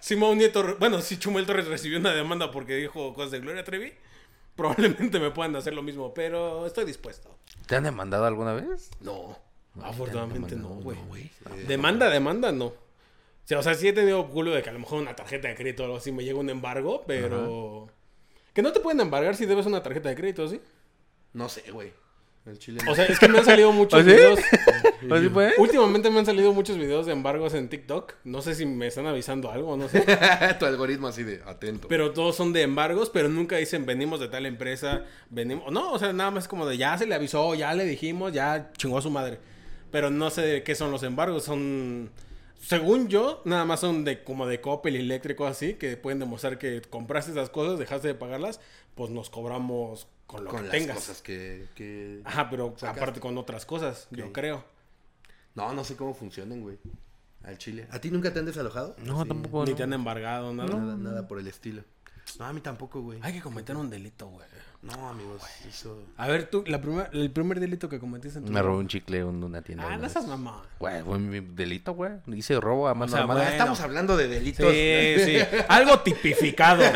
Simón 0.00 0.38
Nieto, 0.38 0.76
bueno, 0.78 1.00
si 1.02 1.18
Chumel 1.18 1.46
Torres 1.46 1.66
recibió 1.66 1.98
una 1.98 2.12
demanda 2.12 2.50
porque 2.50 2.74
dijo 2.76 3.12
cosas 3.14 3.30
de 3.32 3.40
Gloria 3.40 3.64
Trevi, 3.64 3.92
probablemente 4.56 5.18
me 5.20 5.30
puedan 5.30 5.54
hacer 5.56 5.74
lo 5.74 5.82
mismo, 5.82 6.14
pero 6.14 6.66
estoy 6.66 6.84
dispuesto. 6.84 7.36
¿Te 7.66 7.76
han 7.76 7.84
demandado 7.84 8.24
alguna 8.24 8.54
vez? 8.54 8.90
No, 9.00 9.38
afortunadamente 9.80 10.56
no, 10.56 10.68
güey. 10.68 10.98
Eh, 11.16 11.64
Demanda, 11.66 12.10
demanda, 12.10 12.52
no. 12.52 12.66
O 12.66 12.74
sea, 13.44 13.58
o 13.58 13.62
sea, 13.62 13.74
sí 13.74 13.88
he 13.88 13.92
tenido 13.92 14.28
culo 14.28 14.52
de 14.52 14.62
que 14.62 14.70
a 14.70 14.72
lo 14.72 14.78
mejor 14.78 15.00
una 15.00 15.16
tarjeta 15.16 15.48
de 15.48 15.54
crédito 15.54 15.82
o 15.82 15.86
algo 15.86 15.98
así 15.98 16.12
me 16.12 16.24
llega 16.24 16.38
un 16.38 16.50
embargo, 16.50 17.02
pero... 17.06 17.88
Que 18.52 18.62
no 18.62 18.72
te 18.72 18.80
pueden 18.80 19.00
embargar 19.00 19.34
si 19.34 19.46
debes 19.46 19.66
una 19.66 19.82
tarjeta 19.82 20.10
de 20.10 20.14
crédito, 20.14 20.46
¿sí? 20.46 20.60
No 21.32 21.48
sé, 21.48 21.70
güey. 21.70 21.92
El 22.44 22.58
chile. 22.58 22.80
O 22.88 22.94
sea, 22.94 23.04
es 23.06 23.18
que 23.18 23.28
me 23.28 23.38
han 23.38 23.44
salido 23.44 23.72
muchos 23.72 24.00
¿Oh, 24.00 24.02
sí? 24.02 24.10
videos. 24.10 24.40
¿O 25.10 25.18
sí 25.20 25.28
fue? 25.28 25.54
Últimamente 25.58 26.10
me 26.10 26.18
han 26.18 26.26
salido 26.26 26.52
muchos 26.52 26.76
videos 26.76 27.06
de 27.06 27.12
embargos 27.12 27.54
en 27.54 27.68
TikTok. 27.68 28.14
No 28.24 28.42
sé 28.42 28.54
si 28.54 28.66
me 28.66 28.88
están 28.88 29.06
avisando 29.06 29.50
algo, 29.50 29.76
no 29.76 29.88
sé. 29.88 30.04
tu 30.58 30.66
algoritmo 30.66 31.06
así 31.08 31.22
de 31.22 31.40
atento. 31.46 31.88
Pero 31.88 32.12
todos 32.12 32.36
son 32.36 32.52
de 32.52 32.62
embargos, 32.62 33.10
pero 33.10 33.28
nunca 33.28 33.56
dicen 33.56 33.86
venimos 33.86 34.18
de 34.20 34.28
tal 34.28 34.44
empresa, 34.46 35.04
venimos... 35.30 35.70
No, 35.72 35.92
o 35.92 35.98
sea, 35.98 36.12
nada 36.12 36.30
más 36.30 36.48
como 36.48 36.66
de 36.66 36.76
ya 36.76 36.98
se 36.98 37.06
le 37.06 37.14
avisó, 37.14 37.54
ya 37.54 37.74
le 37.74 37.84
dijimos, 37.84 38.32
ya 38.32 38.72
chingó 38.76 38.98
a 38.98 39.02
su 39.02 39.10
madre. 39.10 39.38
Pero 39.92 40.10
no 40.10 40.30
sé 40.30 40.40
de 40.42 40.62
qué 40.64 40.74
son 40.74 40.90
los 40.90 41.02
embargos, 41.04 41.44
son... 41.44 42.10
Según 42.58 43.08
yo, 43.08 43.42
nada 43.44 43.64
más 43.64 43.80
son 43.80 44.04
de 44.04 44.22
como 44.24 44.46
de 44.46 44.60
Coppel 44.60 44.94
eléctrico 44.96 45.46
así, 45.46 45.74
que 45.74 45.96
pueden 45.96 46.18
demostrar 46.20 46.58
que 46.58 46.80
compraste 46.82 47.32
esas 47.32 47.50
cosas, 47.50 47.78
dejaste 47.78 48.08
de 48.08 48.14
pagarlas, 48.14 48.60
pues 48.94 49.10
nos 49.10 49.30
cobramos 49.30 50.06
con 50.26 50.44
lo 50.44 50.50
con 50.50 50.60
que 50.60 50.66
las 50.68 50.72
tengas. 50.72 50.96
cosas 50.96 51.22
que, 51.22 51.66
que... 51.74 52.20
Ajá, 52.24 52.48
pero 52.50 52.74
Sacaste. 52.76 53.00
aparte 53.00 53.20
con 53.20 53.36
otras 53.36 53.66
cosas, 53.66 54.06
yo 54.12 54.32
creo. 54.32 54.64
No, 55.54 55.72
no 55.74 55.84
sé 55.84 55.96
cómo 55.96 56.14
funcionan, 56.14 56.62
güey. 56.62 56.78
Al 57.42 57.58
chile. 57.58 57.88
¿A 57.90 58.00
ti 58.00 58.10
nunca 58.12 58.32
te 58.32 58.38
han 58.38 58.46
desalojado? 58.46 58.94
No, 58.98 59.22
Sí, 59.22 59.28
tampoco. 59.28 59.64
Ni 59.64 59.72
no. 59.72 59.76
te 59.76 59.82
han 59.82 59.92
embargado, 59.92 60.54
nada. 60.54 60.72
Nada, 60.76 60.96
nada 60.96 61.26
por 61.28 61.40
el 61.40 61.48
estilo. 61.48 61.82
No, 62.38 62.44
a 62.46 62.52
mí 62.52 62.60
tampoco, 62.60 63.02
güey. 63.02 63.18
Hay 63.22 63.32
que 63.32 63.42
cometer 63.42 63.76
un 63.76 63.90
delito, 63.90 64.28
güey. 64.28 64.46
No, 64.82 65.08
amigos, 65.10 65.40
eso... 65.68 65.96
A 66.16 66.26
ver, 66.26 66.46
tú, 66.50 66.64
la 66.66 66.80
primer, 66.80 67.08
el 67.12 67.30
primer 67.30 67.60
delito 67.60 67.88
que 67.88 68.00
cometiste 68.00 68.40
en 68.40 68.46
tu 68.46 68.52
Me 68.52 68.60
robó 68.62 68.78
un 68.78 68.88
chicle 68.88 69.18
en 69.20 69.44
una 69.44 69.62
tienda. 69.62 69.84
Ah, 69.84 69.88
una 69.88 69.98
no 69.98 70.08
seas 70.08 70.26
mamá. 70.26 70.60
Güey, 70.80 71.02
fue 71.04 71.18
mi 71.20 71.38
delito, 71.38 71.92
güey. 71.94 72.10
Hice 72.34 72.58
robo 72.60 72.88
a 72.88 72.94
mano 72.94 73.12
sea, 73.12 73.20
armada. 73.20 73.40
bueno. 73.42 73.52
Estamos 73.52 73.80
hablando 73.80 74.16
de 74.16 74.26
delitos. 74.26 74.66
Sí, 74.72 75.14
sí. 75.24 75.38
Algo 75.68 76.00
tipificado. 76.00 76.82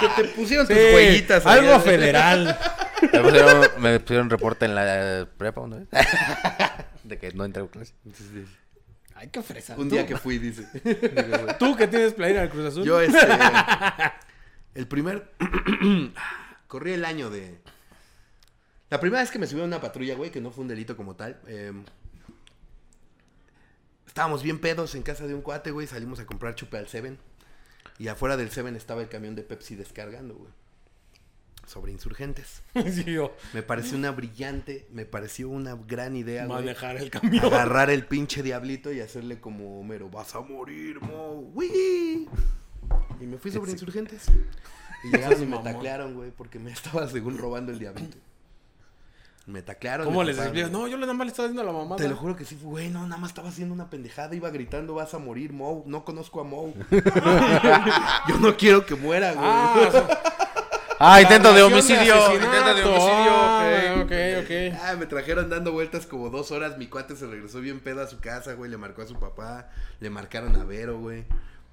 Que 0.00 0.08
te 0.22 0.24
pusieron 0.30 0.66
tus 0.66 0.76
Sí, 0.76 0.82
huellitas. 0.82 1.46
algo 1.46 1.68
allá. 1.74 1.80
federal. 1.80 2.58
Me 3.12 3.20
pusieron, 3.20 3.60
me 3.78 4.00
pusieron 4.00 4.28
reporte 4.30 4.64
en 4.64 4.74
la 4.74 5.28
prepa 5.38 5.60
una 5.60 5.76
vez. 5.76 5.88
De 7.04 7.18
que 7.18 7.30
no 7.32 7.44
entré 7.44 7.62
a 7.62 7.66
clase. 7.68 7.94
Ay, 9.14 9.28
qué 9.28 9.42
fresa. 9.42 9.76
Un 9.76 9.88
Tú- 9.88 9.94
día 9.94 10.06
que 10.06 10.16
fui, 10.16 10.38
dice. 10.38 10.64
Tú 11.60 11.76
que 11.76 11.86
tienes 11.86 12.14
playera 12.14 12.40
del 12.40 12.50
Cruz 12.50 12.66
Azul. 12.66 12.82
Yo, 12.84 13.00
este. 13.00 13.16
El 14.74 14.86
primer. 14.88 15.30
Corrí 16.68 16.92
el 16.92 17.04
año 17.04 17.30
de. 17.30 17.58
La 18.90 19.00
primera 19.00 19.22
vez 19.22 19.30
que 19.30 19.38
me 19.38 19.46
subí 19.46 19.60
a 19.60 19.64
una 19.64 19.80
patrulla, 19.80 20.14
güey, 20.14 20.30
que 20.30 20.40
no 20.40 20.50
fue 20.50 20.62
un 20.62 20.68
delito 20.68 20.96
como 20.96 21.16
tal. 21.16 21.40
eh, 21.46 21.72
estábamos 24.06 24.42
bien 24.42 24.60
pedos 24.60 24.94
en 24.94 25.02
casa 25.02 25.26
de 25.26 25.34
un 25.34 25.42
cuate, 25.42 25.70
güey. 25.70 25.86
Salimos 25.86 26.20
a 26.20 26.26
comprar 26.26 26.54
chupe 26.54 26.78
al 26.78 26.88
Seven. 26.88 27.18
Y 27.98 28.08
afuera 28.08 28.36
del 28.36 28.50
Seven 28.50 28.76
estaba 28.76 29.02
el 29.02 29.08
camión 29.08 29.34
de 29.34 29.42
Pepsi 29.42 29.74
descargando, 29.76 30.34
güey. 30.34 30.50
Sobre 31.66 31.92
insurgentes. 31.92 32.62
Sí, 32.92 33.04
yo. 33.04 33.34
Me 33.52 33.62
pareció 33.62 33.96
una 33.96 34.10
brillante, 34.10 34.86
me 34.90 35.06
pareció 35.06 35.48
una 35.48 35.74
gran 35.76 36.14
idea, 36.16 36.46
güey. 36.46 36.58
Manejar 36.60 36.96
el 36.96 37.10
camión. 37.10 37.44
Agarrar 37.44 37.90
el 37.90 38.04
pinche 38.06 38.42
diablito 38.42 38.92
y 38.92 39.00
hacerle 39.00 39.40
como 39.40 39.80
Homero, 39.80 40.10
vas 40.10 40.34
a 40.34 40.40
morir, 40.40 41.00
mo. 41.00 41.40
¡Wii! 41.54 42.28
Y 43.20 43.26
me 43.26 43.38
fui 43.38 43.50
sobre 43.50 43.72
insurgentes. 43.72 44.26
Y 45.04 45.08
llegaron 45.10 45.42
y 45.42 45.46
me 45.46 45.58
taclearon, 45.58 46.14
güey, 46.14 46.30
porque 46.30 46.58
me 46.58 46.70
estaba 46.72 47.08
según 47.08 47.38
robando 47.38 47.72
el 47.72 47.78
diablito. 47.78 48.16
Me 49.46 49.60
taclearon. 49.60 50.06
¿Cómo 50.06 50.20
me 50.20 50.26
les 50.26 50.38
explicas? 50.38 50.70
No, 50.70 50.88
yo 50.88 50.96
le 50.96 51.02
nada 51.02 51.12
más 51.12 51.26
le 51.26 51.30
estaba 51.30 51.46
haciendo 51.48 51.62
a 51.62 51.66
la 51.66 51.78
mamá. 51.78 51.96
Te 51.96 52.08
lo 52.08 52.16
juro 52.16 52.34
que 52.34 52.46
sí, 52.46 52.58
güey, 52.62 52.88
no, 52.88 53.06
nada 53.06 53.20
más 53.20 53.30
estaba 53.30 53.50
haciendo 53.50 53.74
una 53.74 53.90
pendejada, 53.90 54.34
iba 54.34 54.48
gritando, 54.48 54.94
vas 54.94 55.12
a 55.12 55.18
morir, 55.18 55.52
Mo, 55.52 55.82
no 55.86 56.02
conozco 56.04 56.40
a 56.40 56.44
Mo. 56.44 56.72
Yo 58.28 58.38
no 58.38 58.56
quiero 58.56 58.86
que 58.86 58.94
muera, 58.94 59.32
güey. 59.34 59.44
Ah, 59.46 59.84
o 59.86 59.90
sea, 59.90 60.22
Ah, 60.98 61.20
intento 61.20 61.52
de 61.52 61.62
homicidio. 61.62 62.14
intento 62.34 62.74
de 62.74 62.82
homicidio. 62.84 63.32
Ah, 63.34 63.94
ok. 63.96 64.04
ok, 64.04 64.12
ok. 64.44 64.80
Ah, 64.82 64.94
me 64.98 65.06
trajeron 65.06 65.50
dando 65.50 65.72
vueltas 65.72 66.06
como 66.06 66.30
dos 66.30 66.50
horas. 66.50 66.78
Mi 66.78 66.86
cuate 66.86 67.14
se 67.16 67.26
regresó 67.26 67.60
bien 67.60 67.80
pedo 67.80 68.00
a 68.02 68.06
su 68.06 68.20
casa, 68.20 68.54
güey. 68.54 68.70
Le 68.70 68.78
marcó 68.78 69.02
a 69.02 69.06
su 69.06 69.16
papá. 69.18 69.68
Le 70.00 70.08
marcaron 70.08 70.56
a 70.56 70.64
Vero, 70.64 70.98
güey. 70.98 71.24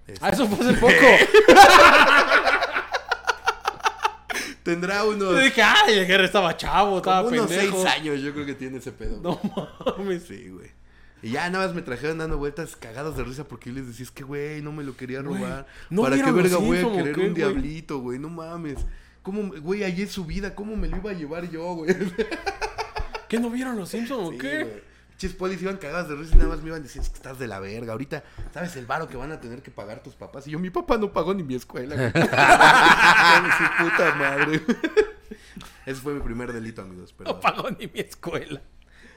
Este, 0.08 0.26
Ah, 0.26 0.30
eso 0.30 0.48
fue 0.48 0.66
hace 0.68 0.78
poco. 0.80 0.94
Tendrá 4.64 5.00
Yo 5.00 5.10
unos, 5.10 5.42
dije, 5.42 5.62
ay, 5.64 5.98
el 6.00 6.22
estaba 6.24 6.56
chavo, 6.56 6.98
estaba 6.98 7.24
como 7.24 7.36
unos 7.36 7.48
pendejo. 7.50 7.82
seis 7.82 7.94
años, 7.96 8.22
yo 8.22 8.32
creo 8.32 8.46
que 8.46 8.54
tiene 8.54 8.78
ese 8.78 8.92
pedo. 8.92 9.20
No 9.22 9.40
mames. 9.98 10.24
Sí, 10.24 10.50
güey. 10.50 10.70
Y 11.24 11.32
ya 11.32 11.50
nada 11.50 11.66
más 11.68 11.76
me 11.76 11.82
trajeron 11.82 12.18
dando 12.20 12.38
vueltas 12.38 12.76
cagados 12.76 13.18
de 13.18 13.24
risa 13.24 13.44
porque 13.48 13.70
yo 13.70 13.76
les 13.76 13.88
decía, 13.88 14.04
es 14.06 14.12
que, 14.12 14.24
güey, 14.24 14.62
no 14.62 14.72
me 14.72 14.84
lo 14.84 14.96
quería 14.96 15.22
Güey, 15.22 15.42
robar. 15.42 15.66
¿no 15.90 16.04
¿Para 16.04 16.16
qué 16.18 16.32
verga 16.32 16.58
voy 16.58 16.78
a 16.78 16.82
Simpson 16.82 16.94
o 16.94 16.98
querer 16.98 17.16
qué, 17.16 17.22
un 17.22 17.26
güey? 17.28 17.36
diablito, 17.36 18.00
güey? 18.00 18.20
No 18.20 18.30
mames. 18.30 18.78
¿Cómo, 19.24 19.52
güey, 19.62 19.84
allí 19.84 20.04
es 20.04 20.12
su 20.12 20.26
vida, 20.26 20.56
¿cómo 20.56 20.76
me 20.76 20.88
lo 20.88 20.98
iba 20.98 21.12
a 21.12 21.14
llevar 21.14 21.50
yo, 21.50 21.64
güey? 21.76 21.96
¿Qué 23.28 23.40
no 23.40 23.50
vieron 23.50 23.78
los 23.78 23.90
Simpsons 23.90 24.36
o 24.36 24.38
qué? 24.38 24.64
güey. 24.64 24.91
Pinches 25.22 25.38
polis 25.38 25.62
iban 25.62 25.78
cagadas 25.78 26.10
de 26.10 26.16
risa 26.16 26.34
y 26.34 26.38
nada 26.40 26.50
más 26.50 26.62
me 26.64 26.70
iban 26.70 26.82
diciendo, 26.82 27.06
es 27.06 27.12
que 27.12 27.18
estás 27.18 27.38
de 27.38 27.46
la 27.46 27.60
verga. 27.60 27.92
Ahorita, 27.92 28.24
¿sabes 28.56 28.76
el 28.76 28.88
varo 28.88 29.08
que 29.08 29.18
van 29.18 29.32
a 29.32 29.40
tener 29.40 29.62
que 29.62 29.70
pagar 29.70 30.02
tus 30.02 30.16
papás? 30.16 30.48
Y 30.48 30.52
yo, 30.52 30.58
mi 30.58 30.72
papá 30.72 30.98
no 30.98 31.14
pagó 31.14 31.36
ni 31.36 31.44
mi 31.44 31.54
escuela. 31.54 31.96
de 31.96 32.12
su 32.12 33.84
puta 33.84 34.16
madre. 34.16 34.62
Ese 35.86 36.02
fue 36.02 36.16
mi 36.16 36.22
primer 36.22 36.52
delito, 36.52 36.82
amigos. 36.82 37.14
Pero 37.16 37.34
No 37.34 37.40
pagó 37.40 37.70
ni 37.70 37.86
mi 37.86 38.00
escuela. 38.00 38.64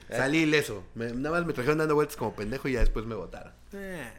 salí 0.07 0.43
ileso. 0.43 0.83
Me- 0.93 1.11
nada 1.11 1.37
más 1.39 1.45
me 1.47 1.53
trajeron 1.53 1.79
dando 1.79 1.95
vueltas 1.95 2.15
como 2.17 2.35
pendejo 2.35 2.67
y 2.67 2.73
ya 2.73 2.81
después 2.81 3.07
me 3.07 3.15
botaron. 3.15 3.53
Eh. 3.73 4.11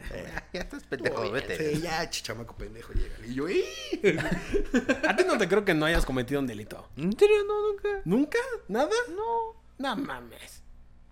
Ya 0.51 0.59
estás 0.59 0.83
pendejo, 0.83 1.31
vete. 1.31 1.73
Sí, 1.75 1.81
ya, 1.81 2.09
chichamaco 2.09 2.53
pendejo 2.57 2.91
llega. 2.91 3.15
Y 3.25 3.33
yo, 3.33 3.47
¡ih! 3.47 3.63
A 5.07 5.15
ti 5.15 5.23
no 5.25 5.37
te 5.37 5.47
creo 5.47 5.63
que 5.63 5.73
no 5.73 5.85
hayas 5.85 6.05
cometido 6.05 6.41
un 6.41 6.47
delito. 6.47 6.89
¿En 6.97 7.17
serio? 7.17 7.37
No, 7.47 7.61
nunca. 7.71 7.89
¿Nunca? 8.03 8.39
¿Nada? 8.67 8.89
No. 9.15 9.55
No 9.77 9.95
mames. 9.95 10.63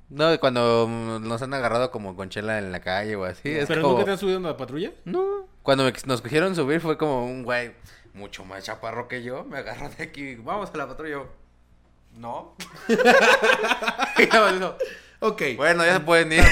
No, 0.09 0.39
cuando 0.39 0.87
mm, 0.87 1.27
nos 1.27 1.41
han 1.41 1.53
agarrado 1.53 1.89
como 1.91 2.15
con 2.15 2.29
chela 2.29 2.59
en 2.59 2.71
la 2.71 2.79
calle 2.79 3.15
o 3.15 3.25
así. 3.25 3.49
Es 3.49 3.67
¿Pero 3.67 3.81
como... 3.81 3.93
nunca 3.93 4.05
te 4.05 4.11
has 4.11 4.19
subido 4.19 4.37
en 4.37 4.43
la 4.43 4.55
patrulla? 4.57 4.91
No. 5.03 5.47
Cuando 5.63 5.83
me- 5.83 5.93
nos 6.05 6.21
cogieron 6.21 6.55
subir 6.55 6.79
fue 6.81 6.97
como 6.97 7.25
un 7.25 7.43
güey 7.43 7.73
mucho 8.13 8.45
más 8.45 8.63
chaparro 8.63 9.07
que 9.07 9.23
yo. 9.23 9.43
Me 9.43 9.57
agarró 9.57 9.89
de 9.89 10.03
aquí. 10.03 10.35
Vamos 10.35 10.69
a 10.73 10.77
la 10.77 10.87
patrulla. 10.87 11.23
No. 12.17 12.55
No. 14.59 14.75
Ok. 15.19 15.41
Bueno, 15.57 15.83
ya 15.85 15.93
se 15.95 15.99
pueden 16.01 16.31
ir. 16.31 16.43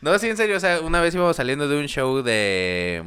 no, 0.00 0.18
sí, 0.18 0.28
en 0.28 0.36
serio. 0.36 0.56
O 0.56 0.60
sea, 0.60 0.80
una 0.80 1.00
vez 1.00 1.14
íbamos 1.14 1.36
saliendo 1.36 1.68
de 1.68 1.78
un 1.78 1.86
show 1.86 2.22
de... 2.22 3.04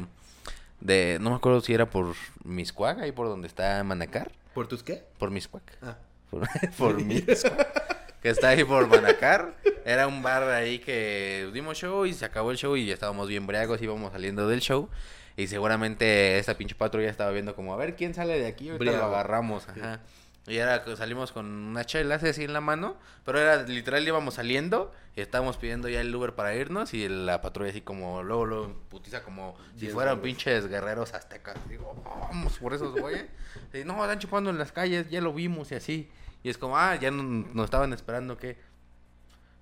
de 0.80 1.18
no 1.20 1.30
me 1.30 1.36
acuerdo 1.36 1.60
si 1.60 1.74
era 1.74 1.86
por 1.88 2.14
Miscuac, 2.44 3.00
ahí 3.00 3.12
por 3.12 3.28
donde 3.28 3.48
está 3.48 3.82
Manacar. 3.84 4.30
¿Por 4.54 4.66
tus 4.68 4.82
qué? 4.82 5.04
Por 5.18 5.30
Miscuac. 5.30 5.62
Ah. 5.82 5.96
Por, 6.30 6.46
por 6.78 7.02
Miscuac. 7.02 7.85
Que 8.26 8.30
está 8.30 8.48
ahí 8.48 8.64
por 8.64 8.88
Manacar. 8.88 9.54
Era 9.84 10.08
un 10.08 10.20
bar 10.20 10.42
ahí 10.50 10.80
que 10.80 11.48
dimos 11.54 11.78
show 11.78 12.06
y 12.06 12.12
se 12.12 12.24
acabó 12.24 12.50
el 12.50 12.56
show 12.56 12.76
y 12.76 12.84
ya 12.84 12.92
estábamos 12.92 13.28
bien 13.28 13.46
briagos, 13.46 13.80
íbamos 13.80 14.10
saliendo 14.10 14.48
del 14.48 14.58
show. 14.58 14.88
Y 15.36 15.46
seguramente 15.46 16.36
esta 16.40 16.58
pinche 16.58 16.74
patrulla 16.74 17.08
estaba 17.08 17.30
viendo 17.30 17.54
como, 17.54 17.72
a 17.72 17.76
ver 17.76 17.94
quién 17.94 18.14
sale 18.14 18.36
de 18.40 18.48
aquí, 18.48 18.70
ahorita 18.70 18.96
lo 18.96 19.04
agarramos. 19.04 19.68
Ajá. 19.68 20.00
Y 20.48 20.56
era 20.56 20.82
que 20.82 20.96
salimos 20.96 21.30
con 21.30 21.46
unas 21.46 21.86
chelas 21.86 22.24
así 22.24 22.42
en 22.42 22.52
la 22.52 22.60
mano, 22.60 22.96
pero 23.24 23.38
era 23.38 23.62
literal 23.62 24.04
íbamos 24.04 24.34
saliendo 24.34 24.92
y 25.14 25.20
estábamos 25.20 25.56
pidiendo 25.56 25.88
ya 25.88 26.00
el 26.00 26.12
Uber 26.12 26.34
para 26.34 26.52
irnos 26.56 26.94
y 26.94 27.08
la 27.08 27.40
patrulla 27.40 27.70
así 27.70 27.80
como 27.80 28.24
luego 28.24 28.44
luego 28.44 28.74
putiza 28.88 29.22
como 29.22 29.56
si 29.76 29.86
fueran 29.86 30.20
pinches 30.20 30.66
guerreros 30.66 31.14
aztecas. 31.14 31.56
Digo, 31.68 31.94
vamos 32.28 32.58
por 32.58 32.74
esos 32.74 32.92
güeyes. 32.92 33.26
Y 33.72 33.84
no, 33.84 34.02
están 34.02 34.18
chupando 34.18 34.50
en 34.50 34.58
las 34.58 34.72
calles, 34.72 35.08
ya 35.10 35.20
lo 35.20 35.32
vimos 35.32 35.70
y 35.70 35.76
así. 35.76 36.10
Y 36.42 36.50
es 36.50 36.58
como, 36.58 36.76
ah, 36.78 36.94
ya 36.96 37.10
no- 37.10 37.22
nos 37.22 37.64
estaban 37.64 37.92
esperando 37.92 38.36
que 38.36 38.56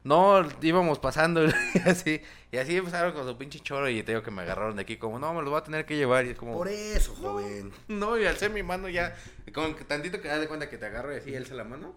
no, 0.02 0.46
íbamos 0.60 0.98
pasando 0.98 1.44
y 1.74 1.78
así. 1.88 2.20
Y 2.52 2.58
así 2.58 2.76
empezaron 2.76 3.12
con 3.14 3.26
su 3.26 3.38
pinche 3.38 3.60
choro 3.60 3.88
y 3.88 4.02
te 4.02 4.12
digo 4.12 4.22
que 4.22 4.30
me 4.30 4.42
agarraron 4.42 4.76
de 4.76 4.82
aquí 4.82 4.96
como, 4.98 5.18
no, 5.18 5.32
me 5.32 5.40
los 5.40 5.50
voy 5.50 5.58
a 5.60 5.64
tener 5.64 5.86
que 5.86 5.96
llevar. 5.96 6.26
Y 6.26 6.30
es 6.30 6.38
como, 6.38 6.52
Por 6.52 6.68
eso, 6.68 7.14
joven. 7.14 7.72
no, 7.88 8.18
y 8.18 8.26
al 8.26 8.36
ser 8.36 8.50
mi 8.50 8.62
mano 8.62 8.88
ya, 8.88 9.16
que 9.46 9.52
tantito 9.86 10.20
que 10.20 10.28
das 10.28 10.40
de 10.40 10.48
cuenta 10.48 10.68
que 10.68 10.76
te 10.78 10.86
agarro 10.86 11.14
y 11.14 11.18
así, 11.18 11.34
alza 11.34 11.54
la 11.54 11.64
mano. 11.64 11.94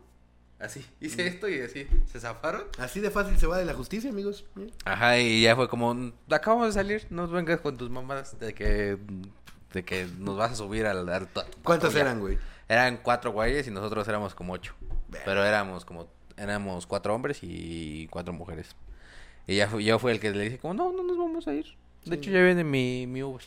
Así, 0.59 0.83
hice 1.01 1.27
esto 1.27 1.47
y 1.47 1.59
así, 1.61 1.87
se 2.11 2.19
zafaron. 2.19 2.63
Así 2.79 2.99
de 2.99 3.11
fácil 3.11 3.37
se 3.37 3.45
va 3.45 3.59
de 3.59 3.65
la 3.65 3.75
justicia, 3.75 4.09
amigos. 4.09 4.43
Ajá, 4.85 5.19
y 5.19 5.43
ya 5.43 5.55
fue 5.55 5.67
como, 5.69 6.13
acabamos 6.31 6.67
de 6.67 6.73
salir, 6.73 7.05
no 7.11 7.27
vengas 7.27 7.59
con 7.61 7.77
tus 7.77 7.91
mamadas 7.91 8.39
de 8.39 8.55
que, 8.55 8.97
de 9.73 9.85
que 9.85 10.07
nos 10.17 10.35
vas 10.35 10.53
a 10.53 10.55
subir 10.55 10.87
al... 10.87 11.07
al 11.09 11.27
tu- 11.27 11.41
¿Cuántos 11.61 11.89
patrulla". 11.89 12.01
eran, 12.01 12.19
güey? 12.21 12.39
Eran 12.69 12.97
cuatro 12.97 13.31
güeyes 13.31 13.67
y 13.67 13.71
nosotros 13.71 14.07
éramos 14.07 14.35
como 14.35 14.53
ocho. 14.53 14.73
Pero 15.25 15.43
éramos 15.45 15.85
como, 15.85 16.07
éramos 16.35 16.85
cuatro 16.85 17.15
hombres 17.15 17.39
y 17.41 18.07
cuatro 18.09 18.33
mujeres. 18.33 18.75
Y 19.47 19.55
ya 19.55 19.67
fui, 19.69 19.85
yo 19.85 19.97
fui 19.99 20.11
el 20.11 20.19
que 20.19 20.31
le 20.31 20.43
dije 20.43 20.57
como, 20.57 20.73
no, 20.73 20.91
no 20.91 21.03
nos 21.03 21.17
vamos 21.17 21.47
a 21.47 21.53
ir. 21.53 21.65
De 22.05 22.15
hecho 22.17 22.29
ya 22.31 22.41
viene 22.41 22.63
mi, 22.63 23.07
mi 23.07 23.23
Uber. 23.23 23.41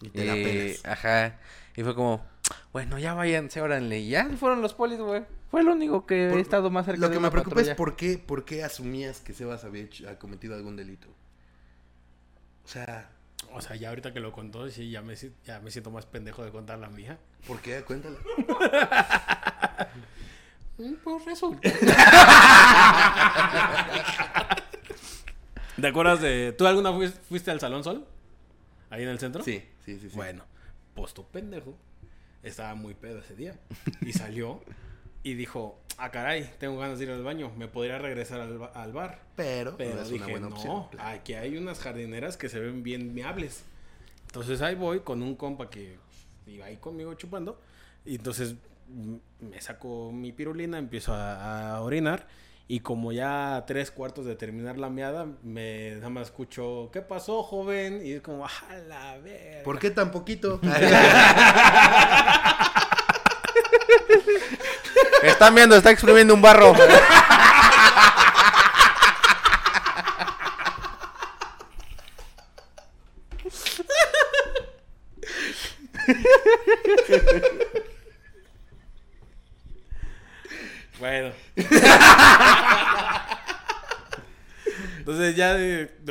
Y 0.00 0.10
te 0.10 0.24
la 0.24 0.36
Y- 0.36 0.44
pelas. 0.44 0.84
Ajá. 0.84 1.38
Y 1.76 1.82
fue 1.82 1.94
como, 1.94 2.24
bueno, 2.72 2.98
ya 2.98 3.14
váyanse, 3.14 3.60
órale. 3.60 3.98
Y 3.98 4.10
ya 4.10 4.28
fueron 4.38 4.62
los 4.62 4.74
polis, 4.74 4.98
güey. 5.00 5.24
Fue 5.50 5.62
lo 5.64 5.72
único 5.72 6.06
que 6.06 6.28
Por- 6.28 6.38
he 6.38 6.42
estado 6.42 6.70
más 6.70 6.86
cerca 6.86 7.00
Lo 7.00 7.08
de 7.08 7.12
que 7.14 7.18
una 7.18 7.28
me 7.28 7.32
preocupa 7.32 7.54
patrulla. 7.56 7.72
es 7.72 7.76
por 7.76 7.96
qué, 7.96 8.18
por 8.18 8.44
qué 8.44 8.62
asumías 8.62 9.20
que 9.20 9.32
Sebas 9.32 9.64
había 9.64 9.82
hecho- 9.82 10.08
ha 10.08 10.16
cometido 10.18 10.54
algún 10.54 10.76
delito. 10.76 11.08
O 12.64 12.68
sea, 12.68 13.10
O 13.52 13.60
sea, 13.60 13.76
ya 13.76 13.88
ahorita 13.90 14.12
que 14.12 14.20
lo 14.20 14.32
contó, 14.32 14.68
sí, 14.70 14.90
ya 14.90 15.00
me, 15.02 15.14
ya 15.44 15.60
me 15.60 15.70
siento 15.70 15.90
más 15.90 16.06
pendejo 16.06 16.44
de 16.44 16.50
contar 16.50 16.78
la 16.78 16.88
mía. 16.90 17.18
¿por 17.46 17.60
qué? 17.60 17.82
Cuéntala. 17.82 18.16
Pues 21.02 21.24
resulta. 21.24 21.68
¿Te 25.80 25.86
acuerdas 25.86 26.20
de... 26.20 26.52
¿Tú 26.56 26.66
alguna 26.66 26.90
fuis- 26.92 27.18
fuiste 27.28 27.50
al 27.50 27.58
Salón 27.60 27.82
Sol? 27.84 28.06
Ahí 28.90 29.02
en 29.02 29.08
el 29.08 29.18
centro. 29.18 29.42
Sí, 29.42 29.62
sí, 29.84 29.98
sí. 29.98 30.08
sí. 30.10 30.16
Bueno, 30.16 30.44
pues 30.94 31.14
tu 31.14 31.26
pendejo 31.26 31.76
estaba 32.42 32.74
muy 32.74 32.94
pedo 32.94 33.18
ese 33.20 33.34
día. 33.34 33.54
Y 34.02 34.12
salió 34.12 34.62
y 35.22 35.34
dijo, 35.34 35.80
ah, 35.98 36.10
caray, 36.10 36.50
tengo 36.58 36.78
ganas 36.78 36.98
de 36.98 37.04
ir 37.04 37.10
al 37.10 37.22
baño. 37.22 37.52
¿Me 37.56 37.68
podría 37.68 37.98
regresar 37.98 38.40
al, 38.40 38.70
al 38.74 38.92
bar? 38.92 39.20
Pero, 39.36 39.76
Pero 39.76 39.96
no 39.96 40.02
es 40.02 40.08
dije, 40.08 40.24
una 40.24 40.32
buena 40.32 40.48
no, 40.48 40.54
opción. 40.56 40.88
claro. 40.90 41.08
aquí 41.10 41.34
hay 41.34 41.56
unas 41.56 41.78
jardineras 41.80 42.36
que 42.36 42.48
se 42.48 42.58
ven 42.60 42.82
bien 42.82 43.14
viables. 43.14 43.64
Entonces 44.26 44.60
ahí 44.62 44.74
voy 44.74 45.00
con 45.00 45.22
un 45.22 45.34
compa 45.36 45.70
que 45.70 45.98
iba 46.46 46.66
ahí 46.66 46.76
conmigo 46.78 47.14
chupando. 47.14 47.60
Y 48.04 48.16
entonces 48.16 48.54
mm, 48.88 49.14
me 49.50 49.60
saco 49.60 50.10
mi 50.12 50.32
pirulina, 50.32 50.78
empiezo 50.78 51.14
a, 51.14 51.76
a 51.76 51.80
orinar. 51.82 52.26
Y 52.70 52.80
como 52.80 53.12
ya 53.12 53.64
tres 53.66 53.90
cuartos 53.90 54.26
de 54.26 54.36
terminar 54.36 54.76
la 54.76 54.90
meada, 54.90 55.26
me 55.42 55.92
nada 55.94 56.10
más 56.10 56.26
escucho, 56.26 56.90
¿qué 56.92 57.00
pasó, 57.00 57.42
joven? 57.42 58.02
Y 58.04 58.12
es 58.12 58.20
como, 58.20 58.44
a 58.44 58.50
la 58.86 59.16
verga. 59.16 59.62
¿Por 59.64 59.78
qué 59.78 59.90
tan 59.90 60.10
poquito? 60.10 60.60
Están 65.38 65.54
viendo, 65.54 65.76
está 65.76 65.92
exprimiendo 65.92 66.34
un 66.34 66.42
barro. 66.42 66.74
Bueno. 80.98 81.30
Entonces 84.98 85.36
ya, 85.36 85.56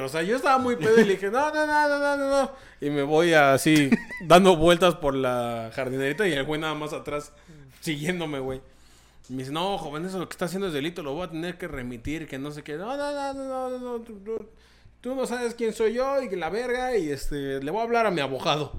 o 0.01 0.07
sea, 0.07 0.21
yo 0.21 0.37
estaba 0.37 0.57
muy 0.57 0.77
pedo 0.77 1.01
y 1.01 1.03
le 1.03 1.15
dije, 1.15 1.29
no, 1.29 1.53
no, 1.53 1.67
no, 1.67 1.89
no, 1.89 1.99
no, 1.99 2.29
no. 2.29 2.51
Y 2.79 2.89
me 2.89 3.03
voy 3.03 3.33
así, 3.33 3.89
dando 4.21 4.55
vueltas 4.55 4.95
por 4.95 5.13
la 5.13 5.69
jardinerita 5.75 6.25
y 6.25 6.31
el 6.31 6.45
güey 6.45 6.61
nada 6.61 6.75
más 6.75 6.93
atrás, 6.93 7.33
siguiéndome, 7.81 8.39
güey. 8.39 8.61
Y 9.29 9.33
me 9.33 9.39
dice, 9.39 9.51
no, 9.51 9.77
joven, 9.77 10.05
eso 10.05 10.19
lo 10.19 10.27
que 10.29 10.33
está 10.33 10.45
haciendo 10.45 10.67
es 10.67 10.73
delito, 10.73 11.03
lo 11.03 11.13
voy 11.13 11.25
a 11.27 11.29
tener 11.29 11.57
que 11.57 11.67
remitir, 11.67 12.27
que 12.27 12.37
no 12.37 12.51
sé 12.51 12.63
qué. 12.63 12.75
No, 12.77 12.95
no, 12.95 13.11
no, 13.11 13.33
no, 13.33 13.43
no, 13.43 13.69
no, 13.69 13.79
no, 13.79 13.99
tú, 14.01 14.19
tú- 14.23 14.49
tú 15.01 15.15
no 15.15 15.25
sabes 15.27 15.53
quién 15.53 15.73
soy 15.73 15.93
yo 15.93 16.21
y 16.21 16.29
la 16.35 16.49
verga 16.49 16.95
y 16.97 17.09
este, 17.09 17.61
le 17.61 17.71
voy 17.71 17.81
a 17.81 17.83
hablar 17.83 18.05
a 18.05 18.11
mi 18.11 18.21
abogado. 18.21 18.73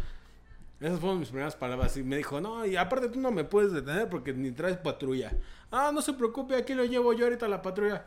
Esas 0.80 1.00
fueron 1.00 1.18
mis 1.18 1.28
primeras 1.28 1.56
palabras. 1.56 1.96
Y 1.96 2.02
me 2.02 2.16
dijo, 2.16 2.40
no, 2.40 2.64
y 2.64 2.76
aparte 2.76 3.08
tú 3.08 3.20
no 3.20 3.30
me 3.32 3.44
puedes 3.44 3.72
detener 3.72 4.08
porque 4.08 4.32
ni 4.32 4.52
traes 4.52 4.76
patrulla. 4.76 5.32
Ah, 5.70 5.90
no 5.92 6.00
se 6.00 6.12
preocupe, 6.12 6.54
aquí 6.56 6.72
lo 6.74 6.84
llevo 6.84 7.12
yo 7.12 7.24
ahorita 7.26 7.46
a 7.46 7.48
la 7.48 7.60
patrulla. 7.62 8.06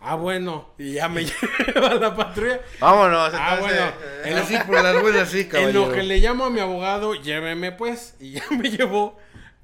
Ah, 0.00 0.14
bueno. 0.16 0.70
Y 0.78 0.94
ya 0.94 1.08
me 1.08 1.24
lleva 1.74 1.88
a 1.88 1.94
la 1.94 2.16
patrulla. 2.16 2.60
Vámonos, 2.80 3.32
Ah, 3.34 3.54
entonces. 3.54 3.78
bueno. 3.78 3.92
eh, 4.02 4.22
En 4.24 4.38
Así 4.38 4.56
por 4.66 4.82
las 4.82 5.00
buenas, 5.02 5.28
sí, 5.28 5.40
en 5.42 5.48
caballero. 5.48 5.86
lo 5.86 5.92
que 5.92 6.02
le 6.02 6.18
llamo 6.18 6.46
a 6.46 6.50
mi 6.50 6.60
abogado, 6.60 7.14
lléveme 7.14 7.70
pues. 7.72 8.14
Y 8.18 8.32
ya 8.32 8.44
me 8.50 8.70
llevó 8.70 9.16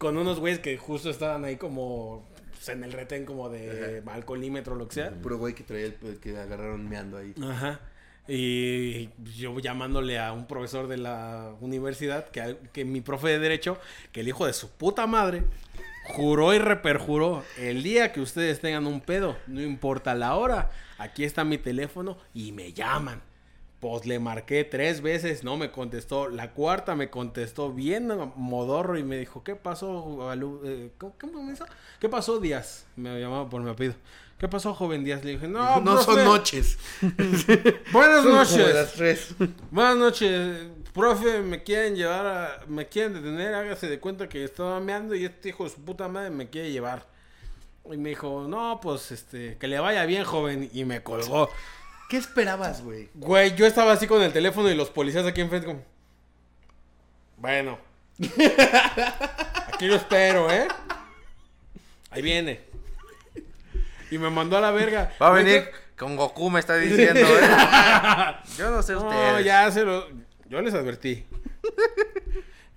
con 0.02 0.16
unos 0.16 0.40
güeyes 0.40 0.58
que 0.58 0.76
justo 0.76 1.10
estaban 1.10 1.44
ahí 1.44 1.54
como 1.54 2.28
pues, 2.50 2.68
en 2.70 2.82
el 2.82 2.92
retén 2.92 3.24
como 3.24 3.48
de 3.48 4.02
alcoholímetro 4.04 4.74
o 4.74 4.76
lo 4.76 4.88
que 4.88 4.94
sea. 4.94 5.12
Puro 5.12 5.38
güey 5.38 5.54
que 5.54 5.62
traía 5.62 5.86
el 5.86 6.18
que 6.20 6.36
agarraron 6.36 6.88
meando 6.88 7.18
ahí. 7.18 7.32
Ajá. 7.40 7.78
Y 8.26 9.10
yo 9.36 9.56
llamándole 9.60 10.18
a 10.18 10.32
un 10.32 10.48
profesor 10.48 10.88
de 10.88 10.96
la 10.96 11.54
universidad, 11.60 12.30
que, 12.30 12.56
que 12.72 12.84
mi 12.84 13.00
profe 13.00 13.28
de 13.28 13.38
derecho, 13.38 13.78
que 14.10 14.22
el 14.22 14.28
hijo 14.28 14.44
de 14.44 14.54
su 14.54 14.70
puta 14.70 15.06
madre, 15.06 15.44
juró 16.02 16.52
y 16.52 16.58
reperjuró, 16.58 17.44
el 17.56 17.84
día 17.84 18.12
que 18.12 18.20
ustedes 18.20 18.58
tengan 18.58 18.88
un 18.88 19.02
pedo, 19.02 19.36
no 19.46 19.60
importa 19.60 20.16
la 20.16 20.34
hora, 20.34 20.72
aquí 20.98 21.22
está 21.22 21.44
mi 21.44 21.58
teléfono 21.58 22.18
y 22.34 22.50
me 22.50 22.72
llaman. 22.72 23.22
Pues 23.82 24.06
le 24.06 24.20
marqué 24.20 24.62
tres 24.62 25.00
veces, 25.00 25.42
no 25.42 25.56
me 25.56 25.72
contestó. 25.72 26.28
La 26.28 26.52
cuarta 26.52 26.94
me 26.94 27.10
contestó 27.10 27.72
bien 27.72 28.12
modorro 28.36 28.96
y 28.96 29.02
me 29.02 29.18
dijo, 29.18 29.42
¿qué 29.42 29.56
pasó? 29.56 30.30
Eh, 30.64 30.92
¿Cómo, 30.98 31.16
cómo 31.20 31.42
me 31.42 31.54
hizo? 31.54 31.66
¿Qué 31.98 32.08
pasó, 32.08 32.38
Díaz? 32.38 32.86
Me 32.94 33.18
llamaba 33.18 33.50
por 33.50 33.60
mi 33.60 33.70
apellido. 33.70 33.96
¿Qué 34.38 34.46
pasó, 34.46 34.72
joven 34.72 35.02
Díaz? 35.02 35.24
Le 35.24 35.32
dije, 35.32 35.48
no, 35.48 35.80
No, 35.80 35.96
son 36.00 36.14
profe, 36.14 36.24
noches. 36.24 36.78
Buenas 37.92 38.22
Son 38.22 38.32
noches. 38.32 38.72
las 38.72 38.92
tres. 38.92 39.34
Buenas 39.72 39.96
noches. 39.96 40.58
Profe, 40.94 41.40
me 41.40 41.64
quieren 41.64 41.96
llevar 41.96 42.24
a... 42.24 42.60
Me 42.68 42.86
quieren 42.86 43.14
detener, 43.14 43.52
hágase 43.52 43.88
de 43.88 43.98
cuenta 43.98 44.28
que 44.28 44.44
estaba 44.44 44.78
meando 44.78 45.16
y 45.16 45.24
este 45.24 45.48
hijo 45.48 45.64
de 45.64 45.70
su 45.70 45.80
puta 45.84 46.06
madre 46.06 46.30
me 46.30 46.48
quiere 46.48 46.70
llevar. 46.70 47.04
Y 47.90 47.96
me 47.96 48.10
dijo, 48.10 48.46
no, 48.46 48.78
pues, 48.80 49.10
este, 49.10 49.58
que 49.58 49.66
le 49.66 49.80
vaya 49.80 50.06
bien, 50.06 50.22
joven. 50.22 50.70
Y 50.72 50.84
me 50.84 51.02
colgó. 51.02 51.50
¿Qué 52.12 52.18
esperabas, 52.18 52.82
güey? 52.82 53.08
Güey, 53.14 53.56
yo 53.56 53.64
estaba 53.64 53.92
así 53.92 54.06
con 54.06 54.20
el 54.20 54.34
teléfono 54.34 54.68
y 54.68 54.74
los 54.74 54.90
policías 54.90 55.24
aquí 55.24 55.40
enfrente 55.40 55.66
como... 55.66 55.82
Bueno. 57.38 57.78
Aquí 59.72 59.86
lo 59.86 59.94
espero, 59.94 60.52
¿eh? 60.52 60.68
Ahí 62.10 62.20
viene. 62.20 62.60
Y 64.10 64.18
me 64.18 64.28
mandó 64.28 64.58
a 64.58 64.60
la 64.60 64.72
verga. 64.72 65.14
Va 65.22 65.28
a 65.28 65.30
venir 65.30 65.70
con 65.96 66.14
Goku, 66.14 66.50
me 66.50 66.60
está 66.60 66.76
diciendo, 66.76 67.18
¿eh? 67.18 67.48
Yo 68.58 68.70
no 68.70 68.82
sé 68.82 68.92
No, 68.92 69.08
ustedes. 69.08 69.46
ya 69.46 69.70
se 69.70 69.82
lo... 69.82 70.06
Yo 70.50 70.60
les 70.60 70.74
advertí. 70.74 71.24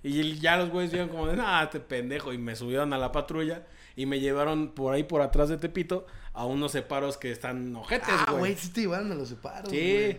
y 0.02 0.38
ya 0.38 0.56
los 0.56 0.70
güeyes 0.70 0.92
vieron 0.92 1.10
como 1.10 1.26
de, 1.26 1.38
ah, 1.44 1.64
este 1.64 1.80
pendejo. 1.80 2.32
Y 2.32 2.38
me 2.38 2.56
subieron 2.56 2.90
a 2.94 2.96
la 2.96 3.12
patrulla 3.12 3.66
y 3.96 4.06
me 4.06 4.20
llevaron 4.20 4.72
por 4.74 4.94
ahí, 4.94 5.02
por 5.02 5.22
atrás 5.22 5.48
de 5.48 5.56
Tepito, 5.56 6.06
a 6.34 6.44
unos 6.46 6.72
separos 6.72 7.16
que 7.16 7.32
están 7.32 7.74
ojetes, 7.74 8.08
Ah, 8.10 8.32
güey. 8.38 8.54
sí 8.54 8.68
te 8.70 8.82
llevaron 8.82 9.10
a 9.10 9.14
los 9.14 9.28
separos. 9.30 9.70
Sí. 9.70 10.18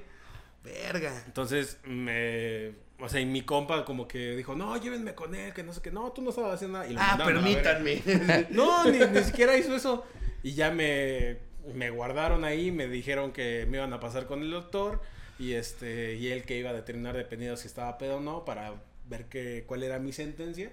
Verga. 0.64 1.24
Entonces, 1.26 1.78
me... 1.86 2.72
O 3.00 3.08
sea, 3.08 3.22
y 3.22 3.28
mi 3.28 3.44
compa 3.44 3.86
como 3.86 4.08
que 4.08 4.36
dijo, 4.36 4.56
no, 4.56 4.76
llévenme 4.76 5.14
con 5.14 5.36
él, 5.36 5.54
que 5.54 5.62
no 5.62 5.72
sé 5.72 5.82
qué. 5.82 5.92
No, 5.92 6.12
tú 6.12 6.24
no 6.24 6.32
estabas 6.32 6.56
haciendo 6.56 6.80
nada. 6.80 6.90
Y 6.90 6.94
lo 6.96 7.00
Ah, 7.02 7.22
permítanme. 7.24 8.02
No, 8.50 8.86
ni, 8.86 8.98
ni 8.98 9.24
siquiera 9.24 9.56
hizo 9.56 9.76
eso. 9.76 10.04
Y 10.42 10.54
ya 10.54 10.72
me, 10.72 11.38
me 11.76 11.92
guardaron 11.92 12.44
ahí, 12.44 12.72
me 12.72 12.88
dijeron 12.88 13.32
que 13.32 13.68
me 13.70 13.78
iban 13.78 13.94
a 13.94 14.00
pasar 14.00 14.26
con 14.26 14.42
el 14.42 14.50
doctor 14.50 15.00
y 15.38 15.54
este 15.54 16.16
y 16.16 16.30
él 16.30 16.44
que 16.44 16.58
iba 16.58 16.72
a 16.72 16.74
determinar 16.74 17.16
dependiendo 17.16 17.56
si 17.58 17.68
estaba 17.68 17.96
pedo 18.00 18.18
o 18.18 18.20
no 18.22 18.44
para 18.44 18.74
ver 19.08 19.26
que, 19.26 19.64
cuál 19.68 19.84
era 19.84 20.00
mi 20.00 20.12
sentencia. 20.12 20.72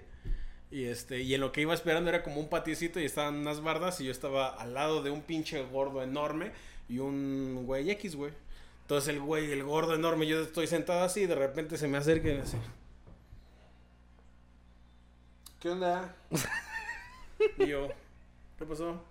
Y 0.75 0.87
este 0.89 1.21
y 1.21 1.33
en 1.33 1.39
lo 1.39 1.53
que 1.53 1.61
iba 1.61 1.73
esperando 1.73 2.09
era 2.09 2.21
como 2.21 2.41
un 2.41 2.49
patiecito 2.49 2.99
y 2.99 3.05
estaban 3.05 3.35
unas 3.35 3.63
bardas 3.63 4.01
y 4.01 4.03
yo 4.03 4.11
estaba 4.11 4.49
al 4.49 4.73
lado 4.73 5.01
de 5.01 5.09
un 5.09 5.21
pinche 5.21 5.63
gordo 5.63 6.03
enorme 6.03 6.51
y 6.89 6.99
un 6.99 7.63
güey 7.65 7.89
X, 7.91 8.17
güey. 8.17 8.33
Entonces 8.81 9.07
el 9.15 9.21
güey, 9.21 9.49
el 9.53 9.63
gordo 9.63 9.95
enorme, 9.95 10.27
yo 10.27 10.41
estoy 10.41 10.67
sentado 10.67 11.05
así 11.05 11.21
y 11.21 11.27
de 11.27 11.35
repente 11.35 11.77
se 11.77 11.87
me 11.87 11.97
acerca 11.97 12.27
y 12.27 12.33
me 12.33 12.41
hace... 12.41 12.57
¿Qué 15.61 15.69
onda? 15.69 16.13
Y 17.57 17.67
yo, 17.67 17.87
¿qué 18.59 18.65
pasó? 18.65 19.01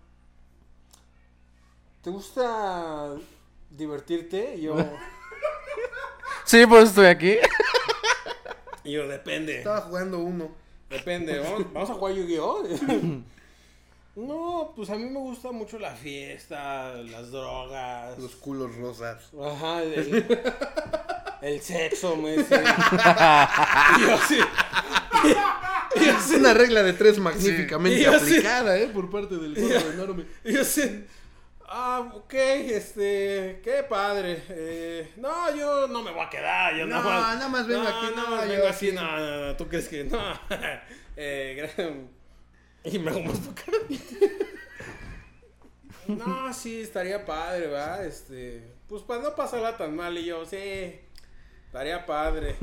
¿Te 2.03 2.11
gusta 2.11 3.17
divertirte? 3.71 4.57
Y 4.57 4.62
yo, 4.65 4.77
Sí, 6.45 6.67
pues 6.67 6.91
estoy 6.91 7.07
aquí. 7.07 7.39
y 8.85 8.93
yo 8.93 9.09
depende. 9.09 9.57
Estaba 9.59 9.81
jugando 9.81 10.19
uno. 10.19 10.64
Depende, 10.95 11.39
vamos, 11.39 11.73
vamos 11.73 11.91
a 11.91 11.95
jugar 11.95 12.15
Yu-Gi-Oh! 12.15 12.63
No, 14.17 14.73
pues 14.77 14.91
a 14.91 14.95
mí 14.95 15.11
me 15.11 15.19
gusta 15.19 15.51
mucho 15.51 15.77
la 15.77 15.91
fiesta, 15.91 16.95
las 17.03 17.33
drogas. 17.33 18.17
Los 18.17 18.37
culos 18.37 18.77
rosas. 18.77 19.25
Ajá, 19.43 19.83
el, 19.83 20.25
el 21.43 21.61
sexo, 21.61 22.15
me 22.15 22.37
dice. 22.37 22.63
Yo 24.01 24.19
sí. 24.29 24.39
Es 25.97 26.31
una 26.31 26.55
regla 26.55 26.83
de 26.83 26.93
tres 26.93 27.19
magníficamente 27.19 28.07
aplicada, 28.07 28.79
¿eh? 28.79 28.89
Por 28.89 29.11
parte 29.11 29.37
del 29.37 29.55
gordo 29.55 29.93
enorme. 29.93 30.27
Y 30.45 30.53
yo 30.53 30.65
sí. 30.65 31.05
Ah, 31.67 32.11
ok, 32.15 32.35
este, 32.35 33.61
qué 33.65 33.85
padre. 33.89 34.43
Eh, 34.49 35.12
no, 35.17 35.55
yo 35.57 35.89
no 35.89 36.03
me 36.03 36.11
voy 36.11 36.25
a 36.25 36.31
quedar. 36.31 36.77
Yo 36.77 36.87
No, 36.87 37.03
nada 37.03 37.05
más, 37.05 37.37
nada 37.37 37.49
más 37.49 37.67
vengo 37.67 37.83
aquí, 37.83 38.15
nada 38.15 38.31
no, 38.31 38.37
más 38.37 38.49
vengo 38.49 38.67
así, 38.67 38.93
no, 38.93 39.03
no, 39.03 39.47
no, 39.47 39.57
tú 39.57 39.67
crees 39.69 39.89
que 39.89 40.05
no. 40.05 40.21
eh, 41.17 42.07
y 42.85 42.99
me 42.99 43.11
hago 43.11 43.23
más 43.23 43.39
para. 43.39 43.79
No, 46.07 46.53
sí, 46.53 46.83
estaría 46.83 47.25
padre, 47.25 47.69
¿va? 47.69 48.05
Este, 48.05 48.62
pues 48.89 49.03
para 49.03 49.23
no 49.23 49.35
pasarla 49.35 49.77
tan 49.79 49.97
mal. 49.97 50.19
Y 50.19 50.27
yo, 50.27 50.45
sí, 50.45 51.01
estaría 51.67 52.05
padre. 52.05 52.57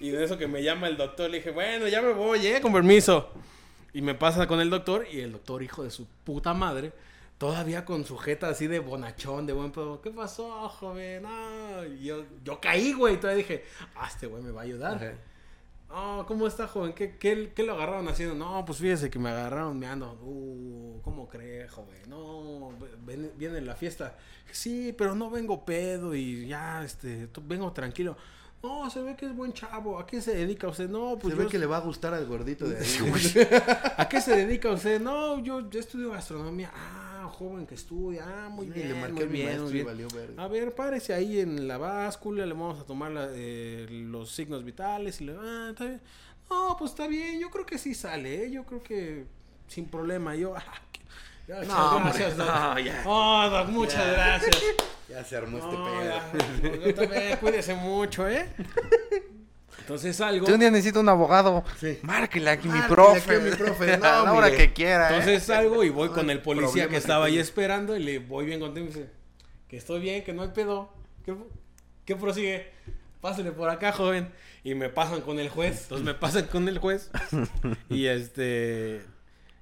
Y 0.00 0.10
de 0.10 0.24
eso 0.24 0.36
que 0.36 0.46
me 0.46 0.62
llama 0.62 0.88
el 0.88 0.96
doctor, 0.96 1.30
le 1.30 1.38
dije, 1.38 1.52
bueno, 1.52 1.88
ya 1.88 2.02
me 2.02 2.12
voy, 2.12 2.46
¿eh? 2.46 2.60
Con 2.60 2.72
permiso. 2.72 3.30
Y 3.92 4.02
me 4.02 4.14
pasa 4.14 4.46
con 4.46 4.60
el 4.60 4.68
doctor, 4.68 5.06
y 5.10 5.20
el 5.20 5.32
doctor, 5.32 5.62
hijo 5.62 5.82
de 5.82 5.90
su 5.90 6.06
puta 6.24 6.52
madre, 6.52 6.92
todavía 7.38 7.84
con 7.84 8.04
su 8.04 8.16
jeta 8.16 8.48
así 8.48 8.66
de 8.66 8.78
bonachón, 8.80 9.46
de 9.46 9.52
buen 9.52 9.72
pedo. 9.72 10.00
¿Qué 10.00 10.10
pasó, 10.10 10.68
joven? 10.68 11.24
Ah, 11.26 11.82
yo, 12.00 12.24
yo 12.44 12.60
caí, 12.60 12.92
güey. 12.92 13.18
Todavía 13.18 13.38
dije, 13.44 13.64
ah, 13.94 14.08
este 14.08 14.26
güey 14.26 14.42
me 14.42 14.50
va 14.52 14.62
a 14.62 14.64
ayudar. 14.64 14.96
Ajá. 14.96 15.12
Oh, 15.88 16.24
¿cómo 16.26 16.48
está, 16.48 16.66
joven? 16.66 16.92
¿Qué, 16.94 17.16
qué, 17.16 17.52
qué 17.54 17.62
lo 17.62 17.74
agarraron 17.74 18.08
haciendo? 18.08 18.34
No, 18.34 18.64
pues 18.64 18.78
fíjese 18.78 19.08
que 19.08 19.20
me 19.20 19.28
agarraron 19.28 19.78
meando. 19.78 20.18
Uh, 20.20 21.00
¿cómo 21.02 21.28
cree, 21.28 21.68
joven? 21.68 22.08
No, 22.08 22.72
ven- 23.04 23.32
viene 23.36 23.60
la 23.60 23.76
fiesta. 23.76 24.16
Sí, 24.50 24.92
pero 24.98 25.14
no 25.14 25.30
vengo 25.30 25.64
pedo 25.64 26.14
y 26.14 26.48
ya, 26.48 26.82
este, 26.84 27.28
vengo 27.42 27.72
tranquilo. 27.72 28.16
No, 28.62 28.90
se 28.90 29.00
ve 29.00 29.14
que 29.14 29.26
es 29.26 29.36
buen 29.36 29.52
chavo. 29.52 29.98
¿A 30.00 30.06
qué 30.06 30.20
se 30.20 30.34
dedica 30.34 30.66
usted? 30.66 30.88
No, 30.88 31.16
pues 31.20 31.32
Se 31.34 31.38
yo... 31.38 31.44
ve 31.44 31.50
que 31.50 31.58
le 31.58 31.66
va 31.66 31.76
a 31.76 31.80
gustar 31.80 32.12
al 32.14 32.26
gordito 32.26 32.66
de 32.66 32.78
ahí. 32.78 33.48
¿A 33.96 34.08
qué 34.08 34.20
se 34.20 34.34
dedica 34.34 34.70
usted? 34.72 35.00
No, 35.00 35.38
yo, 35.38 35.70
yo 35.70 35.78
estudio 35.78 36.10
gastronomía. 36.10 36.72
Ah, 36.74 37.05
joven 37.28 37.66
que 37.66 37.74
estudia. 37.74 38.24
Ah, 38.26 38.48
muy 38.48 38.66
Y 38.66 38.70
bien, 38.70 38.88
le 38.88 38.94
marqué 39.00 39.12
muy 39.12 39.26
bien, 39.26 39.44
maestro 39.46 39.64
muy 39.64 39.70
y 39.70 39.74
bien. 39.74 39.86
valió 39.86 40.08
verga. 40.08 40.42
A 40.42 40.48
ver, 40.48 40.74
párese 40.74 41.14
ahí 41.14 41.40
en 41.40 41.66
la 41.68 41.78
báscula, 41.78 42.44
le 42.46 42.52
vamos 42.52 42.80
a 42.80 42.84
tomar 42.84 43.10
la- 43.12 43.28
eh, 43.32 43.86
los 43.90 44.30
signos 44.32 44.64
vitales 44.64 45.20
y 45.20 45.24
le... 45.26 45.36
Ah, 45.38 45.68
está 45.70 45.84
bien. 45.84 46.00
No, 46.50 46.76
pues 46.78 46.92
está 46.92 47.06
bien, 47.06 47.40
yo 47.40 47.50
creo 47.50 47.66
que 47.66 47.76
sí 47.78 47.94
sale, 47.94 48.44
¿eh? 48.44 48.50
yo 48.50 48.64
creo 48.64 48.82
que 48.82 49.26
sin 49.68 49.86
problema. 49.86 50.34
Yo, 50.36 50.54
ah, 50.56 50.62
Ya, 51.48 51.62
No, 51.64 51.96
hombre, 51.96 52.12
gracias, 52.12 52.36
Doc. 52.36 52.46
no, 52.48 52.78
ya. 52.80 53.02
Oh, 53.06 53.48
Doc, 53.50 53.68
muchas 53.68 54.04
Ya. 54.04 54.12
gracias. 54.12 54.56
Ya 55.08 55.22
se 55.22 55.36
armó 55.36 55.58
este 55.58 55.70
pedo. 55.70 56.02
ya, 56.02 56.84
yo 56.84 56.94
también, 56.96 57.36
cuídese 57.38 57.74
mucho, 57.76 58.28
¿eh? 58.28 58.48
Entonces 59.86 60.16
salgo. 60.16 60.48
Yo 60.48 60.54
un 60.54 60.58
día 60.60 60.70
necesito 60.72 60.98
un 60.98 61.08
abogado. 61.08 61.62
Sí. 61.78 62.00
Márquele 62.02 62.50
aquí 62.50 62.66
mi 62.66 62.80
profe. 62.88 63.20
aquí 63.20 63.34
a 63.34 63.38
mi 63.38 63.50
profe. 63.52 63.96
No, 63.98 64.04
a 64.04 64.24
la 64.24 64.32
hora 64.32 64.46
mire. 64.48 64.58
que 64.58 64.72
quiera. 64.72 65.10
¿eh? 65.10 65.18
Entonces 65.18 65.44
salgo 65.44 65.84
y 65.84 65.90
voy 65.90 66.08
con 66.08 66.28
el 66.28 66.42
policía 66.42 66.88
que 66.88 66.96
estaba 66.96 67.26
ahí 67.26 67.38
esperando 67.38 67.96
y 67.96 68.02
le 68.02 68.18
voy 68.18 68.46
bien 68.46 68.58
contento 68.58 68.90
y 68.90 68.92
me 68.92 68.98
dice 68.98 69.12
que 69.68 69.76
estoy 69.76 70.00
bien, 70.00 70.24
que 70.24 70.32
no 70.32 70.42
hay 70.42 70.48
pedo. 70.48 70.90
¿Qué, 71.24 71.36
qué 72.04 72.16
prosigue? 72.16 72.72
Pásale 73.20 73.52
por 73.52 73.70
acá, 73.70 73.92
joven. 73.92 74.32
Y 74.64 74.74
me 74.74 74.88
pasan 74.88 75.20
con 75.20 75.38
el 75.38 75.50
juez. 75.50 75.82
Entonces 75.84 76.04
me 76.04 76.14
pasan 76.14 76.46
con 76.46 76.66
el 76.66 76.78
juez. 76.78 77.10
Y 77.88 78.06
este. 78.06 79.04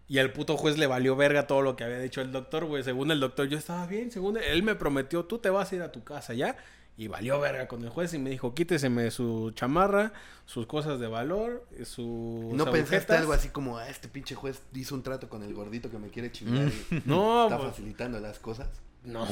Y 0.09 0.21
al 0.21 0.33
puto 0.33 0.57
juez 0.57 0.79
le 0.79 0.87
valió 0.87 1.17
verga 1.17 1.47
todo 1.47 1.61
lo 1.61 1.77
que 1.77 1.85
había 1.85 1.99
dicho 1.99 2.23
el 2.23 2.33
doctor, 2.33 2.65
güey. 2.65 2.83
Según 2.83 3.11
el 3.11 3.21
doctor, 3.21 3.47
yo 3.47 3.59
estaba 3.59 3.87
bien. 3.87 4.11
Según 4.11 4.39
él, 4.39 4.45
él 4.45 4.63
me 4.63 4.75
prometió, 4.75 5.27
tú 5.27 5.39
te 5.39 5.51
vas 5.51 5.71
a 5.71 5.77
ir 5.77 5.83
a 5.83 5.93
tu 5.93 6.03
casa 6.03 6.33
ya. 6.33 6.57
Y 6.97 7.09
valió 7.09 7.41
verga 7.41 7.67
con 7.67 7.83
el 7.83 7.91
juez 7.91 8.15
y 8.15 8.19
me 8.19 8.31
dijo, 8.31 8.55
quíteseme 8.55 9.11
su 9.11 9.51
chamarra, 9.57 10.13
sus 10.47 10.67
cosas 10.67 11.01
de 11.01 11.09
valor, 11.09 11.67
sus 11.85 12.07
¿No 12.55 12.67
pensaste 12.67 12.97
agujetas". 12.97 13.19
algo 13.21 13.33
así 13.33 13.49
como, 13.49 13.79
ah, 13.79 13.89
este 13.89 14.07
pinche 14.07 14.37
juez 14.37 14.63
hizo 14.75 14.95
un 14.95 15.03
trato 15.03 15.29
con 15.29 15.43
el 15.43 15.53
gordito 15.55 15.91
que 15.91 15.99
me 15.99 16.09
quiere 16.09 16.31
chingar 16.31 16.69
y 16.91 17.03
No, 17.05 17.45
está 17.45 17.57
pues, 17.59 17.71
facilitando 17.71 18.21
las 18.21 18.39
cosas? 18.39 18.69
no. 19.03 19.27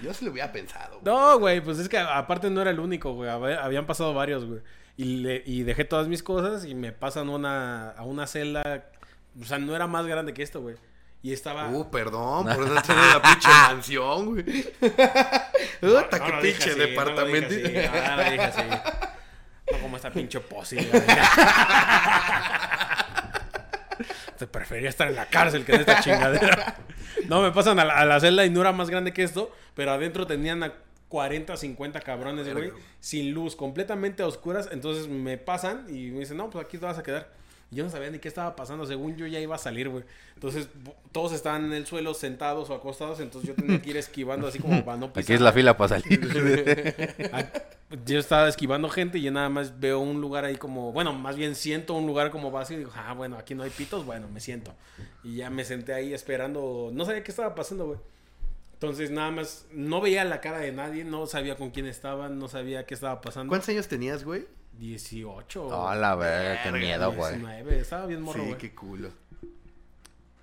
Yo 0.00 0.14
sí 0.14 0.24
lo 0.24 0.30
hubiera 0.30 0.52
pensado. 0.52 1.00
güey. 1.00 1.04
No, 1.04 1.38
güey, 1.40 1.60
pues 1.60 1.78
es 1.80 1.88
que 1.88 1.98
aparte 1.98 2.48
no 2.48 2.60
era 2.62 2.70
el 2.70 2.78
único, 2.78 3.12
güey. 3.12 3.28
Hab- 3.28 3.58
Habían 3.60 3.84
pasado 3.86 4.14
varios, 4.14 4.44
güey. 4.44 4.60
Y, 4.96 5.16
le- 5.16 5.42
y 5.44 5.64
dejé 5.64 5.84
todas 5.84 6.06
mis 6.08 6.22
cosas 6.22 6.64
y 6.64 6.74
me 6.76 6.92
pasan 6.92 7.28
una, 7.28 7.90
a 7.90 8.04
una 8.04 8.26
celda. 8.28 8.88
O 9.40 9.44
sea, 9.44 9.58
no 9.58 9.74
era 9.74 9.86
más 9.88 10.06
grande 10.06 10.32
que 10.32 10.42
esto, 10.44 10.60
güey. 10.62 10.76
Y 11.22 11.32
estaba. 11.32 11.68
Uh, 11.70 11.90
perdón, 11.90 12.44
por 12.46 12.54
tener 12.82 13.04
la 13.04 13.20
pinche 13.22 13.48
mansión, 13.48 14.26
güey. 14.26 14.64
No, 15.80 16.02
Puta, 16.02 16.18
qué 16.24 16.32
pinche 16.42 16.74
departamento. 16.74 17.54
no, 19.70 19.78
como 19.80 19.96
esta 19.96 20.10
pinche 20.10 20.40
posi. 20.40 20.76
Te 24.38 24.46
prefería 24.46 24.88
estar 24.88 25.08
en 25.08 25.16
la 25.16 25.26
cárcel 25.26 25.64
que 25.64 25.72
en 25.74 25.80
esta 25.80 26.00
chingadera. 26.00 26.76
No, 27.28 27.42
me 27.42 27.50
pasan 27.50 27.78
a 27.80 27.84
la, 27.84 27.94
a 27.98 28.04
la 28.04 28.20
celda 28.20 28.44
y 28.46 28.50
no 28.50 28.60
era 28.60 28.72
más 28.72 28.88
grande 28.90 29.12
que 29.12 29.24
esto, 29.24 29.52
pero 29.74 29.90
adentro 29.92 30.26
tenían 30.26 30.62
a 30.62 30.72
40, 31.08 31.56
50 31.56 32.00
cabrones, 32.00 32.52
güey. 32.52 32.72
sin 33.00 33.32
luz, 33.32 33.56
completamente 33.56 34.22
a 34.22 34.26
oscuras. 34.26 34.68
Entonces 34.70 35.08
me 35.08 35.36
pasan 35.38 35.86
y 35.88 36.10
me 36.10 36.20
dicen, 36.20 36.36
no, 36.36 36.50
pues 36.50 36.64
aquí 36.64 36.78
te 36.78 36.86
vas 36.86 36.98
a 36.98 37.02
quedar. 37.02 37.32
Yo 37.70 37.84
no 37.84 37.90
sabía 37.90 38.10
ni 38.10 38.18
qué 38.18 38.28
estaba 38.28 38.56
pasando, 38.56 38.86
según 38.86 39.16
yo 39.16 39.26
ya 39.26 39.40
iba 39.40 39.54
a 39.54 39.58
salir, 39.58 39.90
güey. 39.90 40.04
Entonces 40.34 40.68
todos 41.12 41.32
estaban 41.32 41.66
en 41.66 41.74
el 41.74 41.86
suelo 41.86 42.14
sentados 42.14 42.70
o 42.70 42.74
acostados, 42.74 43.20
entonces 43.20 43.48
yo 43.48 43.54
tenía 43.54 43.82
que 43.82 43.90
ir 43.90 43.96
esquivando 43.98 44.46
así 44.46 44.58
como 44.58 44.84
para 44.84 44.96
no 44.96 45.12
pisar. 45.12 45.22
Aquí 45.24 45.32
es 45.34 45.40
la 45.40 45.52
fila 45.52 45.76
para 45.76 46.00
salir. 46.00 47.28
Ah, 47.32 47.44
Yo 48.06 48.18
estaba 48.18 48.48
esquivando 48.48 48.88
gente 48.88 49.18
y 49.18 49.22
yo 49.22 49.32
nada 49.32 49.48
más 49.50 49.80
veo 49.80 49.98
un 50.00 50.20
lugar 50.20 50.44
ahí 50.44 50.56
como, 50.56 50.92
bueno, 50.92 51.12
más 51.12 51.36
bien 51.36 51.54
siento 51.54 51.94
un 51.94 52.06
lugar 52.06 52.30
como 52.30 52.50
vacío 52.50 52.76
y 52.76 52.80
digo, 52.80 52.92
ah, 52.94 53.12
bueno, 53.12 53.36
aquí 53.36 53.54
no 53.54 53.62
hay 53.64 53.70
pitos, 53.70 54.06
bueno, 54.06 54.28
me 54.28 54.40
siento. 54.40 54.74
Y 55.22 55.36
ya 55.36 55.50
me 55.50 55.64
senté 55.64 55.92
ahí 55.92 56.14
esperando, 56.14 56.90
no 56.92 57.04
sabía 57.04 57.22
qué 57.22 57.30
estaba 57.30 57.54
pasando, 57.54 57.86
güey. 57.86 57.98
Entonces 58.74 59.10
nada 59.10 59.30
más, 59.30 59.66
no 59.72 60.00
veía 60.00 60.24
la 60.24 60.40
cara 60.40 60.58
de 60.58 60.70
nadie, 60.72 61.04
no 61.04 61.26
sabía 61.26 61.56
con 61.56 61.70
quién 61.70 61.86
estaban, 61.86 62.38
no 62.38 62.48
sabía 62.48 62.86
qué 62.86 62.94
estaba 62.94 63.20
pasando. 63.20 63.50
¿Cuántos 63.50 63.68
años 63.70 63.88
tenías, 63.88 64.24
güey? 64.24 64.46
18. 64.78 65.66
Oh, 65.66 65.94
la 65.94 66.14
verga, 66.14 66.62
qué 66.62 66.72
miedo, 66.72 67.12
güey. 67.12 67.34
19, 67.36 67.80
estaba 67.80 68.06
bien 68.06 68.22
morro, 68.22 68.44
sí, 68.44 68.54
qué 68.58 68.74
culo. 68.74 69.10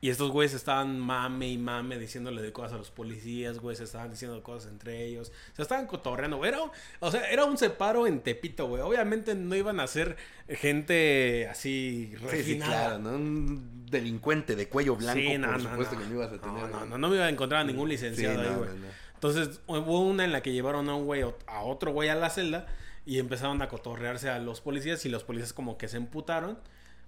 Y 0.01 0.09
estos 0.11 0.29
güeyes 0.29 0.53
estaban 0.53 0.99
mame 0.99 1.47
y 1.47 1.57
mame 1.57 1.97
diciéndole 1.97 2.43
de 2.43 2.51
cosas 2.51 2.73
a 2.73 2.77
los 2.77 2.91
policías, 2.91 3.57
güey. 3.57 3.75
Se 3.75 3.85
estaban 3.85 4.11
diciendo 4.11 4.43
cosas 4.43 4.71
entre 4.71 5.03
ellos. 5.03 5.31
Se 5.53 5.63
estaban 5.63 5.87
cotorreando. 5.87 6.37
güey. 6.37 6.49
Era, 6.49 6.59
o 6.99 7.09
sea, 7.11 7.27
era 7.31 7.45
un 7.45 7.57
separo 7.57 8.05
en 8.05 8.19
Tepito, 8.19 8.67
güey. 8.67 8.83
Obviamente 8.83 9.33
no 9.33 9.55
iban 9.55 9.79
a 9.79 9.87
ser 9.87 10.15
gente 10.47 11.47
así 11.49 12.11
Sí, 12.11 12.17
sí, 12.19 12.25
refinada. 12.27 12.71
claro, 12.87 12.99
¿no? 12.99 13.09
Un 13.15 13.85
delincuente 13.89 14.55
de 14.55 14.69
cuello 14.69 14.95
blanco, 14.95 15.19
Sí, 15.19 15.37
no, 15.39 15.47
por 15.47 15.63
no, 15.63 15.69
supuesto 15.71 15.95
no. 15.95 16.01
que 16.01 16.07
no 16.07 16.13
ibas 16.15 16.27
a 16.33 16.41
tener. 16.41 16.69
No, 16.69 16.85
no, 16.85 16.97
no, 16.99 17.09
me 17.09 17.15
iba 17.15 17.25
a 17.25 17.29
encontrar 17.29 17.61
a 17.61 17.63
ningún 17.63 17.87
Sí, 17.89 17.93
licenciado 17.93 18.41
ahí, 18.41 18.55
güey. 18.55 18.69
Entonces 19.15 19.59
hubo 19.65 20.01
una 20.01 20.23
en 20.23 20.31
la 20.33 20.41
que 20.43 20.51
llevaron 20.51 20.87
a 20.89 20.95
un 20.95 21.05
güey, 21.05 21.23
a 21.47 21.61
otro 21.63 21.93
güey 21.93 22.09
a 22.09 22.15
la 22.15 22.29
celda 22.29 22.67
y 23.05 23.19
empezaron 23.19 23.61
a 23.61 23.69
cotorrearse 23.69 24.29
a 24.29 24.39
los 24.39 24.61
policías 24.61 25.05
y 25.05 25.09
los 25.09 25.23
policías 25.23 25.53
como 25.53 25.77
que 25.77 25.87
se 25.87 25.97
emputaron. 25.97 26.57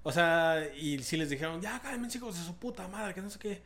O 0.03 0.11
sea, 0.11 0.63
y 0.77 0.99
sí 1.03 1.17
les 1.17 1.29
dijeron, 1.29 1.61
ya 1.61 1.79
cálmense 1.81 2.17
hijos 2.17 2.37
de 2.37 2.45
su 2.45 2.55
puta 2.55 2.87
madre, 2.87 3.13
que 3.13 3.21
no 3.21 3.29
sé 3.29 3.39
qué. 3.39 3.61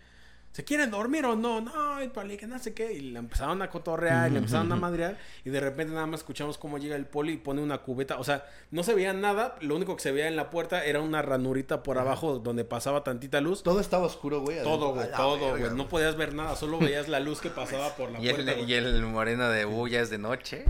¿Se 0.52 0.66
quieren 0.66 0.92
dormir 0.92 1.24
o 1.26 1.34
no? 1.38 1.62
No, 1.62 2.04
y 2.04 2.10
pali, 2.10 2.36
que 2.36 2.46
no 2.46 2.60
sé 2.60 2.74
qué. 2.74 2.92
Y 2.92 3.00
le 3.00 3.20
empezaron 3.20 3.62
a 3.62 3.70
cotorrear, 3.70 4.30
y 4.30 4.34
le 4.34 4.40
empezaron 4.40 4.70
a 4.74 4.76
madrear. 4.76 5.18
Y 5.46 5.50
de 5.50 5.62
repente 5.62 5.94
nada 5.94 6.06
más 6.08 6.20
escuchamos 6.20 6.58
cómo 6.58 6.78
llega 6.78 6.98
el 6.98 7.06
poli 7.06 7.34
y 7.34 7.38
pone 7.38 7.62
una 7.62 7.78
cubeta. 7.78 8.18
O 8.20 8.26
sea, 8.26 8.46
no 8.70 8.84
se 8.84 8.94
veía 8.94 9.14
nada. 9.14 9.56
Lo 9.62 9.78
único 9.78 9.96
que 9.96 10.02
se 10.04 10.12
veía 10.12 10.28
en 10.28 10.36
la 10.36 10.50
puerta 10.50 10.84
era 10.84 11.00
una 11.00 11.22
ranurita 11.22 11.84
por 11.84 11.98
abajo 12.00 12.40
donde 12.40 12.66
pasaba 12.66 13.02
tantita 13.06 13.40
luz. 13.40 13.64
Todo 13.64 13.80
estaba 13.80 14.06
oscuro, 14.06 14.42
güey. 14.42 14.62
Todo, 14.62 14.94
güey, 14.94 15.08
todo, 15.16 15.52
güey. 15.58 15.72
No 15.74 15.88
podías 15.88 16.18
ver 16.18 16.34
nada, 16.34 16.58
solo 16.58 16.80
veías 16.80 17.08
la 17.08 17.22
luz 17.22 17.40
que 17.40 17.50
pasaba 17.52 17.96
por 17.96 18.12
la 18.12 18.20
Y 18.20 18.30
puerta. 18.34 18.52
el, 18.52 18.70
y 18.70 18.74
el 18.74 19.04
moreno 19.04 19.48
de 19.48 19.66
uh, 19.66 19.88
ya 19.88 20.02
es 20.02 20.10
de 20.10 20.18
noche. 20.18 20.66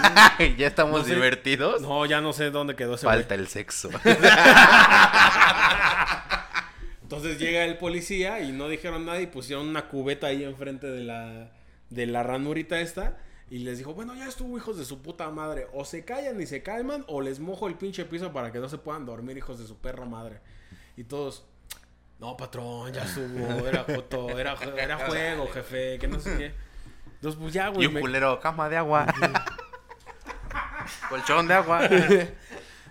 ya 0.56 0.66
estamos 0.66 1.00
No 1.00 1.04
sé. 1.06 1.14
divertidos. 1.14 1.82
No, 1.82 2.06
ya 2.06 2.22
no 2.22 2.32
sé 2.32 2.50
dónde 2.50 2.74
quedó 2.74 2.94
ese. 2.94 3.04
Falta 3.04 3.34
el 3.34 3.48
sexo. 3.48 3.90
Entonces 7.06 7.38
llega 7.38 7.64
el 7.64 7.78
policía 7.78 8.40
y 8.40 8.50
no 8.50 8.68
dijeron 8.68 9.06
nada 9.06 9.20
y 9.20 9.28
pusieron 9.28 9.68
una 9.68 9.88
cubeta 9.88 10.26
ahí 10.26 10.42
enfrente 10.42 10.88
de 10.88 11.04
la, 11.04 11.52
de 11.88 12.04
la 12.06 12.24
ranurita 12.24 12.80
esta. 12.80 13.16
Y 13.48 13.58
les 13.60 13.78
dijo, 13.78 13.94
bueno, 13.94 14.16
ya 14.16 14.26
estuvo, 14.26 14.58
hijos 14.58 14.76
de 14.76 14.84
su 14.84 15.02
puta 15.02 15.30
madre. 15.30 15.68
O 15.72 15.84
se 15.84 16.04
callan 16.04 16.40
y 16.40 16.46
se 16.46 16.64
calman, 16.64 17.04
o 17.06 17.20
les 17.20 17.38
mojo 17.38 17.68
el 17.68 17.76
pinche 17.76 18.06
piso 18.06 18.32
para 18.32 18.50
que 18.50 18.58
no 18.58 18.68
se 18.68 18.78
puedan 18.78 19.06
dormir, 19.06 19.38
hijos 19.38 19.56
de 19.60 19.68
su 19.68 19.78
perra 19.78 20.04
madre. 20.04 20.40
Y 20.96 21.04
todos, 21.04 21.44
no, 22.18 22.36
patrón, 22.36 22.92
ya 22.92 23.04
estuvo, 23.04 23.68
era 23.68 23.84
foto, 23.84 24.36
era, 24.36 24.56
era 24.76 24.98
juego, 25.06 25.46
jefe, 25.46 26.00
que 26.00 26.08
no 26.08 26.18
sé 26.18 26.36
qué. 26.36 26.54
Entonces, 27.14 27.40
pues 27.40 27.52
ya, 27.54 27.68
y 27.68 27.74
güey. 27.74 27.86
un 27.86 27.94
me- 27.94 28.00
culero, 28.00 28.40
cama 28.40 28.68
de 28.68 28.78
agua. 28.78 29.06
Colchón 31.08 31.46
de 31.46 31.54
agua. 31.54 31.82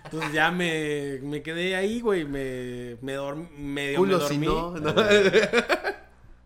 Entonces 0.06 0.32
ya 0.32 0.50
me, 0.50 1.18
me 1.22 1.42
quedé 1.42 1.76
ahí, 1.76 2.00
güey. 2.00 2.24
Me, 2.24 2.96
me, 3.02 3.16
dorm- 3.16 3.50
medio 3.50 3.98
Culo 3.98 4.18
me 4.18 4.28
si 4.28 4.38
dormí. 4.38 4.46
no, 4.46 4.92
no. 4.94 4.94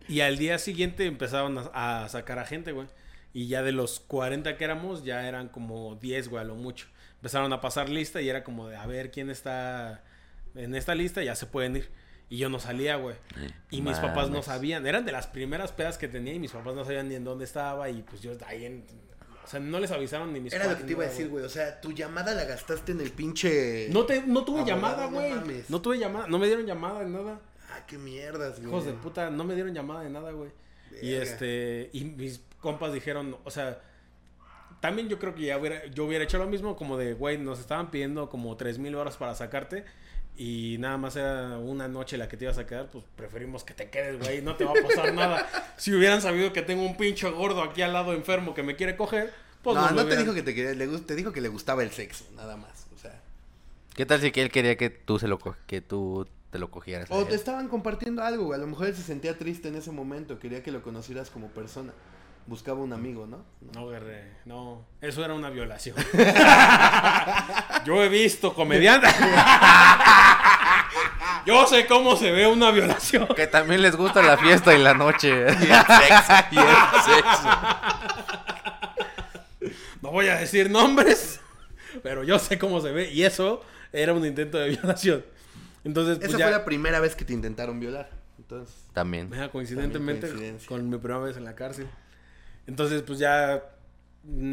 Y 0.07 0.21
al 0.21 0.37
día 0.37 0.57
siguiente 0.59 1.05
empezaron 1.05 1.57
a, 1.73 2.03
a 2.03 2.09
sacar 2.09 2.37
a 2.39 2.45
gente, 2.45 2.71
güey. 2.73 2.87
Y 3.33 3.47
ya 3.47 3.63
de 3.63 3.71
los 3.71 3.99
40 4.01 4.57
que 4.57 4.63
éramos, 4.65 5.05
ya 5.05 5.25
eran 5.27 5.47
como 5.47 5.95
10, 5.95 6.27
güey, 6.27 6.41
a 6.41 6.45
lo 6.45 6.55
mucho. 6.55 6.87
Empezaron 7.15 7.53
a 7.53 7.61
pasar 7.61 7.87
lista 7.87 8.19
y 8.21 8.27
era 8.29 8.43
como 8.43 8.67
de 8.67 8.75
a 8.75 8.85
ver 8.87 9.09
quién 9.11 9.29
está 9.29 10.03
en 10.55 10.75
esta 10.75 10.95
lista, 10.95 11.23
ya 11.23 11.35
se 11.35 11.45
pueden 11.45 11.77
ir. 11.77 11.89
Y 12.29 12.37
yo 12.37 12.49
no 12.49 12.59
salía, 12.59 12.95
güey. 12.95 13.15
Y 13.69 13.81
mis 13.81 13.97
papás 13.99 14.29
no 14.29 14.41
sabían. 14.41 14.85
Eran 14.87 15.05
de 15.05 15.11
las 15.11 15.27
primeras 15.27 15.71
pedas 15.71 15.97
que 15.97 16.07
tenía 16.07 16.33
y 16.33 16.39
mis 16.39 16.51
papás 16.51 16.75
no 16.75 16.83
sabían 16.83 17.07
ni 17.09 17.15
en 17.15 17.23
dónde 17.23 17.45
estaba. 17.45 17.89
Y 17.89 18.01
pues 18.03 18.21
yo 18.21 18.31
ahí 18.47 18.65
en. 18.65 18.85
O 19.51 19.55
sea, 19.55 19.59
no 19.59 19.81
les 19.81 19.91
avisaron 19.91 20.31
ni 20.31 20.39
mis 20.39 20.53
Era 20.53 20.65
lo 20.65 20.77
que 20.77 20.85
te 20.85 20.93
iba 20.93 21.03
a 21.03 21.07
decir, 21.09 21.27
güey. 21.27 21.43
O 21.43 21.49
sea, 21.49 21.81
tu 21.81 21.91
llamada 21.91 22.33
la 22.33 22.45
gastaste 22.45 22.93
en 22.93 23.01
el 23.01 23.11
pinche. 23.11 23.89
No, 23.89 24.05
te, 24.05 24.21
no 24.21 24.45
tuve 24.45 24.63
llamada, 24.63 25.07
no 25.07 25.17
güey. 25.17 25.33
mames. 25.33 25.69
No, 25.69 25.81
tuve 25.81 25.99
llamada. 25.99 26.27
No 26.27 26.39
me 26.39 26.45
dieron 26.45 26.65
llamada 26.65 27.01
de 27.01 27.09
nada. 27.09 27.41
Ah, 27.69 27.85
qué 27.85 27.97
mierdas, 27.97 28.59
güey. 28.59 28.69
Hijos 28.69 28.85
de 28.85 28.93
puta, 28.93 29.29
no 29.29 29.43
me 29.43 29.53
dieron 29.55 29.73
llamada 29.73 30.03
de 30.03 30.09
nada, 30.09 30.31
güey. 30.31 30.51
Y 31.01 31.15
este, 31.15 31.89
y 31.91 32.05
mis 32.05 32.39
compas 32.61 32.93
dijeron, 32.93 33.35
o 33.43 33.51
sea, 33.51 33.81
también 34.79 35.09
yo 35.09 35.19
creo 35.19 35.35
que 35.35 35.41
ya 35.41 35.57
hubiera, 35.57 35.85
yo 35.87 36.05
hubiera 36.05 36.23
hecho 36.23 36.37
lo 36.37 36.47
mismo, 36.47 36.77
como 36.77 36.97
de, 36.97 37.13
güey, 37.13 37.37
nos 37.37 37.59
estaban 37.59 37.91
pidiendo 37.91 38.29
como 38.29 38.55
tres 38.55 38.79
mil 38.79 38.95
horas 38.95 39.17
para 39.17 39.35
sacarte. 39.35 39.83
Y 40.41 40.77
nada 40.79 40.97
más 40.97 41.15
era 41.15 41.59
una 41.59 41.87
noche 41.87 42.17
la 42.17 42.27
que 42.27 42.35
te 42.35 42.45
ibas 42.45 42.57
a 42.57 42.65
quedar, 42.65 42.89
pues 42.89 43.05
preferimos 43.15 43.63
que 43.63 43.75
te 43.75 43.91
quedes, 43.91 44.17
güey, 44.17 44.41
no 44.41 44.55
te 44.55 44.65
va 44.65 44.71
a 44.71 44.87
pasar 44.87 45.13
nada. 45.13 45.47
Si 45.77 45.93
hubieran 45.93 46.19
sabido 46.19 46.51
que 46.51 46.63
tengo 46.63 46.81
un 46.81 46.97
pinche 46.97 47.29
gordo 47.29 47.61
aquí 47.61 47.83
al 47.83 47.93
lado 47.93 48.11
enfermo 48.11 48.55
que 48.55 48.63
me 48.63 48.75
quiere 48.75 48.97
coger, 48.97 49.31
pues 49.61 49.75
no, 49.75 49.91
no 49.91 50.03
te 50.03 50.17
dijo 50.17 50.33
que 50.33 50.41
te 50.41 50.55
quería, 50.55 50.73
le, 50.73 50.87
te 51.01 51.15
dijo 51.15 51.31
que 51.31 51.41
le 51.41 51.49
gustaba 51.49 51.83
el 51.83 51.91
sexo, 51.91 52.25
nada 52.35 52.57
más. 52.57 52.87
O 52.95 52.97
sea. 52.97 53.21
¿Qué 53.93 54.07
tal 54.07 54.19
si 54.19 54.31
que 54.31 54.41
él 54.41 54.49
quería 54.49 54.75
que 54.77 54.89
tú 54.89 55.19
se 55.19 55.27
lo 55.27 55.37
que 55.67 55.79
tú 55.79 56.27
te 56.49 56.57
lo 56.57 56.71
cogieras? 56.71 57.11
O 57.11 57.23
te 57.23 57.35
estaban 57.35 57.67
compartiendo 57.67 58.23
algo, 58.23 58.45
güey. 58.45 58.57
A 58.57 58.61
lo 58.61 58.67
mejor 58.67 58.87
él 58.87 58.95
se 58.95 59.03
sentía 59.03 59.37
triste 59.37 59.67
en 59.67 59.75
ese 59.75 59.91
momento, 59.91 60.39
quería 60.39 60.63
que 60.63 60.71
lo 60.71 60.81
conocieras 60.81 61.29
como 61.29 61.49
persona. 61.49 61.93
Buscaba 62.47 62.79
un 62.79 62.91
amigo, 62.93 63.27
¿no? 63.27 63.43
No, 63.73 63.87
guerre, 63.87 64.31
no. 64.45 64.85
Eso 64.99 65.23
era 65.23 65.33
una 65.33 65.49
violación. 65.49 65.95
Yo 67.85 68.03
he 68.03 68.09
visto 68.09 68.53
comediantes. 68.53 69.13
Yo 71.45 71.65
sé 71.67 71.85
cómo 71.87 72.15
se 72.15 72.31
ve 72.31 72.47
una 72.47 72.71
violación. 72.71 73.27
Que 73.35 73.47
también 73.47 73.81
les 73.81 73.95
gusta 73.95 74.21
la 74.21 74.37
fiesta 74.37 74.73
y 74.73 74.77
la 74.81 74.93
noche. 74.93 75.29
Y 75.29 75.33
el 75.33 75.47
sexo. 75.47 76.33
y 76.51 76.57
el 76.57 76.65
sexo. 77.05 77.49
No 80.01 80.11
voy 80.11 80.27
a 80.27 80.35
decir 80.35 80.69
nombres, 80.69 81.39
pero 82.03 82.23
yo 82.23 82.39
sé 82.39 82.57
cómo 82.57 82.81
se 82.81 82.91
ve. 82.91 83.11
Y 83.11 83.23
eso 83.23 83.63
era 83.93 84.13
un 84.13 84.25
intento 84.25 84.57
de 84.57 84.69
violación. 84.69 85.23
Entonces, 85.83 86.17
pues 86.17 86.29
Esa 86.29 86.37
ya. 86.37 86.45
fue 86.45 86.51
la 86.51 86.65
primera 86.65 86.99
vez 86.99 87.15
que 87.15 87.25
te 87.25 87.33
intentaron 87.33 87.79
violar. 87.79 88.09
Entonces, 88.37 88.75
También. 88.93 89.29
Mira, 89.29 89.49
coincidentemente 89.49 90.27
También 90.27 90.57
con 90.67 90.89
mi 90.89 90.97
primera 90.97 91.19
vez 91.21 91.37
en 91.37 91.45
la 91.45 91.55
cárcel. 91.55 91.87
Entonces, 92.67 93.01
pues 93.03 93.19
ya. 93.19 93.63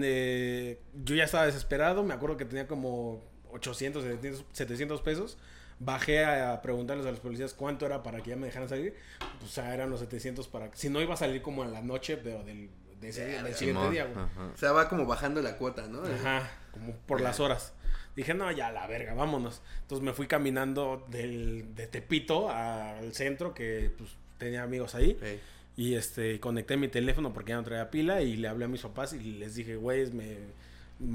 eh, 0.03 0.81
yo 1.05 1.15
ya 1.15 1.25
estaba 1.25 1.47
desesperado. 1.47 2.03
Me 2.03 2.15
acuerdo 2.15 2.37
que 2.37 2.45
tenía 2.45 2.67
como 2.67 3.23
800, 3.51 4.03
700, 4.03 4.45
700 4.53 5.01
pesos. 5.03 5.39
Bajé 5.81 6.25
a 6.25 6.61
preguntarles 6.61 7.07
a 7.07 7.11
los 7.11 7.21
policías 7.21 7.55
cuánto 7.55 7.87
era 7.87 8.03
para 8.03 8.21
que 8.21 8.31
ya 8.31 8.37
me 8.37 8.47
dejaran 8.47 8.69
salir. 8.69 8.95
Pues 9.39 9.55
ya 9.55 9.73
eran 9.73 9.91
los 9.91 10.01
700 10.01 10.49
para. 10.49 10.71
Si 10.75 10.91
no 10.91 11.01
iba 11.01 11.15
a 11.15 11.17
salir 11.17 11.41
como 11.43 11.63
en 11.65 11.73
la 11.73 11.83
noche, 11.83 12.17
pero 12.17 12.43
del, 12.43 12.69
de 13.01 13.09
ese 13.11 13.29
día- 13.29 13.43
del 13.45 13.55
siguiente 13.55 13.91
día, 13.91 14.05
güey. 14.07 14.25
ajá. 14.25 14.51
o 14.55 14.57
sea, 14.57 14.73
va 14.73 14.89
como 14.89 15.07
bajando 15.07 15.41
la 15.41 15.57
cuota, 15.57 15.87
¿no? 15.87 16.03
Ajá, 16.03 16.51
como 16.73 16.95
por 17.07 17.21
las 17.21 17.39
horas. 17.39 17.75
Dije, 18.17 18.35
no, 18.35 18.51
ya 18.51 18.73
la 18.73 18.89
verga, 18.89 19.15
vámonos. 19.15 19.63
Entonces 19.83 20.05
me 20.05 20.13
fui 20.13 20.27
caminando 20.27 21.07
del, 21.09 21.77
de 21.77 21.87
Tepito 21.87 22.51
al 22.51 23.15
centro, 23.15 23.55
que 23.55 23.93
pues 23.97 24.11
tenía 24.39 24.65
amigos 24.65 24.97
ahí. 24.97 25.17
Ey. 25.23 25.41
Y 25.79 25.95
este, 25.95 26.41
conecté 26.41 26.77
mi 26.77 26.89
teléfono 26.89 27.33
porque 27.33 27.51
ya 27.51 27.57
no 27.57 27.63
traía 27.63 27.89
pila 27.89 28.21
y 28.21 28.37
le 28.37 28.49
hablé 28.49 28.65
a 28.65 28.69
mis 28.69 28.83
papás 28.83 29.13
y 29.13 29.21
les 29.21 29.55
dije, 29.55 29.77
güey, 29.77 30.11
me, 30.11 30.39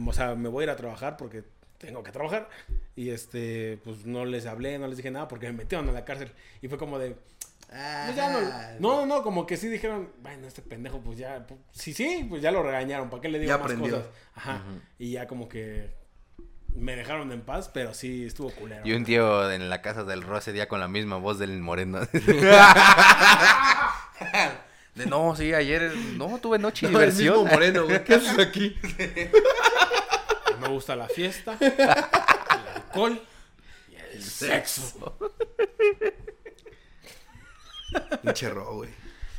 o 0.09 0.13
sea, 0.13 0.35
me 0.35 0.47
voy 0.47 0.61
a 0.61 0.63
ir 0.63 0.69
a 0.69 0.77
trabajar 0.77 1.17
porque 1.17 1.43
tengo 1.77 2.01
que 2.01 2.13
trabajar. 2.13 2.47
Y 2.95 3.09
este, 3.09 3.77
pues 3.83 4.05
no 4.05 4.23
les 4.23 4.45
hablé, 4.45 4.79
no 4.79 4.87
les 4.87 4.95
dije 4.95 5.11
nada 5.11 5.27
porque 5.27 5.47
me 5.47 5.53
metieron 5.57 5.89
a 5.89 5.91
la 5.91 6.05
cárcel. 6.05 6.31
Y 6.61 6.69
fue 6.69 6.77
como 6.77 6.97
de, 6.97 7.17
pues 7.67 8.15
ya 8.15 8.29
no, 8.31 8.39
no, 8.79 9.05
no, 9.05 9.21
como 9.21 9.45
que 9.45 9.57
sí 9.57 9.67
dijeron, 9.67 10.09
bueno, 10.21 10.47
este 10.47 10.61
pendejo, 10.61 11.01
pues 11.01 11.17
ya, 11.17 11.45
pues, 11.45 11.59
sí, 11.73 11.93
sí, 11.93 12.25
pues 12.29 12.41
ya 12.41 12.49
lo 12.49 12.63
regañaron, 12.63 13.09
¿para 13.09 13.21
qué 13.21 13.27
le 13.27 13.39
digo 13.39 13.49
Ya 13.49 13.57
más 13.57 13.65
aprendió. 13.65 13.97
cosas? 13.97 14.11
Ajá, 14.33 14.63
y 14.97 15.11
ya 15.11 15.27
como 15.27 15.49
que 15.49 15.89
me 16.73 16.95
dejaron 16.95 17.33
en 17.33 17.41
paz, 17.41 17.69
pero 17.73 17.93
sí 17.93 18.27
estuvo 18.27 18.49
culero. 18.51 18.81
Y 18.87 18.93
un 18.93 19.03
tío 19.03 19.51
en 19.51 19.69
la 19.69 19.81
casa 19.81 20.05
del 20.05 20.21
Ro 20.21 20.37
ese 20.37 20.53
día 20.53 20.69
con 20.69 20.79
la 20.79 20.87
misma 20.87 21.17
voz 21.17 21.37
del 21.37 21.59
moreno. 21.59 21.99
De 24.95 25.07
no, 25.07 25.35
sí, 25.35 25.53
ayer 25.53 25.91
no 26.17 26.37
tuve 26.37 26.59
noche 26.59 26.87
No, 26.87 27.01
el 27.01 27.07
mismo 27.07 27.21
diversión. 27.21 27.47
moreno, 27.47 27.85
güey. 27.85 28.03
¿Qué 28.03 28.13
haces 28.13 28.37
aquí? 28.37 28.75
Me 30.61 30.67
gusta 30.67 30.95
la 30.95 31.07
fiesta, 31.07 31.57
el 31.59 31.73
alcohol 32.75 33.19
y 33.91 33.95
el 33.95 34.23
sexo. 34.23 35.17
Pinche 38.21 38.49
güey. 38.51 38.89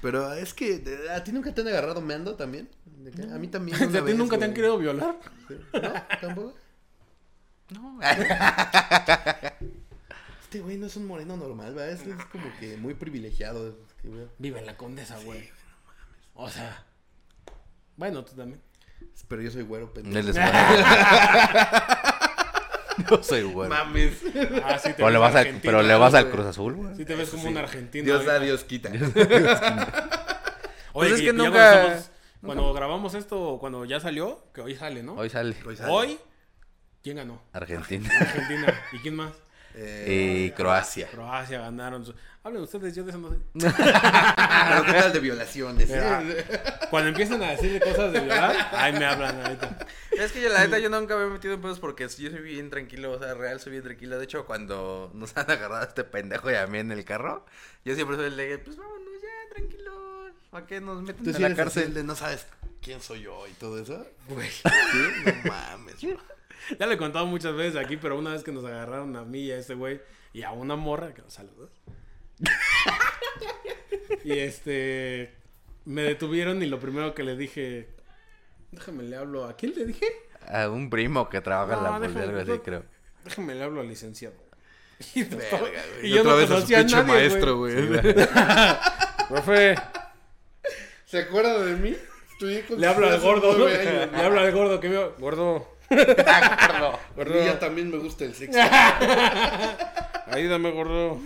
Pero 0.03 0.35
es 0.35 0.53
que, 0.53 0.83
¿a 1.15 1.23
ti 1.23 1.33
nunca 1.33 1.55
te 1.55 1.61
han 1.63 1.69
agarrado 1.69 2.01
meando 2.01 2.35
también? 2.35 2.69
A 3.33 3.39
mí 3.39 3.47
también. 3.49 3.77
¿A 3.77 3.87
ti 3.87 4.01
vez, 4.01 4.17
nunca 4.17 4.37
te 4.37 4.45
han 4.45 4.55
querido 4.55 4.77
violar? 4.77 5.17
¿No? 5.73 5.93
¿Tampoco? 6.21 6.55
No. 7.71 7.99
Este 10.55 10.63
güey 10.63 10.77
no 10.77 10.87
es 10.87 10.95
un 10.95 11.09
moreno 11.09 11.37
normal, 11.37 11.75
¿verdad? 11.75 11.91
Es, 11.91 12.07
es 12.07 12.15
como 12.27 12.45
que 12.61 12.77
muy 12.77 12.95
privilegiado. 12.95 13.77
que. 14.01 14.09
Vive 14.39 14.61
en 14.61 14.67
la 14.67 14.77
condesa, 14.77 15.19
güey. 15.25 15.51
O 16.35 16.49
sea, 16.49 16.85
bueno, 17.97 18.25
tú 18.25 18.37
también. 18.37 18.61
Pero 19.27 19.43
yo 19.43 19.51
soy 19.51 19.63
güero, 19.65 19.93
pendejo. 19.93 20.17
Él 20.17 20.29
es 20.29 20.37
moreno. 20.39 20.87
Yo 23.11 23.21
soy 23.25 23.43
güey. 23.43 23.69
Mames. 23.69 24.23
Ah, 24.65 24.79
sí 24.79 24.91
te 24.91 24.95
Pero 24.95 25.11
le 25.11 25.19
vas, 25.19 25.35
a- 25.35 25.41
argentino, 25.41 25.73
pero 25.73 25.83
le 25.83 25.95
vas 25.97 26.15
al. 26.15 26.31
Cruz 26.31 26.47
Azul, 26.47 26.75
güey. 26.77 26.95
Sí 26.95 27.05
te 27.05 27.17
ves 27.17 27.31
como 27.31 27.43
Sí. 27.43 27.49
un 27.49 27.57
argentino. 27.57 28.05
Dios 28.05 28.25
da. 28.25 28.39
Dios 28.39 28.63
quita. 28.63 28.91
Oye, 28.91 29.01
Pues 30.93 31.13
es 31.15 31.21
que 31.21 31.33
nunca- 31.33 31.51
Cuando, 31.51 31.89
estamos- 31.97 32.11
cuando 32.43 32.73
grabamos 32.75 33.15
esto, 33.15 33.57
cuando 33.59 33.85
ya 33.87 33.99
salió, 33.99 34.45
que 34.55 34.61
hoy 34.61 34.77
sale, 34.77 35.03
¿no? 35.03 35.15
Hoy 35.15 35.31
sale 35.31 35.57
Hoy 35.67 35.75
sale. 35.77 35.91
Hoy, 35.93 36.19
¿quién 37.03 37.17
ganó? 37.17 37.43
Argentina 37.53 38.09
Argentina. 38.21 38.73
¿Y 38.93 38.99
quién 39.01 39.17
más? 39.17 39.33
Eh, 39.75 40.47
y 40.47 40.51
Croacia. 40.53 41.09
Croacia 41.09 41.61
ganaron. 41.61 42.05
Hablen 42.43 42.63
ustedes, 42.63 42.95
yo 42.95 43.05
de 43.05 43.11
eso 43.11 43.19
no 43.19 43.31
sé. 43.31 43.39
Pero 43.55 44.85
qué 44.85 44.93
tal 44.93 45.13
de 45.13 45.19
violaciones. 45.21 45.89
Mira, 45.89 46.23
Cuando 46.91 47.09
empiezan 47.09 47.43
a 47.43 47.53
decir 47.53 47.81
cosas 47.81 48.13
de 48.13 48.21
violar, 48.21 48.55
ahí 48.73 48.93
me 48.93 49.05
hablan 49.05 49.41
ahorita. 49.41 49.79
Es 50.13 50.31
que 50.31 50.43
yo, 50.43 50.51
la 50.51 50.61
neta, 50.65 50.79
yo 50.79 50.91
nunca 50.91 51.17
me 51.17 51.25
he 51.25 51.27
metido 51.27 51.55
en 51.55 51.63
pedos 51.63 51.81
porque 51.81 52.05
yo 52.07 52.31
soy 52.31 52.41
bien 52.41 52.71
tranquilo, 52.71 53.13
o 53.13 53.19
sea, 53.19 53.35
real 53.35 53.61
soy 53.61 53.73
bien 53.73 53.85
tranquilo. 53.85 54.19
De 54.19 54.25
hecho, 54.25 54.45
cuando 54.45 55.11
nos 55.15 55.37
han 55.37 55.51
agarrado 55.51 55.83
a 55.83 55.85
este 55.87 56.05
pendejo 56.05 56.51
y 56.51 56.55
a 56.55 56.67
mí 56.67 56.79
en 56.79 56.93
el 56.93 57.05
carro, 57.05 57.45
yo 57.85 57.95
siempre 57.95 58.17
soy 58.17 58.27
el 58.27 58.37
de, 58.37 58.59
pues 58.59 58.77
vámonos 58.77 59.23
ya, 59.23 59.55
tranquilo. 59.55 59.93
¿Para 60.51 60.67
qué 60.67 60.81
nos 60.81 61.03
meten 61.03 61.25
¿Tú 61.25 61.31
en 61.31 61.37
sí 61.37 61.43
la 61.43 61.55
cárcel? 61.55 61.95
de 61.95 62.05
no 62.05 62.15
sabes 62.15 62.47
quién 62.83 63.01
soy 63.01 63.23
yo 63.23 63.47
y 63.49 63.53
todo 63.55 63.81
eso? 63.81 64.07
Güey. 64.29 64.51
Sí, 64.51 64.63
no 65.25 65.51
mames. 65.51 65.95
Ya 66.79 66.87
le 66.87 66.95
he 66.95 66.99
contado 66.99 67.27
muchas 67.27 67.55
veces 67.55 67.77
aquí, 67.77 67.97
pero 67.97 68.19
una 68.19 68.33
vez 68.33 68.43
que 68.43 68.53
nos 68.53 68.65
agarraron 68.65 69.15
a 69.17 69.25
mí 69.25 69.41
y 69.41 69.51
a 69.53 69.59
ese 69.59 69.75
güey 69.75 70.01
y 70.33 70.43
a 70.43 70.53
una 70.53 70.77
morra, 70.77 71.13
que 71.15 71.23
saludos. 71.29 71.71
y 74.25 74.33
este 74.39 75.35
me 75.85 76.03
detuvieron 76.03 76.63
y 76.63 76.67
lo 76.67 76.81
primero 76.81 77.15
que 77.15 77.23
le 77.23 77.37
dije, 77.37 77.89
déjame 78.73 79.03
le 79.05 79.17
hablo, 79.17 79.45
¿a 79.45 79.57
quién 79.57 79.75
le 79.77 79.85
dije? 79.87 80.07
A 80.49 80.69
un 80.69 80.91
primo 80.91 81.29
que 81.29 81.41
trabaja 81.41 81.77
en 81.79 81.83
la 81.85 81.99
policía, 81.99 82.21
déjame- 82.23 82.39
algo 82.41 82.53
así, 82.53 82.61
creo. 82.65 82.85
Déjame 83.25 83.55
le 83.55 83.65
hablo 83.65 83.81
al 83.81 83.89
licenciado. 83.89 84.35
Y, 85.15 85.25
Verga, 85.25 85.59
güey. 85.59 86.07
y 86.07 86.11
yo 86.11 86.21
otra 86.21 86.33
no 86.33 86.37
vez 86.39 86.45
a 86.45 86.49
su 86.49 86.55
conocía 86.55 86.79
a 86.79 86.81
pinche 86.81 86.97
nadie, 86.97 87.13
maestro, 87.13 87.59
güey. 87.59 87.87
güey. 87.89 88.01
Profe, 89.29 89.75
¿Se 91.07 91.19
acuerda 91.19 91.59
de 91.65 91.77
mí? 91.77 91.97
Estudié 92.33 92.65
con 92.65 92.81
le 92.81 92.87
hablo 92.87 93.07
al 93.09 93.21
gordo, 93.21 93.53
¿no? 93.53 93.59
nueve 93.59 93.89
años. 93.89 94.13
Le 94.13 94.19
hablo 94.23 94.41
al 94.41 94.53
gordo 94.53 94.81
que 94.81 94.89
veo. 94.89 95.15
Gordo, 95.19 95.74
Gordo. 95.91 96.99
A 97.19 97.25
mí 97.25 97.45
ya 97.45 97.59
también 97.59 97.91
me 97.91 97.99
gusta 97.99 98.25
el 98.25 98.35
sexo. 98.35 98.59
ayúdame, 100.31 100.71
gordo. 100.73 101.21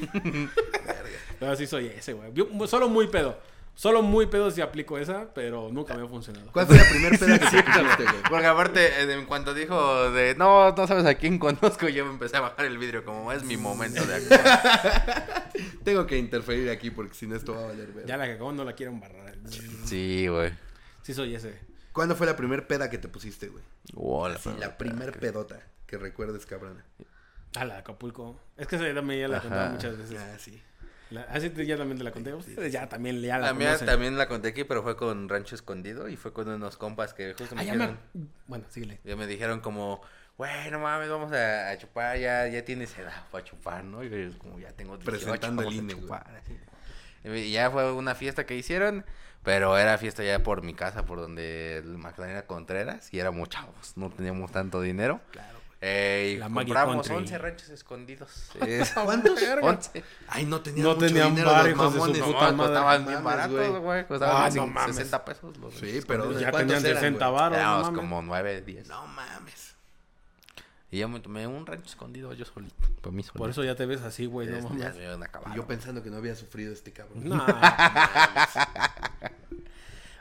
No, 1.41 1.57
sí 1.57 1.67
soy 1.67 1.87
ese, 1.87 2.13
güey. 2.15 2.31
Yo- 2.35 2.49
Solo 2.67 2.89
muy 2.89 3.07
pedo. 3.09 3.39
Solo 3.75 4.03
muy 4.03 4.27
pedo 4.27 4.51
si 4.51 4.61
aplico 4.61 4.99
esa, 4.99 5.33
pero 5.33 5.69
nunca 5.71 5.95
me 5.95 6.05
ha 6.05 6.09
funcionado. 6.09 6.51
¿Cuál 6.51 6.67
fue 6.67 6.77
la 6.77 6.83
primera 6.91 7.17
peda 7.17 7.39
que 7.39 7.45
te 7.47 7.61
pusiste, 7.61 8.03
güey? 8.03 8.23
Porque 8.29 8.47
aparte, 8.47 9.03
en 9.13 9.25
cuanto 9.27 9.55
dijo 9.55 10.11
de, 10.11 10.35
no, 10.35 10.73
no 10.73 10.87
sabes 10.89 11.05
a 11.07 11.15
quién 11.15 11.39
conozco, 11.39 11.89
yo 11.89 12.05
me 12.05 12.11
empecé 12.11 12.39
a 12.39 12.41
bajar 12.41 12.65
el 12.67 12.77
vidrio 12.77 13.05
como 13.05 13.31
es 13.33 13.45
mi 13.45 13.57
momento 13.57 14.05
de 14.05 14.17
actuar. 14.17 15.51
Tengo 15.85 16.09
que 16.09 16.19
interferir 16.19 16.69
aquí 16.71 16.91
porque 16.91 17.15
si 17.15 17.29
no 17.29 17.37
esto 17.37 17.55
va 17.55 17.63
a 17.63 17.67
valer 17.67 17.93
ver. 17.93 18.05
Ya 18.05 18.17
la 18.17 18.27
cagó, 18.27 18.51
no 18.51 18.65
la 18.65 18.73
quiero 18.73 18.91
embarrar. 18.91 19.37
Sí, 19.85 20.27
güey. 20.27 20.51
Sí 21.03 21.15
soy 21.15 21.37
ese. 21.37 21.61
¿Cuándo 21.99 22.15
fue 22.15 22.27
la 22.29 22.37
primera 22.37 22.67
peda 22.69 22.89
que 22.89 22.97
te 22.99 23.09
pusiste, 23.09 23.49
güey? 23.49 23.65
Wow, 23.95 24.29
la 24.29 24.39
Sí, 24.39 24.51
la 24.59 24.79
primer 24.79 25.19
pedota 25.19 25.59
que 25.87 25.99
recuerdes, 25.99 26.47
cabrón. 26.47 26.81
Ah, 27.57 27.65
la 27.65 27.75
de 27.75 27.81
Acapulco. 27.81 28.41
Es 28.57 28.69
que 28.69 28.77
esa 28.77 28.87
ya 28.87 28.95
también 28.95 29.21
ya 29.23 29.29
la 29.29 29.39
he 29.39 29.41
contado 29.41 29.71
muchas 29.71 29.99
veces. 29.99 30.17
Ah, 30.21 30.39
sí. 30.39 30.63
La, 31.11 31.23
así 31.23 31.51
te- 31.51 31.67
ya 31.67 31.77
también 31.77 31.99
te 31.99 32.05
la 32.05 32.13
conté. 32.13 32.33
Ustedes 32.35 32.71
ya 32.73 32.89
también 32.89 33.21
ya 33.21 33.39
la 33.39 33.47
La 33.49 33.55
mía 33.55 33.69
conocen. 33.69 33.87
también 33.89 34.17
la 34.17 34.29
conté 34.29 34.49
aquí, 34.49 34.63
pero 34.65 34.83
fue 34.85 34.97
con 34.97 35.29
Rancho 35.29 35.55
Escondido 35.57 36.09
y 36.09 36.17
fue 36.17 36.33
con 36.33 36.49
unos 36.49 36.77
compas 36.77 37.15
que 37.15 37.35
justo 37.35 37.57
me 37.57 37.63
Ah, 37.63 37.65
ya 37.65 37.73
me... 37.73 37.79
dijeron, 37.79 37.99
Bueno, 38.47 38.65
síguele. 38.69 39.01
ya 39.03 39.17
me 39.17 39.27
dijeron 39.27 39.61
como, 39.61 40.01
güey, 40.37 40.71
no 40.71 40.79
mames, 40.79 41.09
vamos 41.09 41.33
a, 41.33 41.71
a 41.71 41.79
chupar, 41.79 42.17
ya, 42.19 42.47
ya 42.49 42.65
tienes 42.65 42.97
edad 42.99 43.25
para 43.33 43.43
chupar, 43.43 43.83
¿no? 43.83 44.05
Y 44.05 44.11
yo 44.11 44.39
como 44.39 44.59
ya 44.61 44.71
tengo 44.73 44.97
18, 44.99 45.11
Presentando 45.11 45.63
el 45.63 45.67
vamos 45.69 45.81
a 45.81 45.83
INE, 45.83 45.95
güey. 45.95 46.03
chupar, 46.05 46.37
así. 46.43 46.59
Y 47.25 47.51
ya 47.53 47.71
fue 47.71 47.91
una 47.93 48.15
fiesta 48.15 48.45
que 48.47 48.55
hicieron, 48.55 49.05
pero 49.43 49.79
era 49.79 49.97
fiesta 49.99 50.23
ya 50.25 50.43
por 50.43 50.63
mi 50.63 50.75
casa, 50.75 51.05
por 51.05 51.21
donde 51.21 51.79
el 51.79 51.99
Magdalena 51.99 52.43
Contreras, 52.43 53.13
y 53.13 53.19
éramos 53.21 53.49
chavos, 53.49 53.93
no 53.97 54.11
teníamos 54.11 54.51
tanto 54.53 54.81
dinero. 54.81 55.21
Claro, 55.31 55.53
güey. 55.55 55.59
Eh, 55.81 56.33
y 56.35 56.39
La 56.39 56.49
compramos 56.51 57.07
Country. 57.07 57.15
11 57.15 57.39
ranchos 57.39 57.69
escondidos. 57.69 58.51
Es- 58.67 58.91
¿Cuántos? 59.05 59.39
11. 59.63 60.03
Ay, 60.27 60.45
no 60.45 60.61
tenían 60.61 60.83
No 60.89 60.95
mucho 60.97 61.07
tenían 61.07 61.35
dinero 61.37 61.51
los 61.65 61.77
mamones. 61.77 62.19
No, 62.19 62.33
madre. 62.33 62.57
costaban 62.57 63.03
No 63.03 63.09
bien 63.09 63.23
mames, 63.23 63.49
baratos, 63.49 63.81
güey. 63.81 64.07
Costaban 64.07 64.43
Ah, 64.45 64.51
no 64.57 64.67
mames. 64.67 64.97
60 64.97 65.25
pesos. 65.25 65.57
Los 65.59 65.75
Sí, 65.75 66.01
pero. 66.07 66.33
Ya 66.33 66.51
¿cuántos 66.51 66.83
tenían 66.83 66.85
eran, 66.85 67.03
60 67.03 67.27
güey? 67.29 67.41
baros, 67.41 67.57
no 67.59 67.63
Éramos 67.63 67.83
mames. 67.85 67.99
como 68.01 68.23
9, 68.23 68.63
10. 68.63 68.89
No 68.89 69.07
mames. 69.07 69.75
Y 70.91 70.99
yo 71.01 71.09
me 71.11 71.21
tomé 71.21 71.47
un 71.47 71.67
rancho 71.67 71.85
escondido 71.87 72.33
yo 72.33 72.47
solito. 72.47 72.75
Para 73.03 73.15
mí 73.15 73.23
solito. 73.23 73.39
Por 73.39 73.51
eso 73.51 73.63
ya 73.63 73.75
te 73.77 73.85
ves 73.87 74.01
así, 74.01 74.25
güey. 74.27 74.49
No 74.49 74.57
ya 74.77 74.91
mames. 74.95 75.55
yo 75.55 75.67
pensando 75.67 76.03
que 76.03 76.11
no 76.11 76.17
había 76.17 76.35
sufrido 76.35 76.73
este 76.73 76.93
cabrón. 76.93 77.23
No. 77.29 77.37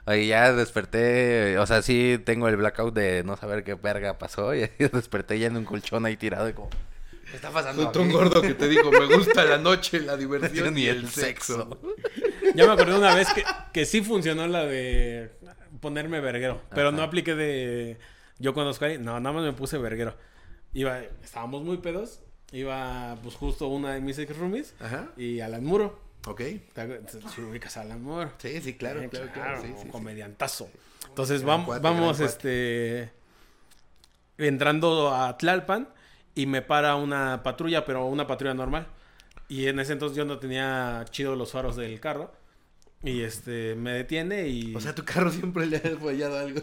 Oye, 0.07 0.27
ya 0.27 0.53
desperté. 0.53 1.57
O 1.57 1.67
sea, 1.67 1.81
sí 1.81 2.17
tengo 2.23 2.47
el 2.47 2.55
blackout 2.55 2.93
de 2.93 3.23
no 3.23 3.35
saber 3.35 3.65
qué 3.65 3.75
verga 3.75 4.17
pasó. 4.17 4.55
Y 4.55 4.61
desperté 4.93 5.37
ya 5.37 5.47
en 5.47 5.57
un 5.57 5.65
colchón 5.65 6.05
ahí 6.05 6.15
tirado. 6.15 6.47
Y 6.47 6.53
como, 6.53 6.69
¿qué 7.29 7.35
está 7.35 7.49
pasando? 7.49 7.91
Fue 7.91 8.01
un 8.01 8.07
aquí?" 8.07 8.17
gordo 8.17 8.41
que 8.41 8.53
te 8.53 8.69
dijo, 8.69 8.89
me 8.89 9.05
gusta 9.05 9.43
la 9.43 9.57
noche, 9.59 9.99
la 9.99 10.15
diversión 10.15 10.77
y 10.77 10.87
el 10.87 10.97
el 10.97 11.09
sexo. 11.09 11.77
Ya 12.55 12.65
me 12.65 12.71
acordé 12.71 12.97
una 12.97 13.13
vez 13.13 13.33
que, 13.33 13.43
que 13.73 13.85
sí 13.85 14.01
funcionó 14.01 14.47
la 14.47 14.65
de 14.65 15.29
ponerme 15.81 16.21
verguero. 16.21 16.61
Pero 16.73 16.93
no 16.93 17.01
apliqué 17.01 17.35
de. 17.35 17.97
Yo 18.39 18.53
conozco 18.53 18.85
a 18.85 18.87
alguien. 18.87 19.03
No, 19.03 19.19
nada 19.19 19.33
más 19.33 19.43
me 19.43 19.53
puse 19.53 19.77
verguero. 19.77 20.15
Iba, 20.73 21.01
estábamos 21.21 21.63
muy 21.63 21.77
pedos. 21.77 22.21
Iba, 22.53 23.17
pues 23.21 23.35
justo 23.35 23.67
una 23.67 23.93
de 23.93 23.99
mis 23.99 24.17
ex 24.19 24.37
roomies. 24.37 24.73
Ajá. 24.79 25.09
Y 25.17 25.41
Alan 25.41 25.65
Muro. 25.65 26.06
Ok. 26.27 26.37
¿Te 26.73 26.75
acu- 26.75 27.29
Si 27.33 27.41
ubicas 27.41 27.77
a 27.77 27.81
Alan 27.81 28.03
Muro. 28.03 28.31
Sí, 28.37 28.61
sí, 28.61 28.73
claro, 28.75 29.01
Eh, 29.01 29.09
claro, 29.09 29.29
claro. 29.33 29.61
Sí, 29.61 29.67
sí, 29.75 29.83
sí. 29.83 29.89
comediantazo. 29.89 30.69
Entonces 31.07 31.41
Gran 31.43 31.61
vam- 31.61 31.65
cuate, 31.65 31.81
vamos, 31.83 32.17
cuate. 32.17 32.25
este. 32.25 33.11
Entrando 34.37 35.13
a 35.15 35.37
Tlalpan. 35.37 35.89
Y 36.35 36.45
me 36.45 36.61
para 36.61 36.95
una 36.95 37.41
patrulla, 37.41 37.83
pero 37.85 38.05
una 38.05 38.27
patrulla 38.27 38.53
normal. 38.53 38.85
Y 39.47 39.67
en 39.67 39.79
ese 39.79 39.93
entonces 39.93 40.15
yo 40.15 40.25
no 40.25 40.37
tenía 40.37 41.03
chido 41.09 41.35
los 41.35 41.51
faros 41.51 41.75
del 41.75 41.99
carro. 41.99 42.31
Y 43.03 43.21
este, 43.21 43.75
me 43.75 43.91
detiene 43.93 44.47
y... 44.47 44.75
O 44.75 44.81
sea, 44.81 44.93
tu 44.93 45.03
carro 45.05 45.31
siempre 45.31 45.65
le 45.65 45.77
ha 45.77 45.97
fallado 45.99 46.37
algo. 46.37 46.61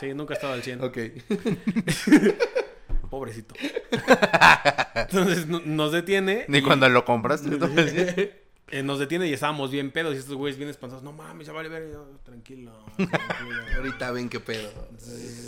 Sí, 0.00 0.12
nunca 0.14 0.34
estaba 0.34 0.54
al 0.54 0.62
100. 0.62 0.82
ok. 0.82 0.98
Pobrecito. 3.10 3.54
Entonces 4.94 5.46
no- 5.46 5.60
nos 5.64 5.92
detiene. 5.92 6.44
Ni 6.48 6.58
y- 6.58 6.62
cuando 6.62 6.88
lo 6.88 7.04
compraste. 7.04 7.48
eh, 8.70 8.82
nos 8.82 8.98
detiene 8.98 9.26
y 9.26 9.32
estábamos 9.32 9.70
bien 9.70 9.90
pedos. 9.90 10.14
Y 10.14 10.18
estos 10.18 10.34
güeyes 10.34 10.56
bien 10.58 10.70
espantados. 10.70 11.02
No 11.02 11.12
mames, 11.12 11.46
se 11.46 11.52
vale 11.52 11.68
ver. 11.68 11.90
Yo, 11.92 12.04
tranquilo. 12.24 12.72
tranquilo. 12.96 13.62
Ahorita 13.76 14.10
ven 14.12 14.28
qué 14.28 14.40
pedo. 14.40 14.70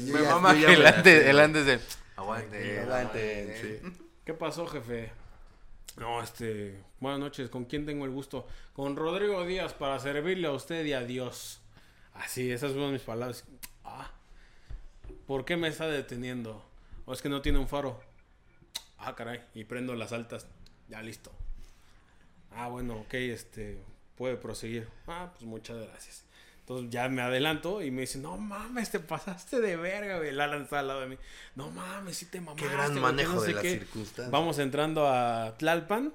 Yo 0.06 0.14
Me 0.14 0.22
ya- 0.22 0.30
mama 0.34 0.54
ya 0.54 0.72
el 0.72 0.86
antes, 0.86 1.26
el 1.26 1.38
antes 1.40 1.66
de... 1.66 1.80
Aguante. 2.16 2.80
Aguanten, 2.80 3.54
sí. 3.60 3.92
¿Qué 4.24 4.34
pasó, 4.34 4.66
jefe? 4.66 5.10
No, 5.96 6.22
este. 6.22 6.78
Buenas 7.00 7.18
noches. 7.20 7.48
¿Con 7.50 7.64
quién 7.64 7.86
tengo 7.86 8.04
el 8.04 8.10
gusto? 8.10 8.46
Con 8.74 8.94
Rodrigo 8.96 9.44
Díaz 9.46 9.72
para 9.74 9.98
servirle 9.98 10.46
a 10.46 10.52
usted 10.52 10.84
y 10.84 10.92
a 10.92 11.00
Dios. 11.02 11.60
Así, 12.14 12.50
esas 12.50 12.72
fueron 12.72 12.92
mis 12.92 13.02
palabras. 13.02 13.44
Ah. 13.84 14.10
¿Por 15.26 15.44
qué 15.44 15.56
me 15.56 15.68
está 15.68 15.86
deteniendo? 15.88 16.62
¿O 17.06 17.12
es 17.12 17.22
que 17.22 17.28
no 17.28 17.40
tiene 17.40 17.58
un 17.58 17.68
faro? 17.68 18.00
Ah, 18.98 19.14
caray. 19.16 19.40
Y 19.54 19.64
prendo 19.64 19.94
las 19.94 20.12
altas. 20.12 20.46
Ya 20.88 21.02
listo. 21.02 21.32
Ah, 22.53 22.68
bueno, 22.68 22.94
ok, 23.01 23.14
este. 23.14 23.78
Puede 24.16 24.36
proseguir. 24.36 24.88
Ah, 25.07 25.30
pues 25.32 25.44
muchas 25.44 25.78
gracias. 25.78 26.24
Entonces 26.61 26.90
ya 26.90 27.09
me 27.09 27.22
adelanto 27.22 27.82
y 27.82 27.90
me 27.90 28.03
dice, 28.03 28.18
no 28.18 28.36
mames, 28.36 28.90
te 28.90 29.01
pasaste 29.01 29.61
de 29.61 29.76
verga, 29.76 30.18
güey. 30.18 30.28
El 30.28 30.40
Alan 30.40 30.62
está 30.62 30.80
al 30.80 30.88
lado 30.88 31.01
de 31.01 31.07
mí. 31.09 31.16
No 31.57 31.70
mames, 31.70 32.16
sí 32.18 32.26
te 32.26 32.40
mamaste. 32.40 32.62
Qué 32.62 32.72
gran 32.72 32.90
güey, 32.90 33.03
manejo 33.03 33.34
no 33.34 33.40
de 33.40 33.46
sé 33.48 33.53
las 33.55 33.62
qué". 33.62 33.70
circunstancias. 33.78 34.30
Vamos 34.30 34.59
entrando 34.59 35.09
a 35.09 35.57
Tlalpan 35.59 36.12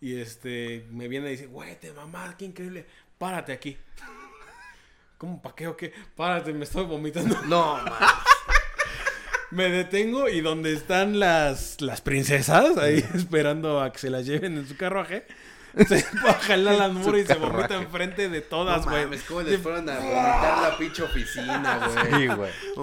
y 0.00 0.18
este 0.20 0.86
me 0.90 1.08
viene 1.08 1.28
y 1.28 1.32
dice, 1.32 1.46
güey, 1.46 1.78
te 1.78 1.92
mamás, 1.92 2.36
qué 2.36 2.44
increíble. 2.46 2.86
Párate 3.18 3.52
aquí. 3.52 3.76
¿Cómo 5.18 5.42
pa' 5.42 5.54
qué 5.54 5.66
o 5.66 5.76
qué? 5.76 5.92
Párate, 6.16 6.52
me 6.52 6.64
estoy 6.64 6.84
vomitando. 6.86 7.36
No, 7.46 7.76
man. 7.76 7.92
Me 9.50 9.70
detengo 9.70 10.28
y 10.28 10.42
donde 10.42 10.74
están 10.74 11.18
las, 11.18 11.80
las 11.80 12.02
princesas 12.02 12.76
ahí 12.76 13.02
esperando 13.14 13.80
a 13.80 13.90
que 13.92 13.98
se 13.98 14.10
las 14.10 14.26
lleven 14.26 14.58
en 14.58 14.68
su 14.68 14.76
carruaje, 14.76 15.26
se 15.88 16.04
baja 16.22 16.54
el 16.54 16.66
Alan 16.68 16.94
Moore 16.94 17.20
y 17.20 17.26
se 17.26 17.34
vomita 17.34 17.76
enfrente 17.76 18.28
de 18.28 18.40
No 18.40 18.46
todas, 18.46 18.84
güey. 18.84 19.04
mames, 19.04 19.22
¿cómo 19.24 19.42
les 19.42 19.60
fueron 19.60 19.88
a 19.88 19.94
vomitar 19.98 20.62
la 20.62 20.76
pinche 20.78 21.02
oficina, 21.02 21.78
güey? 22.08 22.14
Sí, 22.22 22.26
güey. 22.28 22.52
No 22.76 22.82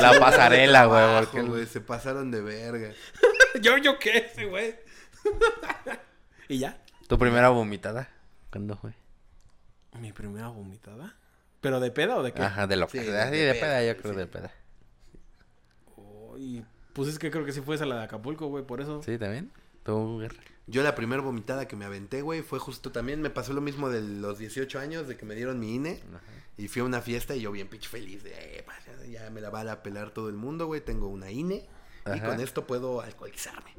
La 0.00 0.18
pasarela, 0.18 0.84
güey, 0.86 1.24
porque- 1.26 1.42
güey, 1.42 1.66
Se 1.66 1.80
pasaron 1.80 2.30
de 2.30 2.40
verga. 2.40 2.92
yo, 3.60 3.76
yo 3.78 3.98
qué, 3.98 4.18
ese 4.32 4.46
güey. 4.46 4.74
y 6.48 6.58
ya. 6.58 6.78
¿Tu 7.08 7.18
primera 7.18 7.48
vomitada? 7.50 8.08
¿Cuándo 8.50 8.76
fue? 8.76 8.92
Mi 9.98 10.12
primera 10.12 10.48
vomitada. 10.48 11.16
¿Pero 11.60 11.78
de 11.80 11.90
peda 11.90 12.16
o 12.16 12.22
de 12.22 12.32
qué? 12.32 12.42
Ajá, 12.42 12.66
de 12.66 12.76
lo 12.76 12.88
Sí, 12.88 12.98
Sí, 13.00 13.04
de- 13.04 13.12
de, 13.12 13.30
de 13.30 13.54
peda, 13.54 13.60
peda, 13.66 13.84
yo 13.84 13.92
sí, 13.94 13.98
creo 14.00 14.12
sí. 14.14 14.18
de 14.20 14.26
peda. 14.26 14.52
Y 16.38 16.62
pues 16.94 17.08
es 17.08 17.18
que 17.18 17.30
creo 17.30 17.44
que 17.44 17.52
sí 17.52 17.60
fue 17.60 17.74
esa 17.74 17.84
la 17.86 17.96
de 17.98 18.04
Acapulco, 18.04 18.46
güey, 18.46 18.64
por 18.64 18.80
eso. 18.80 19.02
¿Sí, 19.02 19.18
también? 19.18 19.50
¿Tu 19.84 20.18
guerra? 20.20 20.40
Yo 20.66 20.82
la 20.82 20.94
primera 20.94 21.20
vomitada 21.22 21.66
que 21.66 21.74
me 21.74 21.84
aventé, 21.84 22.22
güey, 22.22 22.42
fue 22.42 22.58
justo 22.60 22.92
también, 22.92 23.20
me 23.22 23.30
pasó 23.30 23.52
lo 23.52 23.60
mismo 23.60 23.88
de 23.90 24.02
los 24.02 24.38
18 24.38 24.78
años, 24.78 25.08
de 25.08 25.16
que 25.16 25.24
me 25.26 25.34
dieron 25.34 25.58
mi 25.58 25.74
INE. 25.74 26.00
Y 26.58 26.68
fui 26.68 26.82
a 26.82 26.84
una 26.84 27.00
fiesta 27.00 27.34
y 27.34 27.40
yo 27.40 27.50
bien 27.50 27.66
pinche 27.68 27.88
feliz 27.88 28.22
de, 28.22 28.30
eh, 28.58 28.62
pa, 28.64 28.74
ya- 29.08 29.30
me 29.30 29.40
la 29.40 29.50
va 29.50 29.62
a 29.70 29.82
pelar 29.82 30.10
todo 30.10 30.28
el 30.28 30.36
mundo, 30.36 30.66
güey, 30.66 30.80
tengo 30.80 31.08
una 31.08 31.30
INE. 31.30 31.66
Y 32.06 32.10
Ajá. 32.10 32.26
con 32.28 32.40
esto 32.40 32.66
puedo 32.66 33.00
alcoholizarme. 33.00 33.70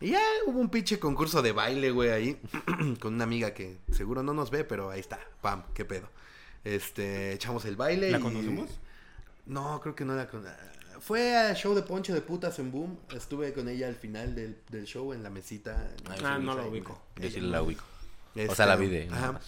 Y 0.00 0.10
ya 0.10 0.20
hubo 0.46 0.60
un 0.60 0.68
pinche 0.70 0.98
concurso 1.00 1.42
de 1.42 1.50
baile, 1.52 1.90
güey, 1.90 2.10
ahí. 2.10 2.40
con 3.00 3.14
una 3.14 3.24
amiga 3.24 3.52
que 3.52 3.78
seguro 3.92 4.22
no 4.22 4.32
nos 4.34 4.50
ve, 4.50 4.62
pero 4.64 4.90
ahí 4.90 5.00
está. 5.00 5.18
Pam, 5.40 5.64
qué 5.74 5.84
pedo. 5.84 6.08
Este, 6.62 7.32
echamos 7.32 7.64
el 7.64 7.74
baile. 7.76 8.10
¿La 8.12 8.18
y- 8.18 8.22
conocemos? 8.22 8.70
No, 9.46 9.80
creo 9.80 9.94
que 9.96 10.04
no 10.04 10.14
la 10.14 10.28
con... 10.28 10.44
Fue 11.00 11.36
a 11.36 11.54
show 11.54 11.74
de 11.74 11.82
Poncho 11.82 12.12
de 12.12 12.20
Putas 12.20 12.58
en 12.58 12.70
Boom. 12.72 12.98
Estuve 13.14 13.52
con 13.52 13.68
ella 13.68 13.88
al 13.88 13.94
final 13.94 14.34
del, 14.34 14.58
del 14.70 14.84
show 14.84 15.12
en 15.12 15.22
la 15.22 15.30
mesita. 15.30 15.90
Ah, 16.24 16.38
no 16.38 16.54
la 16.54 16.64
ubico. 16.64 17.00
Yo 17.16 17.30
sí 17.30 17.40
la 17.40 17.62
ubico. 17.62 17.84
O 18.34 18.40
Este, 18.40 18.54
sea, 18.54 18.66
la 18.66 18.76
vi 18.76 18.88
de... 18.88 19.08
ajá. 19.10 19.40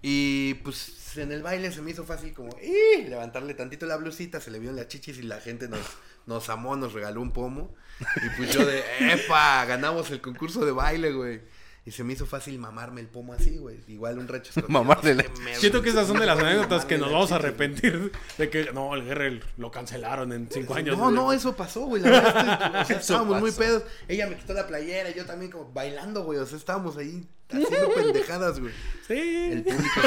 Y 0.00 0.54
pues 0.54 1.16
en 1.16 1.30
el 1.30 1.42
baile 1.42 1.70
se 1.70 1.80
me 1.80 1.92
hizo 1.92 2.04
fácil 2.04 2.32
como 2.34 2.50
¡ih! 2.60 3.04
levantarle 3.08 3.54
tantito 3.54 3.86
la 3.86 3.96
blusita, 3.96 4.40
se 4.40 4.50
le 4.50 4.58
vio 4.58 4.70
en 4.70 4.76
las 4.76 4.88
chichis 4.88 5.18
y 5.18 5.22
la 5.22 5.40
gente 5.40 5.68
nos, 5.68 5.80
nos 6.26 6.48
amó, 6.48 6.74
nos 6.74 6.92
regaló 6.92 7.20
un 7.20 7.32
pomo. 7.32 7.72
Y 8.00 8.36
pues 8.36 8.52
yo 8.52 8.66
de 8.66 8.82
¡epa! 9.12 9.64
Ganamos 9.66 10.10
el 10.10 10.20
concurso 10.20 10.64
de 10.64 10.72
baile, 10.72 11.12
güey. 11.12 11.40
Y 11.84 11.90
se 11.90 12.04
me 12.04 12.12
hizo 12.12 12.26
fácil 12.26 12.60
mamarme 12.60 13.00
el 13.00 13.08
pomo 13.08 13.32
así, 13.32 13.58
güey. 13.58 13.80
Igual 13.88 14.16
un 14.20 14.28
recho. 14.28 14.52
Mamarle 14.68 15.16
la 15.16 15.24
Siento 15.54 15.82
que 15.82 15.88
esas 15.88 16.06
son 16.06 16.20
de 16.20 16.26
las 16.26 16.38
anécdotas 16.38 16.84
que 16.84 16.96
nos 16.96 17.10
vamos 17.10 17.32
a 17.32 17.36
arrepentir 17.36 18.12
de 18.38 18.50
que 18.50 18.72
no, 18.72 18.94
el 18.94 19.04
guerrero 19.04 19.44
lo 19.56 19.72
cancelaron 19.72 20.32
en 20.32 20.48
cinco 20.48 20.74
años. 20.74 20.96
No, 20.96 21.04
güey. 21.04 21.16
no, 21.16 21.32
eso 21.32 21.56
pasó, 21.56 21.86
güey. 21.86 22.00
La 22.02 22.10
verdad 22.10 22.82
o 22.82 22.84
sea, 22.84 22.96
estábamos 23.00 23.40
muy 23.40 23.50
pedos. 23.50 23.82
Ella 24.06 24.28
me 24.28 24.36
quitó 24.36 24.52
la 24.52 24.68
playera 24.68 25.10
y 25.10 25.14
yo 25.14 25.26
también 25.26 25.50
como 25.50 25.72
bailando, 25.72 26.22
güey. 26.22 26.38
O 26.38 26.46
sea, 26.46 26.56
estábamos 26.56 26.96
ahí 26.96 27.26
haciendo 27.50 27.90
pendejadas, 27.94 28.60
güey. 28.60 28.72
Sí, 29.08 29.50
El 29.50 29.64
público 29.64 30.00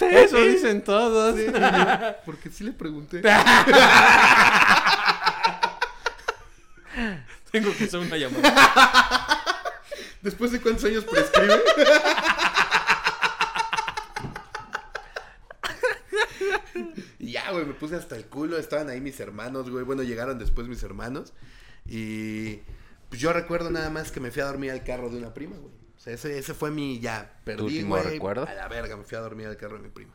eso 0.10 0.42
dicen 0.42 0.84
todos. 0.84 1.36
Sí, 1.36 1.46
y 1.48 1.52
yo, 1.52 2.14
Porque 2.26 2.50
sí 2.50 2.64
le 2.64 2.72
pregunté. 2.72 3.22
Tengo 7.50 7.74
que 7.74 7.84
hacer 7.84 8.00
una 8.00 8.16
llamada. 8.18 9.29
¿Después 10.22 10.52
de 10.52 10.60
cuántos 10.60 10.84
años 10.84 11.04
prescribe? 11.04 11.60
Y 17.18 17.32
ya, 17.32 17.50
güey, 17.52 17.66
me 17.66 17.74
puse 17.74 17.96
hasta 17.96 18.16
el 18.16 18.26
culo. 18.26 18.56
Estaban 18.58 18.88
ahí 18.88 19.00
mis 19.00 19.20
hermanos, 19.20 19.68
güey. 19.70 19.84
Bueno, 19.84 20.02
llegaron 20.02 20.38
después 20.38 20.68
mis 20.68 20.82
hermanos. 20.82 21.32
Y 21.86 22.60
pues 23.08 23.20
yo 23.20 23.32
recuerdo 23.32 23.70
nada 23.70 23.90
más 23.90 24.10
que 24.10 24.20
me 24.20 24.30
fui 24.30 24.42
a 24.42 24.46
dormir 24.46 24.70
al 24.70 24.84
carro 24.84 25.10
de 25.10 25.18
una 25.18 25.34
prima, 25.34 25.56
güey. 25.56 25.74
O 25.96 26.00
sea, 26.00 26.14
ese, 26.14 26.38
ese 26.38 26.54
fue 26.54 26.70
mi 26.70 26.98
ya. 26.98 27.40
Perdí, 27.44 27.64
último 27.64 27.96
güey. 27.96 28.08
recuerdo? 28.14 28.46
A 28.46 28.54
la 28.54 28.68
verga, 28.68 28.96
me 28.96 29.04
fui 29.04 29.18
a 29.18 29.20
dormir 29.20 29.46
al 29.48 29.56
carro 29.56 29.76
de 29.76 29.82
mi 29.82 29.90
prima. 29.90 30.14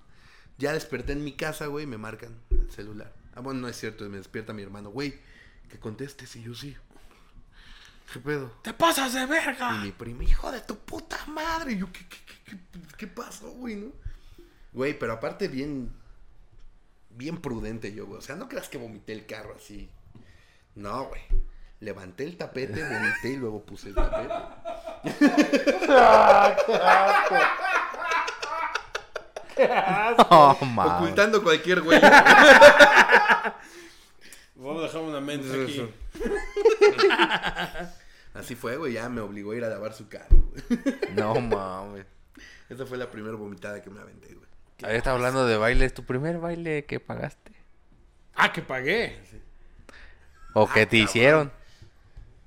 Ya 0.57 0.73
desperté 0.73 1.13
en 1.13 1.23
mi 1.23 1.33
casa, 1.33 1.67
güey, 1.67 1.83
y 1.83 1.87
me 1.87 1.97
marcan 1.97 2.35
el 2.49 2.71
celular. 2.71 3.13
Ah, 3.35 3.41
bueno, 3.41 3.59
no 3.59 3.67
es 3.67 3.77
cierto, 3.77 4.09
me 4.09 4.17
despierta 4.17 4.53
mi 4.53 4.63
hermano, 4.63 4.89
güey, 4.89 5.19
que 5.69 5.77
contestes 5.77 6.35
y 6.37 6.43
yo 6.43 6.55
sí. 6.55 6.75
¿Qué 8.11 8.19
pedo? 8.19 8.51
¡Te 8.61 8.73
pasas 8.73 9.13
de 9.13 9.23
Y 9.23 9.25
verga! 9.25 9.71
mi 9.71 9.91
prima, 9.91 10.23
hijo 10.23 10.51
de 10.51 10.61
tu 10.61 10.77
puta 10.77 11.17
madre. 11.27 11.73
Y 11.73 11.79
yo, 11.79 11.91
¿qué, 11.91 12.05
qué, 12.07 12.17
qué, 12.25 12.35
qué, 12.45 12.57
qué 12.97 13.07
pasó, 13.07 13.49
güey, 13.51 13.75
no? 13.75 13.91
Güey, 14.73 14.97
pero 14.97 15.13
aparte 15.13 15.47
bien, 15.47 15.91
bien 17.09 17.37
prudente 17.37 17.93
yo, 17.93 18.05
güey. 18.05 18.19
O 18.19 18.21
sea, 18.21 18.35
no 18.35 18.47
creas 18.47 18.69
que 18.69 18.77
vomité 18.77 19.13
el 19.13 19.25
carro 19.25 19.55
así. 19.57 19.89
No, 20.75 21.05
güey. 21.05 21.21
Levanté 21.79 22.23
el 22.23 22.37
tapete, 22.37 22.83
vomité 22.83 23.29
y 23.29 23.37
luego 23.37 23.65
puse 23.65 23.89
el 23.89 23.95
tapete. 23.95 24.33
Oh, 30.29 30.57
mames. 30.65 30.93
Ocultando 30.93 31.43
cualquier 31.43 31.81
güey. 31.81 31.99
Vamos 34.55 34.83
a 34.83 34.87
dejar 34.87 35.01
una 35.01 35.19
mente 35.19 35.63
aquí. 35.63 35.89
Así 38.33 38.55
fue, 38.55 38.77
güey. 38.77 38.93
Ya 38.93 39.09
me 39.09 39.21
obligó 39.21 39.51
a 39.51 39.55
ir 39.55 39.63
a 39.65 39.69
lavar 39.69 39.93
su 39.93 40.07
carro, 40.07 40.49
güey. 40.51 40.63
No 41.15 41.39
mames. 41.41 42.05
Esa 42.69 42.85
fue 42.85 42.97
la 42.97 43.11
primera 43.11 43.35
vomitada 43.35 43.81
que 43.81 43.89
me 43.89 43.99
aventé, 43.99 44.33
güey. 44.33 44.47
Ahí 44.83 44.97
está 44.97 45.11
hablando 45.11 45.45
de 45.45 45.57
bailes. 45.57 45.93
¿Tu 45.93 46.03
primer 46.03 46.39
baile 46.39 46.85
que 46.85 46.99
pagaste? 46.99 47.51
Ah, 48.33 48.51
que 48.51 48.61
pagué. 48.61 49.19
¿O 50.53 50.67
que 50.67 50.85
te 50.85 50.97
hicieron? 50.97 51.51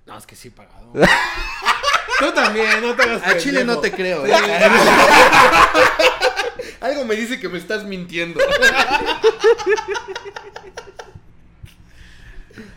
No, 0.06 0.16
es 0.16 0.26
que 0.26 0.34
sí 0.34 0.50
pagado. 0.50 0.92
Tú 2.18 2.32
también, 2.32 2.80
no 2.80 2.96
te 2.96 3.02
hagas 3.02 3.24
A 3.24 3.36
Chile 3.36 3.64
no 3.64 3.78
te 3.78 3.92
creo, 3.92 4.26
¿eh? 4.26 4.32
Algo 6.80 7.04
me 7.04 7.14
dice 7.14 7.38
que 7.38 7.48
me 7.48 7.58
estás 7.58 7.84
mintiendo. 7.84 8.40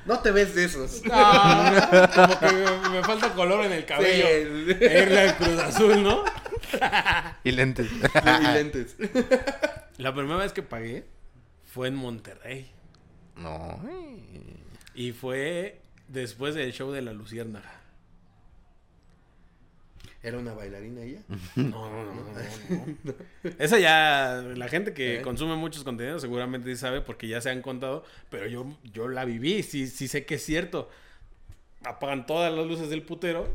No 0.06 0.20
te 0.20 0.32
ves 0.32 0.56
de 0.56 0.66
esos. 0.66 1.02
Ah, 1.12 2.10
como 2.16 2.40
que 2.40 2.46
me, 2.56 2.90
me 2.98 3.04
falta 3.04 3.34
color 3.34 3.66
en 3.66 3.72
el 3.74 3.86
cabello. 3.86 4.26
Sí. 4.80 4.86
Al 5.18 5.36
Cruz 5.38 5.60
Azul, 5.60 6.04
¿no? 6.04 6.24
Y 7.44 7.52
lentes. 7.52 7.90
Y 7.92 8.44
lentes. 8.54 8.96
La 9.98 10.14
primera 10.14 10.38
vez 10.38 10.54
que 10.54 10.64
pagué 10.64 11.06
fue 11.66 11.88
en 11.90 11.96
Monterrey. 11.96 12.72
no. 13.36 13.82
Y 14.94 15.12
fue 15.14 15.80
después 16.08 16.54
del 16.56 16.72
show 16.74 16.92
de 16.92 17.02
la 17.02 17.14
Luciérnaga. 17.14 17.81
¿Era 20.24 20.38
una 20.38 20.54
bailarina 20.54 21.02
ella? 21.02 21.22
No, 21.56 21.90
no, 21.90 22.04
no, 22.04 22.14
no, 22.14 22.98
no. 23.04 23.14
Esa 23.60 23.80
ya, 23.80 24.44
la 24.56 24.68
gente 24.68 24.94
que 24.94 25.18
¿Eh? 25.18 25.22
consume 25.22 25.56
muchos 25.56 25.84
contenidos 25.84 26.22
seguramente 26.22 26.76
sabe 26.76 27.02
porque 27.02 27.28
ya 27.28 27.42
se 27.42 27.50
han 27.50 27.62
contado, 27.62 28.04
pero 28.30 28.48
yo, 28.48 28.78
yo 28.94 29.08
la 29.08 29.26
viví, 29.26 29.64
sí, 29.64 29.88
sí 29.88 30.08
sé 30.08 30.26
que 30.26 30.36
es 30.36 30.46
cierto. 30.46 30.90
Apagan 31.84 32.28
todas 32.28 32.54
las 32.54 32.68
luces 32.68 32.90
del 32.90 33.02
putero, 33.02 33.48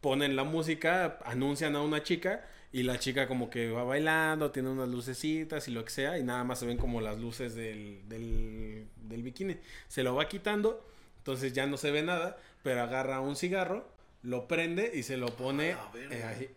ponen 0.00 0.36
la 0.36 0.44
música, 0.44 1.18
anuncian 1.24 1.76
a 1.76 1.82
una 1.82 2.02
chica 2.02 2.46
y 2.72 2.82
la 2.82 2.98
chica 2.98 3.28
como 3.28 3.50
que 3.50 3.70
va 3.70 3.84
bailando, 3.84 4.50
tiene 4.50 4.70
unas 4.70 4.88
lucecitas 4.88 5.68
y 5.68 5.70
lo 5.70 5.84
que 5.84 5.90
sea 5.90 6.18
y 6.18 6.22
nada 6.22 6.44
más 6.44 6.58
se 6.58 6.66
ven 6.66 6.78
como 6.78 7.00
las 7.00 7.18
luces 7.18 7.54
del, 7.54 8.00
del, 8.08 8.86
del 9.02 9.22
bikini. 9.22 9.56
Se 9.88 10.02
lo 10.02 10.14
va 10.14 10.28
quitando, 10.28 10.86
entonces 11.18 11.52
ya 11.52 11.66
no 11.66 11.76
se 11.76 11.90
ve 11.90 12.02
nada, 12.02 12.38
pero 12.62 12.82
agarra 12.82 13.20
un 13.20 13.36
cigarro, 13.36 13.88
lo 14.26 14.48
prende 14.48 14.90
y 14.92 15.04
se 15.04 15.16
lo 15.16 15.28
pone 15.28 15.76
eh, 16.10 16.24
ahí. 16.24 16.50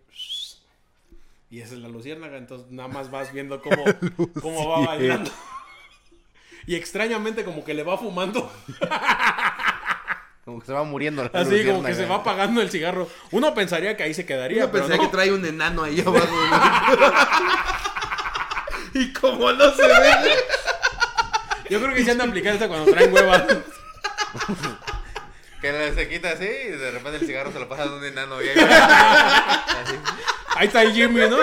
Y 1.51 1.61
esa 1.61 1.75
es 1.75 1.79
la 1.79 1.87
luciérnaga, 1.87 2.37
entonces 2.37 2.69
nada 2.71 2.89
más 2.89 3.11
vas 3.11 3.31
viendo 3.31 3.61
cómo, 3.61 3.85
cómo 4.41 4.69
va 4.69 4.87
bailando. 4.87 5.31
Y 6.65 6.75
extrañamente 6.75 7.43
como 7.43 7.63
que 7.63 7.73
le 7.73 7.83
va 7.83 7.97
fumando. 7.97 8.51
Como 10.45 10.59
que 10.59 10.65
se 10.65 10.73
va 10.73 10.83
muriendo 10.83 11.23
la 11.23 11.39
Así 11.39 11.63
como 11.63 11.83
que 11.83 11.93
se 11.93 12.05
va 12.05 12.15
apagando 12.15 12.61
el 12.61 12.71
cigarro. 12.71 13.07
Uno 13.31 13.53
pensaría 13.53 13.95
que 13.95 14.03
ahí 14.03 14.13
se 14.13 14.25
quedaría, 14.25 14.61
Yo 14.61 14.71
pero 14.71 14.85
pensé 14.85 14.97
no. 14.97 15.03
que 15.03 15.09
trae 15.09 15.31
un 15.31 15.45
enano 15.45 15.83
ahí 15.83 16.01
abajo. 16.01 16.27
y 18.95 19.13
como 19.13 19.51
no 19.51 19.71
se 19.73 19.87
ve. 19.87 20.35
Yo 21.69 21.79
creo 21.79 21.93
que 21.93 22.03
se 22.03 22.11
han 22.11 22.17
de 22.17 22.23
aplicar 22.23 22.53
esta 22.53 22.67
cuando 22.67 22.91
traen 22.91 23.13
hueva. 23.13 23.45
Que 25.61 25.93
se 25.93 26.07
quita 26.07 26.31
así 26.31 26.45
y 26.45 26.69
de 26.71 26.91
repente 26.91 27.17
el 27.19 27.25
cigarro 27.25 27.51
se 27.51 27.59
lo 27.59 27.67
pasa 27.67 27.83
a 27.83 27.93
un 27.93 28.03
enano. 28.03 28.41
Y 28.41 28.47
ahí 28.49 28.57
va. 28.57 29.53
Así. 29.81 29.95
Ahí 30.55 30.67
está 30.67 30.83
el 30.83 30.93
Jimmy, 30.93 31.21
¿no? 31.29 31.37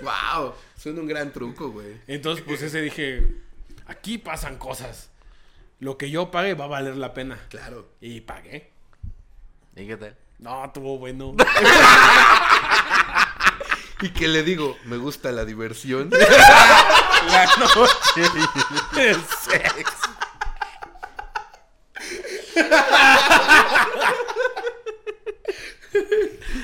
wow. 0.00 0.54
Suena 0.76 1.00
un 1.00 1.06
gran 1.06 1.32
truco, 1.32 1.70
güey. 1.70 2.00
Entonces, 2.06 2.44
pues 2.46 2.62
ese 2.62 2.80
dije, 2.80 3.26
aquí 3.86 4.16
pasan 4.18 4.56
cosas. 4.56 5.10
Lo 5.80 5.98
que 5.98 6.10
yo 6.10 6.30
pague 6.30 6.54
va 6.54 6.64
a 6.64 6.68
valer 6.68 6.96
la 6.96 7.12
pena. 7.14 7.38
Claro. 7.50 7.90
Y 8.00 8.22
pagué. 8.22 8.70
¿Y 9.76 9.86
qué 9.86 9.96
tal? 9.96 10.16
No, 10.38 10.64
estuvo 10.64 10.98
bueno. 10.98 11.34
Y 14.00 14.10
que 14.10 14.28
le 14.28 14.44
digo, 14.44 14.76
me 14.84 14.96
gusta 14.96 15.32
la 15.32 15.44
diversión. 15.44 16.10
La 17.26 17.46
noche. 17.58 18.22
El 18.96 19.16
sexo. 19.16 20.08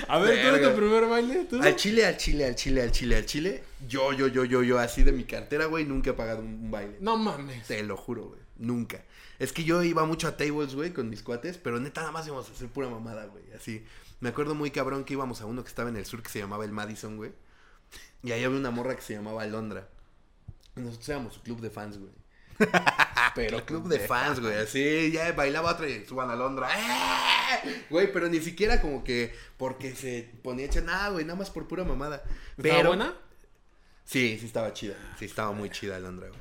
A 0.09 0.19
ver, 0.19 0.35
¿tú 0.41 0.49
eres 0.49 0.53
Verga. 0.53 0.71
tu 0.71 0.77
primer 0.77 1.07
baile? 1.09 1.45
¿Tú? 1.49 1.61
al 1.63 1.77
chile, 1.77 2.07
al 2.07 2.17
chile, 2.17 2.45
al 2.47 2.55
chile, 2.55 2.83
al 2.83 2.93
chile, 2.93 3.17
al 3.17 3.27
chile. 3.27 3.65
Yo, 3.89 4.13
yo, 4.13 4.27
yo, 4.29 4.45
yo, 4.45 4.63
yo, 4.63 4.79
así 4.79 5.03
de 5.03 5.13
mi 5.13 5.25
cartera, 5.25 5.67
güey, 5.67 5.85
nunca 5.85 6.11
he 6.11 6.13
pagado 6.15 6.41
un, 6.41 6.47
un 6.47 6.71
baile. 6.71 6.97
No 7.01 7.17
mames. 7.17 7.67
Te 7.67 7.83
lo 7.83 7.97
juro, 7.97 8.25
güey. 8.27 8.41
Nunca. 8.57 9.03
Es 9.39 9.53
que 9.53 9.65
yo 9.65 9.83
iba 9.83 10.05
mucho 10.05 10.29
a 10.29 10.37
tables, 10.37 10.75
güey, 10.75 10.93
con 10.93 11.09
mis 11.11 11.23
cuates, 11.23 11.59
pero 11.59 11.81
neta 11.81 12.03
nada 12.03 12.13
más 12.13 12.27
íbamos 12.27 12.49
a 12.49 12.53
hacer 12.53 12.69
pura 12.69 12.89
mamada, 12.89 13.27
güey. 13.27 13.45
Así. 13.57 13.85
Me 14.21 14.29
acuerdo 14.29 14.55
muy 14.55 14.71
cabrón 14.71 15.05
que 15.05 15.15
íbamos 15.15 15.41
a 15.41 15.47
uno 15.47 15.63
que 15.65 15.69
estaba 15.69 15.89
en 15.89 15.97
el 15.97 16.07
sur 16.07 16.23
que 16.23 16.31
se 16.31 16.39
llamaba 16.39 16.65
el 16.65 16.73
Madison, 16.73 17.17
güey. 17.17 17.33
Y 18.23 18.33
ahí 18.33 18.45
había 18.45 18.57
una 18.57 18.71
morra 18.71 18.95
que 18.95 19.03
se 19.03 19.15
llamaba 19.15 19.43
Alondra. 19.43 19.89
Nosotros 20.77 21.09
éramos 21.09 21.39
club 21.39 21.61
de 21.61 21.71
fans, 21.71 21.99
güey. 21.99 22.13
Pero 23.35 23.65
club 23.67 23.89
de 23.89 23.99
fans, 24.01 24.41
güey. 24.41 24.55
Así, 24.55 25.11
ya 25.13 25.33
bailaba 25.33 25.73
otra 25.73 25.89
y 25.89 26.05
suban 26.05 26.31
a 26.31 26.35
Alondra. 26.35 26.69
¡Eh! 26.73 27.85
Güey, 27.91 28.13
pero 28.13 28.29
ni 28.29 28.41
siquiera 28.41 28.81
como 28.81 29.03
que 29.03 29.35
porque 29.57 29.95
se 29.97 30.31
ponía 30.43 30.67
hecha 30.67 30.81
nada, 30.81 31.09
güey, 31.11 31.25
nada 31.25 31.39
más 31.39 31.51
por 31.51 31.67
pura 31.67 31.85
mamada. 31.85 32.23
¿Estaba 32.57 32.63
Pero, 32.63 32.89
buena? 32.91 33.15
Sí, 34.05 34.37
sí 34.39 34.47
estaba 34.47 34.73
chida. 34.73 34.95
Sí, 35.19 35.25
estaba 35.25 35.53
muy 35.53 35.71
chida 35.71 35.97
Alondra, 35.97 36.29
güey. 36.29 36.41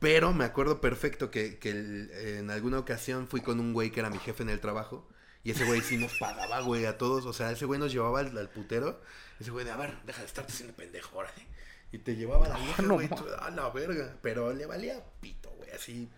Pero 0.00 0.32
me 0.32 0.44
acuerdo 0.44 0.80
perfecto 0.80 1.30
que, 1.30 1.58
que 1.58 1.70
el- 1.70 2.10
en 2.12 2.50
alguna 2.50 2.78
ocasión 2.78 3.26
fui 3.28 3.40
con 3.40 3.58
un 3.60 3.72
güey 3.72 3.90
que 3.90 4.00
era 4.00 4.10
mi 4.10 4.18
jefe 4.18 4.42
en 4.42 4.50
el 4.50 4.60
trabajo. 4.60 5.08
Y 5.44 5.52
ese 5.52 5.64
güey 5.64 5.80
sí 5.80 5.96
nos 5.96 6.12
pagaba, 6.18 6.60
güey, 6.60 6.84
a 6.84 6.98
todos. 6.98 7.24
O 7.26 7.32
sea, 7.32 7.50
ese 7.52 7.64
güey 7.64 7.80
nos 7.80 7.92
llevaba 7.92 8.20
al, 8.20 8.36
al 8.36 8.50
putero. 8.50 9.00
Ese 9.40 9.50
güey 9.50 9.64
de, 9.64 9.70
a 9.70 9.76
ver, 9.76 9.96
deja 10.04 10.20
de 10.20 10.26
estarte 10.26 10.52
haciendo 10.52 10.74
pendejo, 10.76 11.16
órale. 11.16 11.46
Y 11.90 11.98
te 11.98 12.16
llevaba 12.16 12.46
a 12.46 12.48
la 12.50 12.58
vieja, 12.58 12.82
no 12.82 12.94
güey. 12.94 13.08
A 13.40 13.50
la 13.50 13.70
verga. 13.70 14.16
Pero 14.22 14.52
le 14.52 14.66
valía 14.66 15.02
pito, 15.20 15.50
güey, 15.56 15.70
así. 15.70 16.08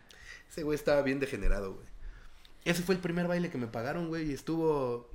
Ese 0.51 0.63
güey 0.63 0.75
estaba 0.75 1.03
bien 1.03 1.21
degenerado, 1.21 1.75
güey. 1.75 1.87
Ese 2.65 2.83
fue 2.83 2.95
el 2.95 3.01
primer 3.01 3.29
baile 3.29 3.51
que 3.51 3.59
me 3.59 3.69
pagaron, 3.69 4.09
güey. 4.09 4.31
Y 4.31 4.35
estuvo 4.35 5.09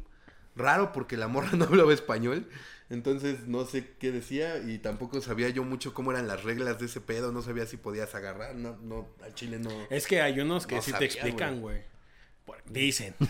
raro 0.56 0.94
porque 0.94 1.18
la 1.18 1.28
morra 1.28 1.50
no 1.58 1.66
hablaba 1.66 1.94
español. 1.94 2.48
Entonces 2.90 3.48
no 3.48 3.66
sé 3.66 3.96
qué 4.00 4.12
decía 4.12 4.60
y 4.60 4.78
tampoco 4.78 5.20
sabía 5.20 5.50
yo 5.50 5.64
mucho 5.64 5.96
cómo 5.96 6.12
eran 6.12 6.28
las 6.28 6.44
reglas 6.44 6.80
de 6.80 6.86
ese 6.86 7.02
pedo. 7.02 7.32
No 7.32 7.42
sabía 7.42 7.66
si 7.66 7.78
podías 7.78 8.14
agarrar. 8.16 8.56
No, 8.56 8.78
no, 8.82 9.08
al 9.24 9.34
chile 9.34 9.60
no. 9.60 9.72
Es 9.90 10.08
que 10.08 10.22
hay 10.22 10.40
unos 10.40 10.68
que 10.68 10.76
No 10.76 10.82
sí 10.82 10.92
sabía, 10.92 11.00
te 11.00 11.14
explican, 11.14 11.62
güey. 11.62 11.82
Dicen. 12.70 13.16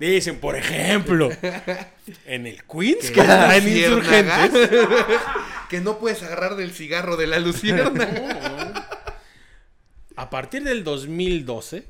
Dicen, 0.00 0.40
por 0.40 0.56
ejemplo, 0.56 1.28
en 2.24 2.46
el 2.46 2.64
Queens, 2.64 3.10
que 3.10 3.20
está 3.20 3.54
en 3.56 3.68
Insurgentes. 3.68 4.70
que 5.68 5.80
no 5.80 5.98
puedes 5.98 6.22
agarrar 6.22 6.56
del 6.56 6.72
cigarro 6.72 7.16
de 7.18 7.26
la 7.26 7.38
luciérnaga. 7.38 8.86
A 10.16 10.28
partir 10.30 10.64
del 10.64 10.84
2012, 10.84 11.86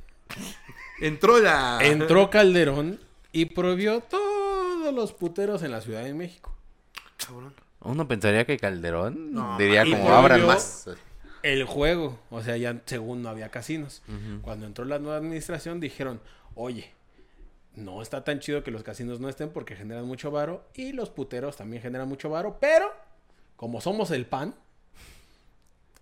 Entró 1.01 1.39
la. 1.41 1.79
entró 1.83 2.31
Calderón 2.31 3.01
y 3.33 3.47
prohibió 3.47 4.01
todos 4.01 4.93
los 4.95 5.13
puteros 5.13 5.63
en 5.63 5.71
la 5.73 5.81
Ciudad 5.81 6.05
de 6.05 6.13
México. 6.15 6.55
Cabrón. 7.17 7.55
Uno 7.81 8.07
pensaría 8.07 8.45
que 8.45 8.59
Calderón 8.59 9.33
No, 9.33 9.57
diría 9.57 9.85
como 9.85 10.13
abran 10.13 10.47
más. 10.47 10.91
El 11.43 11.65
juego, 11.65 12.19
o 12.29 12.43
sea, 12.43 12.57
ya 12.59 12.77
según 12.85 13.23
no 13.23 13.31
había 13.31 13.49
casinos. 13.51 14.03
Cuando 14.43 14.67
entró 14.67 14.85
la 14.85 14.99
nueva 14.99 15.17
administración 15.17 15.81
dijeron, 15.81 16.21
oye, 16.55 16.93
no 17.75 18.03
está 18.03 18.25
tan 18.25 18.41
chido 18.41 18.63
que 18.63 18.71
los 18.71 18.83
casinos 18.83 19.21
no 19.21 19.29
estén 19.29 19.51
porque 19.51 19.77
generan 19.77 20.07
mucho 20.07 20.31
varo 20.31 20.65
y 20.75 20.93
los 20.93 21.11
puteros 21.11 21.57
también 21.57 21.83
generan 21.83 22.09
mucho 22.09 22.31
varo, 22.31 22.59
pero 22.61 22.93
como 23.57 23.81
somos 23.81 24.11
el 24.11 24.27
pan, 24.27 24.55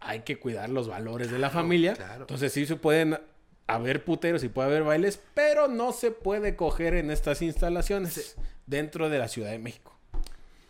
hay 0.01 0.21
que 0.21 0.39
cuidar 0.39 0.69
los 0.71 0.89
valores 0.89 1.31
de 1.31 1.39
la 1.39 1.51
familia. 1.51 1.95
claro. 1.95 2.23
Entonces 2.23 2.53
sí 2.53 2.67
se 2.67 2.77
pueden 2.77 3.19
haber 3.67 4.05
puteros 4.05 4.43
y 4.45 4.49
puede 4.49 4.69
haber 4.69 4.83
bailes, 4.83 5.21
pero 5.35 5.69
no 5.69 5.93
se 5.93 6.11
puede 6.11 6.57
coger 6.57 6.95
en 6.95 7.11
estas 7.11 7.43
instalaciones 7.43 8.37
dentro 8.67 9.11
de 9.11 9.19
la 9.19 9.29
Ciudad 9.29 9.51
de 9.51 9.59
México. 9.59 9.97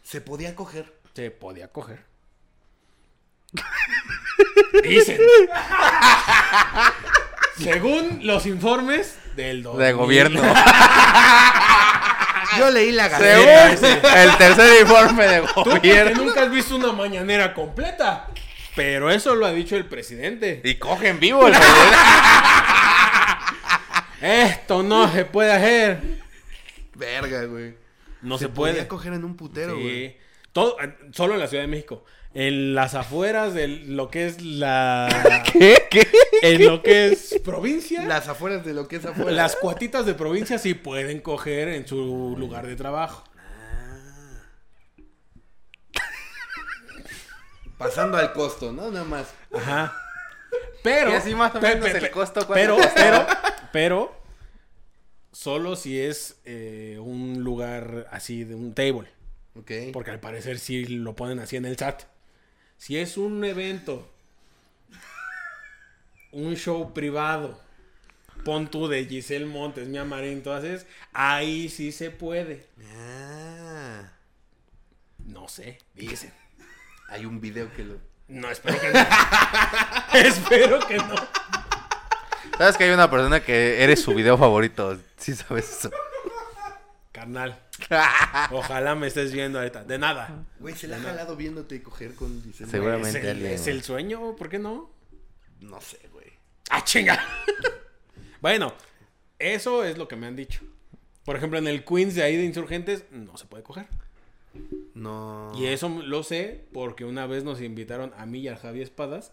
Se 0.03 0.21
podía 0.21 0.55
coger. 0.55 0.93
Se 1.15 1.31
podía 1.31 1.69
coger. 1.69 2.05
Dicen. 4.83 5.19
Según 7.57 8.27
los 8.27 8.47
informes 8.47 9.19
del 9.39 9.63
De 9.63 9.93
2000. 9.93 9.95
gobierno. 9.95 10.43
Yo 12.59 12.71
leí 12.71 12.93
la 12.93 13.09
gaceta. 13.09 14.23
el 14.25 14.37
tercer 14.37 14.81
informe 14.83 15.27
de 15.27 15.41
Tú 15.43 15.65
gobierno. 15.71 16.25
nunca 16.25 16.43
has 16.43 16.51
visto 16.51 16.77
una 16.77 16.93
mañanera 16.93 17.55
completa. 17.55 18.29
Pero 18.75 19.11
eso 19.11 19.35
lo 19.35 19.47
ha 19.47 19.53
dicho 19.53 19.77
el 19.77 19.87
presidente. 19.87 20.61
Y 20.65 20.75
cogen 20.77 21.19
vivo 21.21 21.47
el 21.47 21.53
presidente. 21.55 21.97
Esto 24.21 24.83
no 24.83 25.11
se 25.13 25.25
puede 25.25 25.53
hacer. 25.53 26.01
Verga, 26.95 27.45
güey. 27.45 27.75
No 28.23 28.37
se, 28.39 28.49
podía 28.49 28.75
puede. 28.75 28.89
coger 28.89 29.13
en 29.13 29.25
un 29.25 29.37
putero, 29.37 29.75
güey. 29.75 30.09
Sí. 30.09 30.17
Todo, 30.53 30.77
solo 31.13 31.35
en 31.35 31.41
la 31.41 31.47
Ciudad 31.47 31.63
de 31.63 31.69
México. 31.69 32.05
En 32.35 32.75
las 32.75 32.95
afueras 32.95 33.55
de 33.55 33.67
lo 33.69 34.11
que 34.11 34.27
es 34.27 34.43
la. 34.43 35.43
¿Qué? 35.53 35.87
¿Qué? 35.91 36.07
En 36.43 36.65
lo 36.67 36.83
que 36.83 37.09
es 37.09 37.41
provincia. 37.45 38.05
Las 38.07 38.29
afueras 38.29 38.65
de 38.65 38.75
lo 38.75 38.87
que 38.87 38.97
es 38.97 39.05
afuera. 39.07 39.31
Las 39.33 39.57
cuatitas 39.57 40.07
de 40.07 40.15
provincia 40.15 40.59
sí 40.59 40.75
pueden 40.75 41.21
coger 41.21 41.69
en 41.69 41.87
su 41.89 42.37
lugar 42.39 42.67
de 42.67 42.77
trabajo. 42.77 43.25
Pasando 47.77 48.17
al 48.19 48.33
costo, 48.33 48.73
¿no? 48.73 48.91
Nada 48.91 49.05
más. 49.05 49.29
Ajá. 49.55 49.95
Pero. 50.83 51.11
Y 51.11 51.15
así 51.15 51.35
más 51.35 51.55
o 51.55 51.61
pe- 51.61 51.69
menos 51.75 51.89
pe- 51.91 51.97
el 51.97 52.03
pe- 52.05 52.11
costo, 52.11 52.47
¿cuánto 52.47 52.55
Pero, 52.55 52.77
cuesta? 52.77 52.95
pero, 52.95 53.27
pero. 53.73 54.19
Solo 55.33 55.77
si 55.77 56.01
es 56.01 56.41
eh, 56.45 56.99
un 57.01 57.45
lugar 57.45 58.09
así 58.11 58.43
de 58.45 58.55
un 58.57 58.75
table. 58.75 59.09
Ok. 59.55 59.71
Porque 59.93 60.11
al 60.11 60.19
parecer 60.21 60.59
sí 60.59 60.85
lo 60.87 61.15
ponen 61.15 61.39
así 61.39 61.57
en 61.57 61.65
el 61.65 61.77
chat. 61.77 62.03
Si 62.79 62.97
es 62.97 63.17
un 63.17 63.45
evento, 63.45 64.09
un 66.31 66.55
show 66.55 66.95
privado, 66.95 67.61
pon 68.45 68.71
tú 68.71 68.87
de 68.87 69.05
Giselle 69.05 69.47
Montes, 69.47 69.89
Mia 69.89 70.05
Marín, 70.05 70.43
todas 70.43 70.65
esas, 70.65 70.87
ahí 71.13 71.69
sí 71.69 71.91
se 71.91 72.11
puede. 72.11 72.67
Ah. 72.97 74.13
No 75.27 75.49
sé, 75.49 75.79
dicen. 75.95 76.33
Hay 77.09 77.27
un 77.27 77.41
video 77.41 77.71
que 77.75 77.85
lo. 77.85 77.97
No, 78.29 78.49
espero 78.51 78.81
que 78.81 78.91
no. 78.91 79.01
espero 80.13 80.87
que 80.87 80.97
no. 80.99 81.15
¿Sabes 82.59 82.77
que 82.77 82.85
hay 82.85 82.91
una 82.91 83.09
persona 83.09 83.41
que 83.41 83.83
eres 83.83 84.03
su 84.03 84.13
video 84.13 84.37
favorito? 84.37 84.99
Sí 85.17 85.35
sabes 85.35 85.71
eso. 85.71 85.91
Carnal. 87.19 87.59
Ojalá 88.53 88.95
me 88.95 89.09
estés 89.09 89.33
viendo 89.33 89.59
ahorita. 89.59 89.83
De 89.83 89.99
nada. 89.99 90.45
Güey, 90.61 90.77
se 90.77 90.87
la 90.87 90.99
ha 90.99 91.01
jalado 91.01 91.35
viéndote 91.35 91.83
coger 91.83 92.15
con 92.15 92.41
Giselle. 92.45 92.71
Seguro. 92.71 92.93
Seguramente 92.93 93.19
Es 93.19 93.25
el, 93.25 93.47
es 93.47 93.67
el 93.67 93.83
sueño, 93.83 94.37
¿por 94.37 94.49
qué 94.49 94.61
no? 94.61 94.93
No 95.61 95.81
sé, 95.81 95.99
güey. 96.13 96.29
¡Ah, 96.71 96.85
chinga! 96.85 97.21
bueno, 98.41 98.73
eso 99.41 99.83
es 99.83 99.99
lo 99.99 100.07
que 100.07 100.15
me 100.15 100.29
han 100.29 100.37
dicho. 100.37 100.61
Por 101.25 101.35
ejemplo, 101.35 101.59
en 101.59 101.67
el 101.67 101.85
Queens 101.85 102.15
de 102.15 102.23
ahí 102.23 102.37
de 102.37 102.45
Insurgentes 102.45 103.05
no 103.11 103.37
se 103.37 103.47
puede 103.47 103.65
coger. 103.65 103.89
No. 104.95 105.51
Y 105.57 105.67
eso 105.67 105.89
lo 105.89 106.23
sé 106.23 106.69
porque 106.73 107.05
una 107.05 107.27
vez 107.27 107.43
nos 107.43 107.61
invitaron 107.61 108.13
a 108.17 108.27
mí 108.27 108.39
y 108.39 108.49
al 108.49 108.59
Javi 108.59 108.81
Espadas 108.81 109.33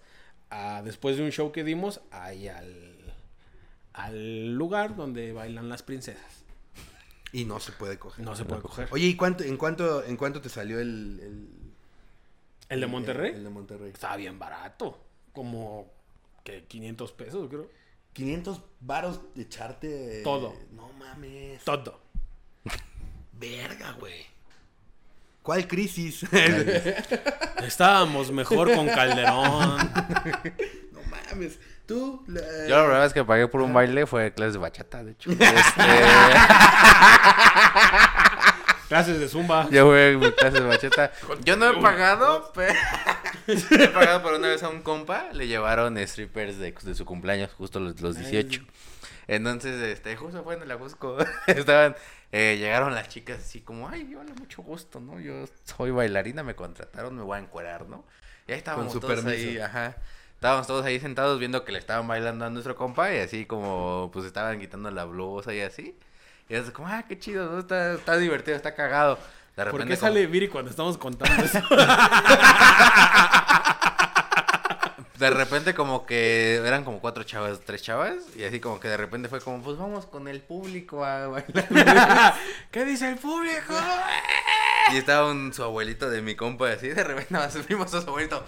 a, 0.49 0.81
después 0.83 1.17
de 1.17 1.23
un 1.23 1.31
show 1.31 1.51
que 1.51 1.63
dimos 1.63 2.01
ahí 2.09 2.47
al, 2.47 3.13
al 3.93 4.55
lugar 4.55 4.95
donde 4.95 5.33
bailan 5.33 5.69
las 5.69 5.83
princesas. 5.83 6.44
Y 7.36 7.43
no 7.43 7.59
se 7.59 7.73
puede 7.73 7.99
coger. 7.99 8.23
No 8.23 8.33
se 8.33 8.45
puede 8.45 8.61
coger. 8.61 8.88
Oye, 8.91 9.07
¿y 9.07 9.17
cuánto, 9.17 9.43
en, 9.43 9.57
cuánto, 9.57 10.05
en 10.05 10.15
cuánto 10.15 10.39
te 10.39 10.47
salió 10.47 10.79
el. 10.79 11.19
El, 11.21 11.49
¿El 12.69 12.79
de 12.79 12.88
Monterrey? 12.88 13.33
El, 13.33 13.43
de 13.43 13.49
Monterrey. 13.49 13.91
Estaba 13.91 14.15
bien 14.15 14.39
barato. 14.39 15.03
Como 15.33 15.91
que 16.45 16.63
500 16.63 17.11
pesos, 17.11 17.49
creo. 17.49 17.69
500 18.13 18.61
varos 18.79 19.19
de 19.36 19.41
echarte. 19.41 20.21
Todo. 20.23 20.53
No 20.71 20.93
mames. 20.93 21.61
Todo. 21.65 21.99
Verga, 23.33 23.91
güey. 23.99 24.25
¿Cuál 25.41 25.67
crisis? 25.67 26.23
Estábamos 27.67 28.31
mejor 28.31 28.73
con 28.73 28.88
Calderón. 28.88 29.91
no 30.93 31.01
mames. 31.03 31.59
Tú. 31.88 32.23
la- 32.27 32.41
Yo 32.67 32.75
la 32.77 32.83
verdad 32.88 33.05
es 33.05 33.13
que 33.13 33.23
pagué 33.23 33.47
por 33.47 33.61
un 33.61 33.73
baile, 33.73 34.05
fue 34.07 34.33
clase 34.33 34.53
de 34.53 34.57
bachata, 34.59 35.03
de 35.03 35.11
hecho. 35.11 35.29
Este, 35.39 35.41
Clases 38.88 39.19
de 39.19 39.27
zumba. 39.27 39.67
yo 39.71 39.88
fui 39.89 40.15
mi 40.17 40.31
clase 40.31 40.59
de 40.59 40.67
bachata. 40.67 41.11
Yo 41.43 41.57
no 41.57 41.71
he 41.71 41.81
pagado, 41.81 42.51
pero... 42.53 42.73
he 43.47 43.88
pagado 43.88 44.21
por 44.21 44.33
una 44.36 44.47
vez 44.49 44.61
a 44.61 44.69
un 44.69 44.83
compa, 44.83 45.29
le 45.33 45.47
llevaron 45.47 45.97
strippers 46.07 46.59
de, 46.59 46.71
de 46.71 46.95
su 46.95 47.03
cumpleaños, 47.03 47.51
justo 47.57 47.79
los, 47.79 47.99
los 48.01 48.15
18. 48.17 48.61
Entonces, 49.27 49.81
este, 49.81 50.15
justo 50.15 50.43
fue 50.43 50.53
en 50.53 50.67
la 50.67 50.75
Jusco. 50.77 51.17
Estaban, 51.47 51.95
eh, 52.31 52.57
llegaron 52.59 52.93
las 52.93 53.09
chicas 53.09 53.39
así 53.39 53.61
como, 53.61 53.89
ay, 53.89 54.13
hola, 54.13 54.31
mucho 54.39 54.61
gusto, 54.61 54.99
¿no? 54.99 55.19
Yo 55.19 55.45
soy 55.63 55.89
bailarina, 55.89 56.43
me 56.43 56.55
contrataron, 56.55 57.15
me 57.15 57.23
voy 57.23 57.39
a 57.39 57.41
encuerar, 57.41 57.88
¿no? 57.88 58.05
Y 58.47 58.51
ahí 58.51 58.59
estábamos 58.59 58.93
su 58.93 58.99
todos 58.99 59.15
permiso. 59.15 59.49
ahí, 59.49 59.57
ajá. 59.57 59.95
Estábamos 60.36 60.67
todos 60.67 60.86
ahí 60.86 60.99
sentados 60.99 61.39
viendo 61.39 61.63
que 61.65 61.71
le 61.71 61.79
estaban 61.79 62.07
bailando 62.07 62.45
a 62.45 62.49
nuestro 62.49 62.75
compa 62.75 63.11
y 63.13 63.17
así 63.19 63.45
como, 63.45 64.09
pues 64.13 64.25
estaban 64.25 64.59
quitando 64.59 64.91
la 64.91 65.05
blusa 65.05 65.53
y 65.53 65.61
así. 65.61 65.97
Y 66.49 66.53
es 66.55 66.69
como, 66.71 66.88
ah, 66.88 67.03
qué 67.07 67.17
chido, 67.17 67.49
¿no? 67.51 67.59
Está, 67.59 67.93
está 67.93 68.17
divertido, 68.17 68.55
está 68.55 68.75
cagado. 68.75 69.15
De 69.55 69.63
¿Por 69.63 69.65
repente 69.73 69.93
qué 69.93 69.99
como- 69.99 70.07
sale 70.11 70.27
Viri 70.27 70.47
cuando 70.49 70.69
estamos 70.69 70.97
contando 70.97 71.43
eso? 71.43 71.59
De 75.17 75.29
repente 75.29 75.73
como 75.73 76.05
que 76.05 76.55
eran 76.57 76.83
como 76.83 76.99
cuatro 76.99 77.23
chavas, 77.23 77.61
tres 77.65 77.81
chavas, 77.81 78.15
y 78.36 78.43
así 78.43 78.59
como 78.59 78.81
que 78.81 78.89
de 78.89 78.97
repente 78.97 79.29
fue 79.29 79.39
como, 79.39 79.63
pues 79.63 79.77
vamos 79.77 80.05
con 80.05 80.27
el 80.27 80.41
público 80.41 81.05
a 81.05 81.27
bailar. 81.27 82.33
¿Qué 82.71 82.83
dice 82.83 83.07
el 83.09 83.15
público? 83.17 83.73
Y 84.93 84.97
estaba 84.97 85.31
un, 85.31 85.51
su 85.53 85.63
abuelito 85.63 86.09
de 86.09 86.21
mi 86.21 86.36
compa, 86.36 86.69
y 86.69 86.73
así 86.73 86.88
de 86.89 87.03
repente 87.03 87.33
nada 87.33 87.47
más 87.47 87.67
vimos 87.67 87.93
a 87.93 88.01
su 88.01 88.07
abuelito. 88.09 88.45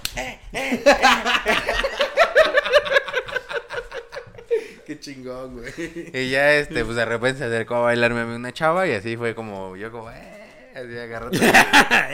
Qué 4.86 5.00
chingón, 5.00 5.58
güey. 5.60 5.74
Y 6.14 6.30
ya 6.30 6.54
este, 6.54 6.86
pues 6.86 6.96
de 6.96 7.04
repente 7.06 7.40
se 7.40 7.46
acercó 7.46 7.76
a 7.76 7.80
bailarme 7.82 8.22
a 8.22 8.26
mí 8.26 8.36
una 8.36 8.54
chava, 8.54 8.88
y 8.88 8.94
así 8.94 9.18
fue 9.18 9.36
como, 9.36 9.76
yo 9.76 9.92
como, 9.92 10.10
eh, 10.12 10.72
así 10.76 10.98
agarró 10.98 11.30
tu, 11.30 11.40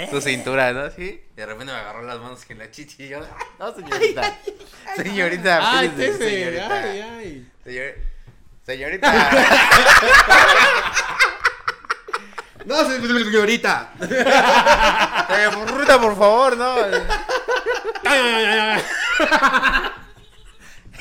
tu 0.09 0.21
cintura, 0.28 0.74
¿no? 0.74 0.82
Así, 0.82 1.21
y 1.32 1.36
de 1.36 1.45
repente 1.45 1.71
me 1.71 1.80
agarró 1.80 2.01
las 2.03 2.17
manos 2.19 2.39
en 2.49 2.57
la 2.57 2.71
chichi, 2.71 3.03
y 3.03 3.09
yo, 3.09 3.19
"Ah, 3.21 3.38
no 3.59 3.76
señorita, 3.76 4.39
señorita, 4.95 5.80
Ay, 5.80 5.89
Tefe. 5.89 6.17
señorita, 6.17 6.82
Ay, 6.84 7.01
ay. 7.01 7.51
señor- 7.63 7.95
señorita. 8.65 9.30
No, 12.66 12.86
se- 12.86 13.01
señorita. 13.01 13.93
Eh, 15.34 15.49
Ruta, 15.68 15.99
por 15.99 16.16
favor, 16.16 16.55
¿no? 16.57 16.76
Ay, 16.76 16.91
ay, 18.05 18.45
ay, 18.45 18.59
ay. 18.59 18.82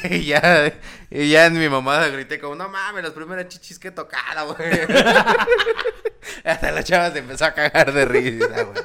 Y 0.10 0.24
ya, 0.24 0.72
y 1.10 1.28
ya 1.30 1.46
en 1.46 1.58
mi 1.58 1.68
mamá 1.68 2.04
grité 2.08 2.40
como, 2.40 2.54
no 2.56 2.68
mames, 2.68 3.04
las 3.04 3.12
primeras 3.12 3.46
chichis 3.48 3.78
que 3.78 3.88
he 3.88 3.90
tocado, 3.92 4.54
güey. 4.54 4.70
Hasta 6.44 6.72
la 6.72 6.82
chava 6.82 7.10
se 7.12 7.18
empezó 7.18 7.44
a 7.44 7.52
cagar 7.52 7.92
de 7.92 8.04
risa, 8.04 8.62
güey. 8.64 8.82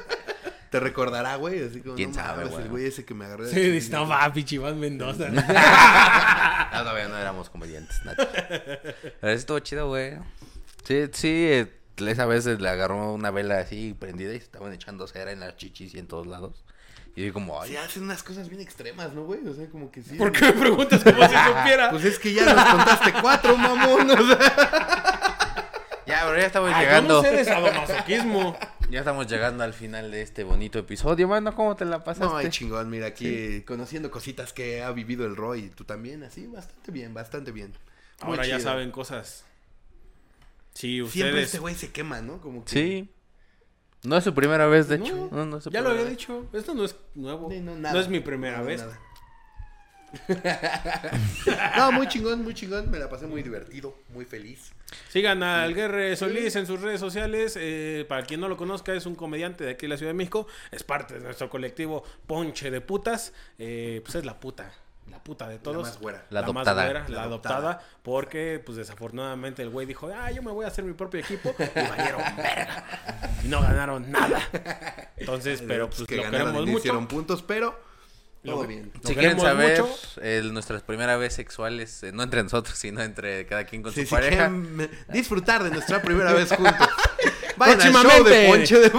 Te 0.70 0.78
recordará, 0.80 1.36
güey. 1.36 1.64
Así 1.66 1.80
como. 1.80 1.94
¿Quién 1.96 2.10
no 2.10 2.14
sabe, 2.16 2.44
güey? 2.44 2.62
El 2.62 2.68
güey 2.68 2.86
ese 2.86 3.04
que 3.04 3.14
me 3.14 3.24
agarró. 3.24 3.46
Sí, 3.46 3.58
dice, 3.58 3.90
no 3.90 4.08
pinche 4.32 4.56
Iván 4.56 4.78
Mendoza. 4.78 5.28
No, 5.28 5.42
todavía 5.42 7.08
no 7.08 7.18
éramos 7.18 7.48
comediantes, 7.50 8.04
nada. 8.04 8.28
Pero 8.28 9.12
eso 9.22 9.28
estuvo 9.32 9.58
chido, 9.60 9.88
güey. 9.88 10.18
Sí, 10.84 11.06
sí, 11.12 11.28
eh, 11.50 11.77
esa 12.06 12.26
vez 12.26 12.46
le 12.46 12.68
agarró 12.68 13.12
una 13.12 13.30
vela 13.30 13.58
así 13.58 13.94
prendida 13.98 14.32
y 14.34 14.38
se 14.38 14.44
estaban 14.44 14.72
echando 14.72 15.06
cera 15.06 15.32
en 15.32 15.40
las 15.40 15.56
chichis 15.56 15.94
y 15.94 15.98
en 15.98 16.06
todos 16.06 16.26
lados. 16.26 16.64
Y 17.16 17.26
yo 17.26 17.32
como, 17.32 17.60
ay, 17.60 17.70
Sí, 17.70 17.76
hacen 17.76 18.04
unas 18.04 18.22
cosas 18.22 18.48
bien 18.48 18.60
extremas, 18.60 19.12
¿no, 19.12 19.24
güey? 19.24 19.44
O 19.48 19.52
sea, 19.54 19.68
como 19.68 19.90
que 19.90 20.02
sí. 20.02 20.14
¿Por 20.16 20.30
qué 20.30 20.44
me 20.44 20.52
preguntas 20.52 21.02
como 21.02 21.16
si 21.28 21.34
supiera? 21.34 21.90
Pues 21.90 22.04
es 22.04 22.18
que 22.18 22.32
ya 22.32 22.54
nos 22.54 22.64
contaste 22.64 23.12
cuatro, 23.20 23.56
mamón. 23.56 24.10
O 24.10 24.26
sea. 24.26 24.38
ya, 26.06 26.22
pero 26.26 26.38
ya 26.38 26.46
estamos 26.46 26.70
Ay, 26.72 26.84
llegando. 26.84 27.14
no 27.14 27.22
sé 27.22 27.34
de 27.34 27.44
sadomasoquismo. 27.44 28.56
Ya 28.90 29.00
estamos 29.00 29.26
llegando 29.26 29.64
al 29.64 29.74
final 29.74 30.10
de 30.10 30.22
este 30.22 30.44
bonito 30.44 30.78
episodio, 30.78 31.28
mano. 31.28 31.54
¿Cómo 31.54 31.76
te 31.76 31.84
la 31.84 32.04
pasaste? 32.04 32.24
No, 32.24 32.36
ay, 32.36 32.50
chingón, 32.50 32.88
mira, 32.88 33.08
aquí 33.08 33.62
conociendo 33.62 34.10
cositas 34.10 34.52
que 34.52 34.82
ha 34.82 34.90
vivido 34.92 35.26
el 35.26 35.36
Roy. 35.36 35.70
Tú 35.70 35.84
también, 35.84 36.22
así, 36.22 36.46
bastante 36.46 36.92
bien, 36.92 37.12
bastante 37.12 37.50
bien. 37.52 37.74
Muy 38.22 38.36
Ahora 38.36 38.46
ya 38.46 38.60
saben 38.60 38.90
cosas. 38.90 39.44
Sí, 40.78 40.98
Siempre 41.08 41.30
ustedes. 41.30 41.44
este 41.46 41.58
güey 41.58 41.74
se 41.74 41.90
quema, 41.90 42.20
¿no? 42.22 42.40
Como 42.40 42.64
que... 42.64 42.70
Sí. 42.70 43.08
No 44.04 44.16
es 44.16 44.22
su 44.22 44.32
primera 44.32 44.66
vez, 44.68 44.86
de 44.88 44.94
hecho. 44.96 45.28
No, 45.32 45.44
No, 45.44 45.56
es 45.58 45.64
su 45.64 45.70
ya 45.70 45.80
lo 45.80 45.88
había 45.90 46.02
vez. 46.02 46.10
dicho. 46.10 46.48
Esto 46.52 46.72
no 46.74 46.84
es 46.84 46.94
nuevo. 47.16 47.50
Sí, 47.50 47.58
no, 47.60 47.98
es 47.98 48.08
mi 48.08 48.20
primera 48.20 48.62
vez. 48.62 48.80
nada. 48.82 49.00
No, 51.76 51.92
muy 51.92 52.06
chingón, 52.08 52.42
muy 52.44 52.54
chingón. 52.54 52.90
Me 52.90 52.98
la 52.98 53.08
pasé 53.08 53.26
muy 53.26 53.42
divertido, 53.42 53.96
muy 54.10 54.24
feliz. 54.24 54.72
Sigan 55.08 55.42
al 55.42 55.74
Guerre 55.74 56.16
Solís 56.16 56.54
en 56.56 56.66
sus 56.66 56.80
redes 56.80 57.00
sociales. 57.00 57.56
eh, 57.58 58.06
para 58.08 58.22
quien 58.24 58.40
no 58.40 58.48
lo 58.48 58.56
conozca, 58.56 58.94
es 58.94 59.04
un 59.06 59.14
comediante 59.16 59.64
de 59.64 59.70
aquí 59.72 59.86
de 59.86 59.88
la 59.90 59.96
Ciudad 59.96 60.10
de 60.10 60.16
México. 60.16 60.46
Es 60.70 60.82
parte 60.84 61.14
de 61.14 61.20
nuestro 61.20 61.50
colectivo 61.50 62.04
Ponche 62.26 62.70
de 62.70 62.80
Putas. 62.80 63.32
Eh, 63.58 64.00
pues 64.04 64.14
es 64.14 64.24
la 64.24 64.38
puta. 64.40 64.72
La 65.10 65.22
puta 65.22 65.48
de 65.48 65.58
todos. 65.58 65.82
más 65.86 65.98
güera. 66.00 66.24
La 66.30 66.40
más 66.42 66.48
adoptada. 66.66 66.84
güera, 66.84 67.00
La 67.08 67.16
la 67.16 67.22
adoptada. 67.24 67.56
adoptada. 67.56 67.88
Porque, 68.02 68.62
pues 68.64 68.76
desafortunadamente, 68.78 69.62
el 69.62 69.70
güey 69.70 69.86
dijo: 69.86 70.10
Ah, 70.14 70.30
yo 70.30 70.42
me 70.42 70.50
voy 70.52 70.64
a 70.64 70.68
hacer 70.68 70.84
mi 70.84 70.92
propio 70.94 71.20
equipo. 71.20 71.54
Y 71.58 71.88
valieron 71.88 72.22
verga. 72.36 72.84
Y 73.44 73.48
no 73.48 73.60
ganaron 73.60 74.10
nada. 74.10 74.40
Entonces, 75.16 75.62
pero 75.66 75.88
pues 75.90 76.06
que 76.06 76.16
lo 76.16 76.22
ganaron 76.24 76.46
queremos 76.48 76.66
mucho. 76.66 76.78
hicieron 76.78 77.06
puntos, 77.06 77.42
pero 77.42 77.78
Lo 78.42 78.52
todo 78.52 78.62
que- 78.62 78.68
bien. 78.68 78.92
Lo 79.02 79.08
Si 79.08 79.14
quieren 79.14 79.40
saber 79.40 79.82
el- 80.22 80.52
nuestras 80.52 80.82
primeras 80.82 81.18
veces 81.18 81.34
sexuales, 81.34 82.02
eh, 82.02 82.12
no 82.12 82.22
entre 82.22 82.42
nosotros, 82.42 82.76
sino 82.78 83.02
entre 83.02 83.46
cada 83.46 83.64
quien 83.64 83.82
con 83.82 83.92
Sí, 83.92 84.02
su 84.02 84.06
si 84.08 84.14
pareja. 84.14 84.48
quieren 84.48 84.80
eh, 84.80 84.90
disfrutar 85.08 85.64
de 85.64 85.70
nuestra 85.70 86.00
primera 86.02 86.32
vez 86.32 86.52
juntos. 86.52 86.88
Vayan 87.56 87.80
al 87.80 87.92
show 87.92 88.24
de 88.24 88.46
Ponche 88.48 88.78
de 88.78 88.90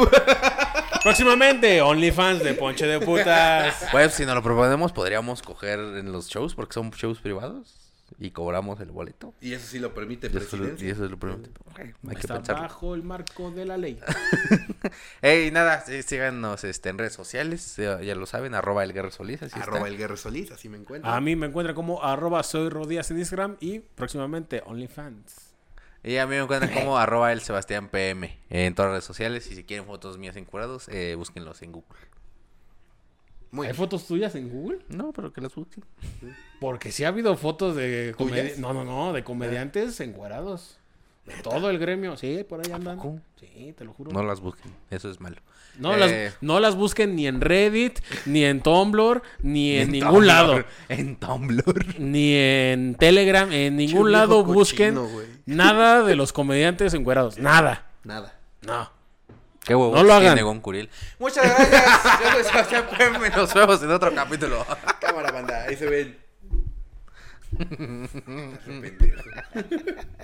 Próximamente, 1.04 1.82
OnlyFans 1.82 2.44
de 2.44 2.54
Ponche 2.54 2.86
de 2.86 3.00
Putas. 3.00 3.88
Pues 3.92 4.14
si 4.14 4.26
nos 4.26 4.36
lo 4.36 4.44
proponemos, 4.44 4.92
podríamos 4.92 5.42
coger 5.42 5.80
en 5.80 6.12
los 6.12 6.28
shows, 6.28 6.56
porque 6.56 6.74
son 6.74 6.92
shows 6.92 7.20
privados, 7.20 7.94
y 8.20 8.32
cobramos 8.32 8.80
el 8.82 8.92
boleto. 8.92 9.34
Y 9.40 9.54
eso 9.54 9.66
sí 9.66 9.80
lo 9.80 9.94
permite 9.94 10.28
Y 10.28 10.30
eso, 10.32 10.40
presidencia. 10.40 10.88
y 10.88 10.92
eso 10.92 11.06
es 11.06 11.12
lo. 11.12 11.18
Ok, 11.18 11.80
hay 11.80 11.94
que 12.16 12.20
Está 12.20 12.36
pensarlo. 12.36 12.64
bajo 12.64 12.96
el 12.96 13.04
marco 13.04 13.50
de 13.52 13.66
la 13.66 13.78
ley. 13.78 13.98
Ey, 15.22 15.52
nada, 15.52 15.82
sí, 15.86 16.02
síganos 16.04 16.64
este, 16.66 16.90
en 16.90 16.98
redes 16.98 17.14
sociales, 17.14 17.76
ya, 17.78 18.02
ya 18.02 18.16
lo 18.16 18.26
saben, 18.26 18.54
arroba 18.54 18.84
el 18.84 18.92
Guerra 18.94 19.12
Solís, 19.12 19.42
así 19.42 19.58
Arroba 19.60 19.78
está. 19.80 19.90
el 19.90 19.98
Guerre 19.98 20.18
Solís, 20.18 20.52
así 20.52 20.68
me 20.70 20.78
encuentro. 20.78 21.10
A 21.10 21.22
mí 21.22 21.36
me 21.36 21.48
encuentran 21.48 21.76
como 21.76 22.04
arroba 22.04 22.44
soy 22.44 22.68
rodillas 22.70 23.10
en 23.12 23.20
Instagram 23.20 23.56
y 23.62 23.80
próximamente 23.80 24.64
OnlyFans. 24.66 25.49
Y 26.04 26.18
a 26.18 26.26
mí 26.26 26.32
me 26.36 26.42
encuentran 26.42 26.74
como 26.74 26.98
arroba 27.00 27.32
el 27.34 27.42
Sebastián 27.42 27.90
PM 27.90 28.38
en 28.50 28.74
todas 28.76 28.90
las 28.90 28.94
redes 28.94 29.06
sociales. 29.06 29.50
Y 29.52 29.56
si 29.56 29.64
quieren 29.64 29.86
fotos 29.86 30.18
mías 30.18 30.36
encurados, 30.38 30.88
eh, 30.90 31.16
búsquenlos 31.16 31.62
en 31.62 31.72
Google. 31.74 32.00
Muy 33.52 33.66
¿Hay 33.66 33.72
bien. 33.74 33.78
fotos 33.78 34.06
tuyas 34.06 34.36
en 34.36 34.50
Google? 34.50 34.80
No, 34.90 35.12
pero 35.12 35.34
que 35.34 35.42
las 35.42 35.54
busquen. 35.56 35.84
Porque 36.60 36.92
sí 36.92 37.04
ha 37.04 37.08
habido 37.08 37.36
fotos 37.36 37.76
de 37.76 38.14
comedi- 38.16 38.42
¿Tuyas? 38.44 38.60
No, 38.60 38.74
no, 38.74 38.84
no, 38.84 39.12
de 39.12 39.24
comediantes 39.24 40.00
encuerados. 40.02 40.78
De 41.26 41.34
todo 41.44 41.70
el 41.70 41.80
gremio. 41.80 42.16
Sí, 42.16 42.44
por 42.48 42.60
ahí 42.66 42.72
andan. 42.72 42.98
poco? 42.98 43.20
Sí, 43.40 43.74
te 43.78 43.86
lo 43.86 43.94
juro. 43.94 44.12
No 44.12 44.24
las 44.24 44.40
busquen, 44.40 44.72
eso 44.90 45.10
es 45.10 45.20
malo. 45.20 45.38
No, 45.78 45.94
Eh, 45.94 45.98
las, 45.98 46.34
no 46.42 46.60
las 46.60 46.76
busquen 46.76 47.16
ni 47.16 47.28
en 47.28 47.42
Reddit, 47.42 48.00
ni 48.26 48.44
en 48.44 48.62
Tumblr, 48.62 49.22
ni 49.42 49.78
en, 49.78 49.92
ningún 49.92 50.10
Tumblr, 50.10 50.28
lado. 50.28 50.64
En 50.90 51.16
Tumblr. 51.16 52.00
Ni 52.00 52.34
en 52.36 52.96
Telegram, 52.96 53.52
en 53.52 53.78
ningún 53.78 54.06
viejo 54.06 54.10
lado 54.10 54.44
cochino, 54.44 54.54
busquen 54.54 55.00
nada 55.46 56.04
de 56.04 56.16
los 56.16 56.34
comediantes 56.34 56.94
encuerados. 56.94 57.38
Nada. 57.38 57.86
Nada. 58.04 58.36
No. 58.62 58.92
Qué 59.64 59.76
huevos 59.76 59.96
No 59.96 60.04
lo 60.04 60.14
hagan. 60.14 60.38
Muchas 61.20 61.46
gracias. 61.46 61.84
Yo 62.24 62.32
soy 62.32 62.44
Sebastián 62.44 62.86
PM. 62.98 63.30
Nos 63.30 63.54
vemos 63.54 63.84
en 63.84 63.92
otro 63.92 64.14
capítulo. 64.14 64.66
Cámara, 65.00 65.32
banda. 65.32 65.64
Ahí 65.66 65.76
se 65.76 65.86
ven. 65.88 66.18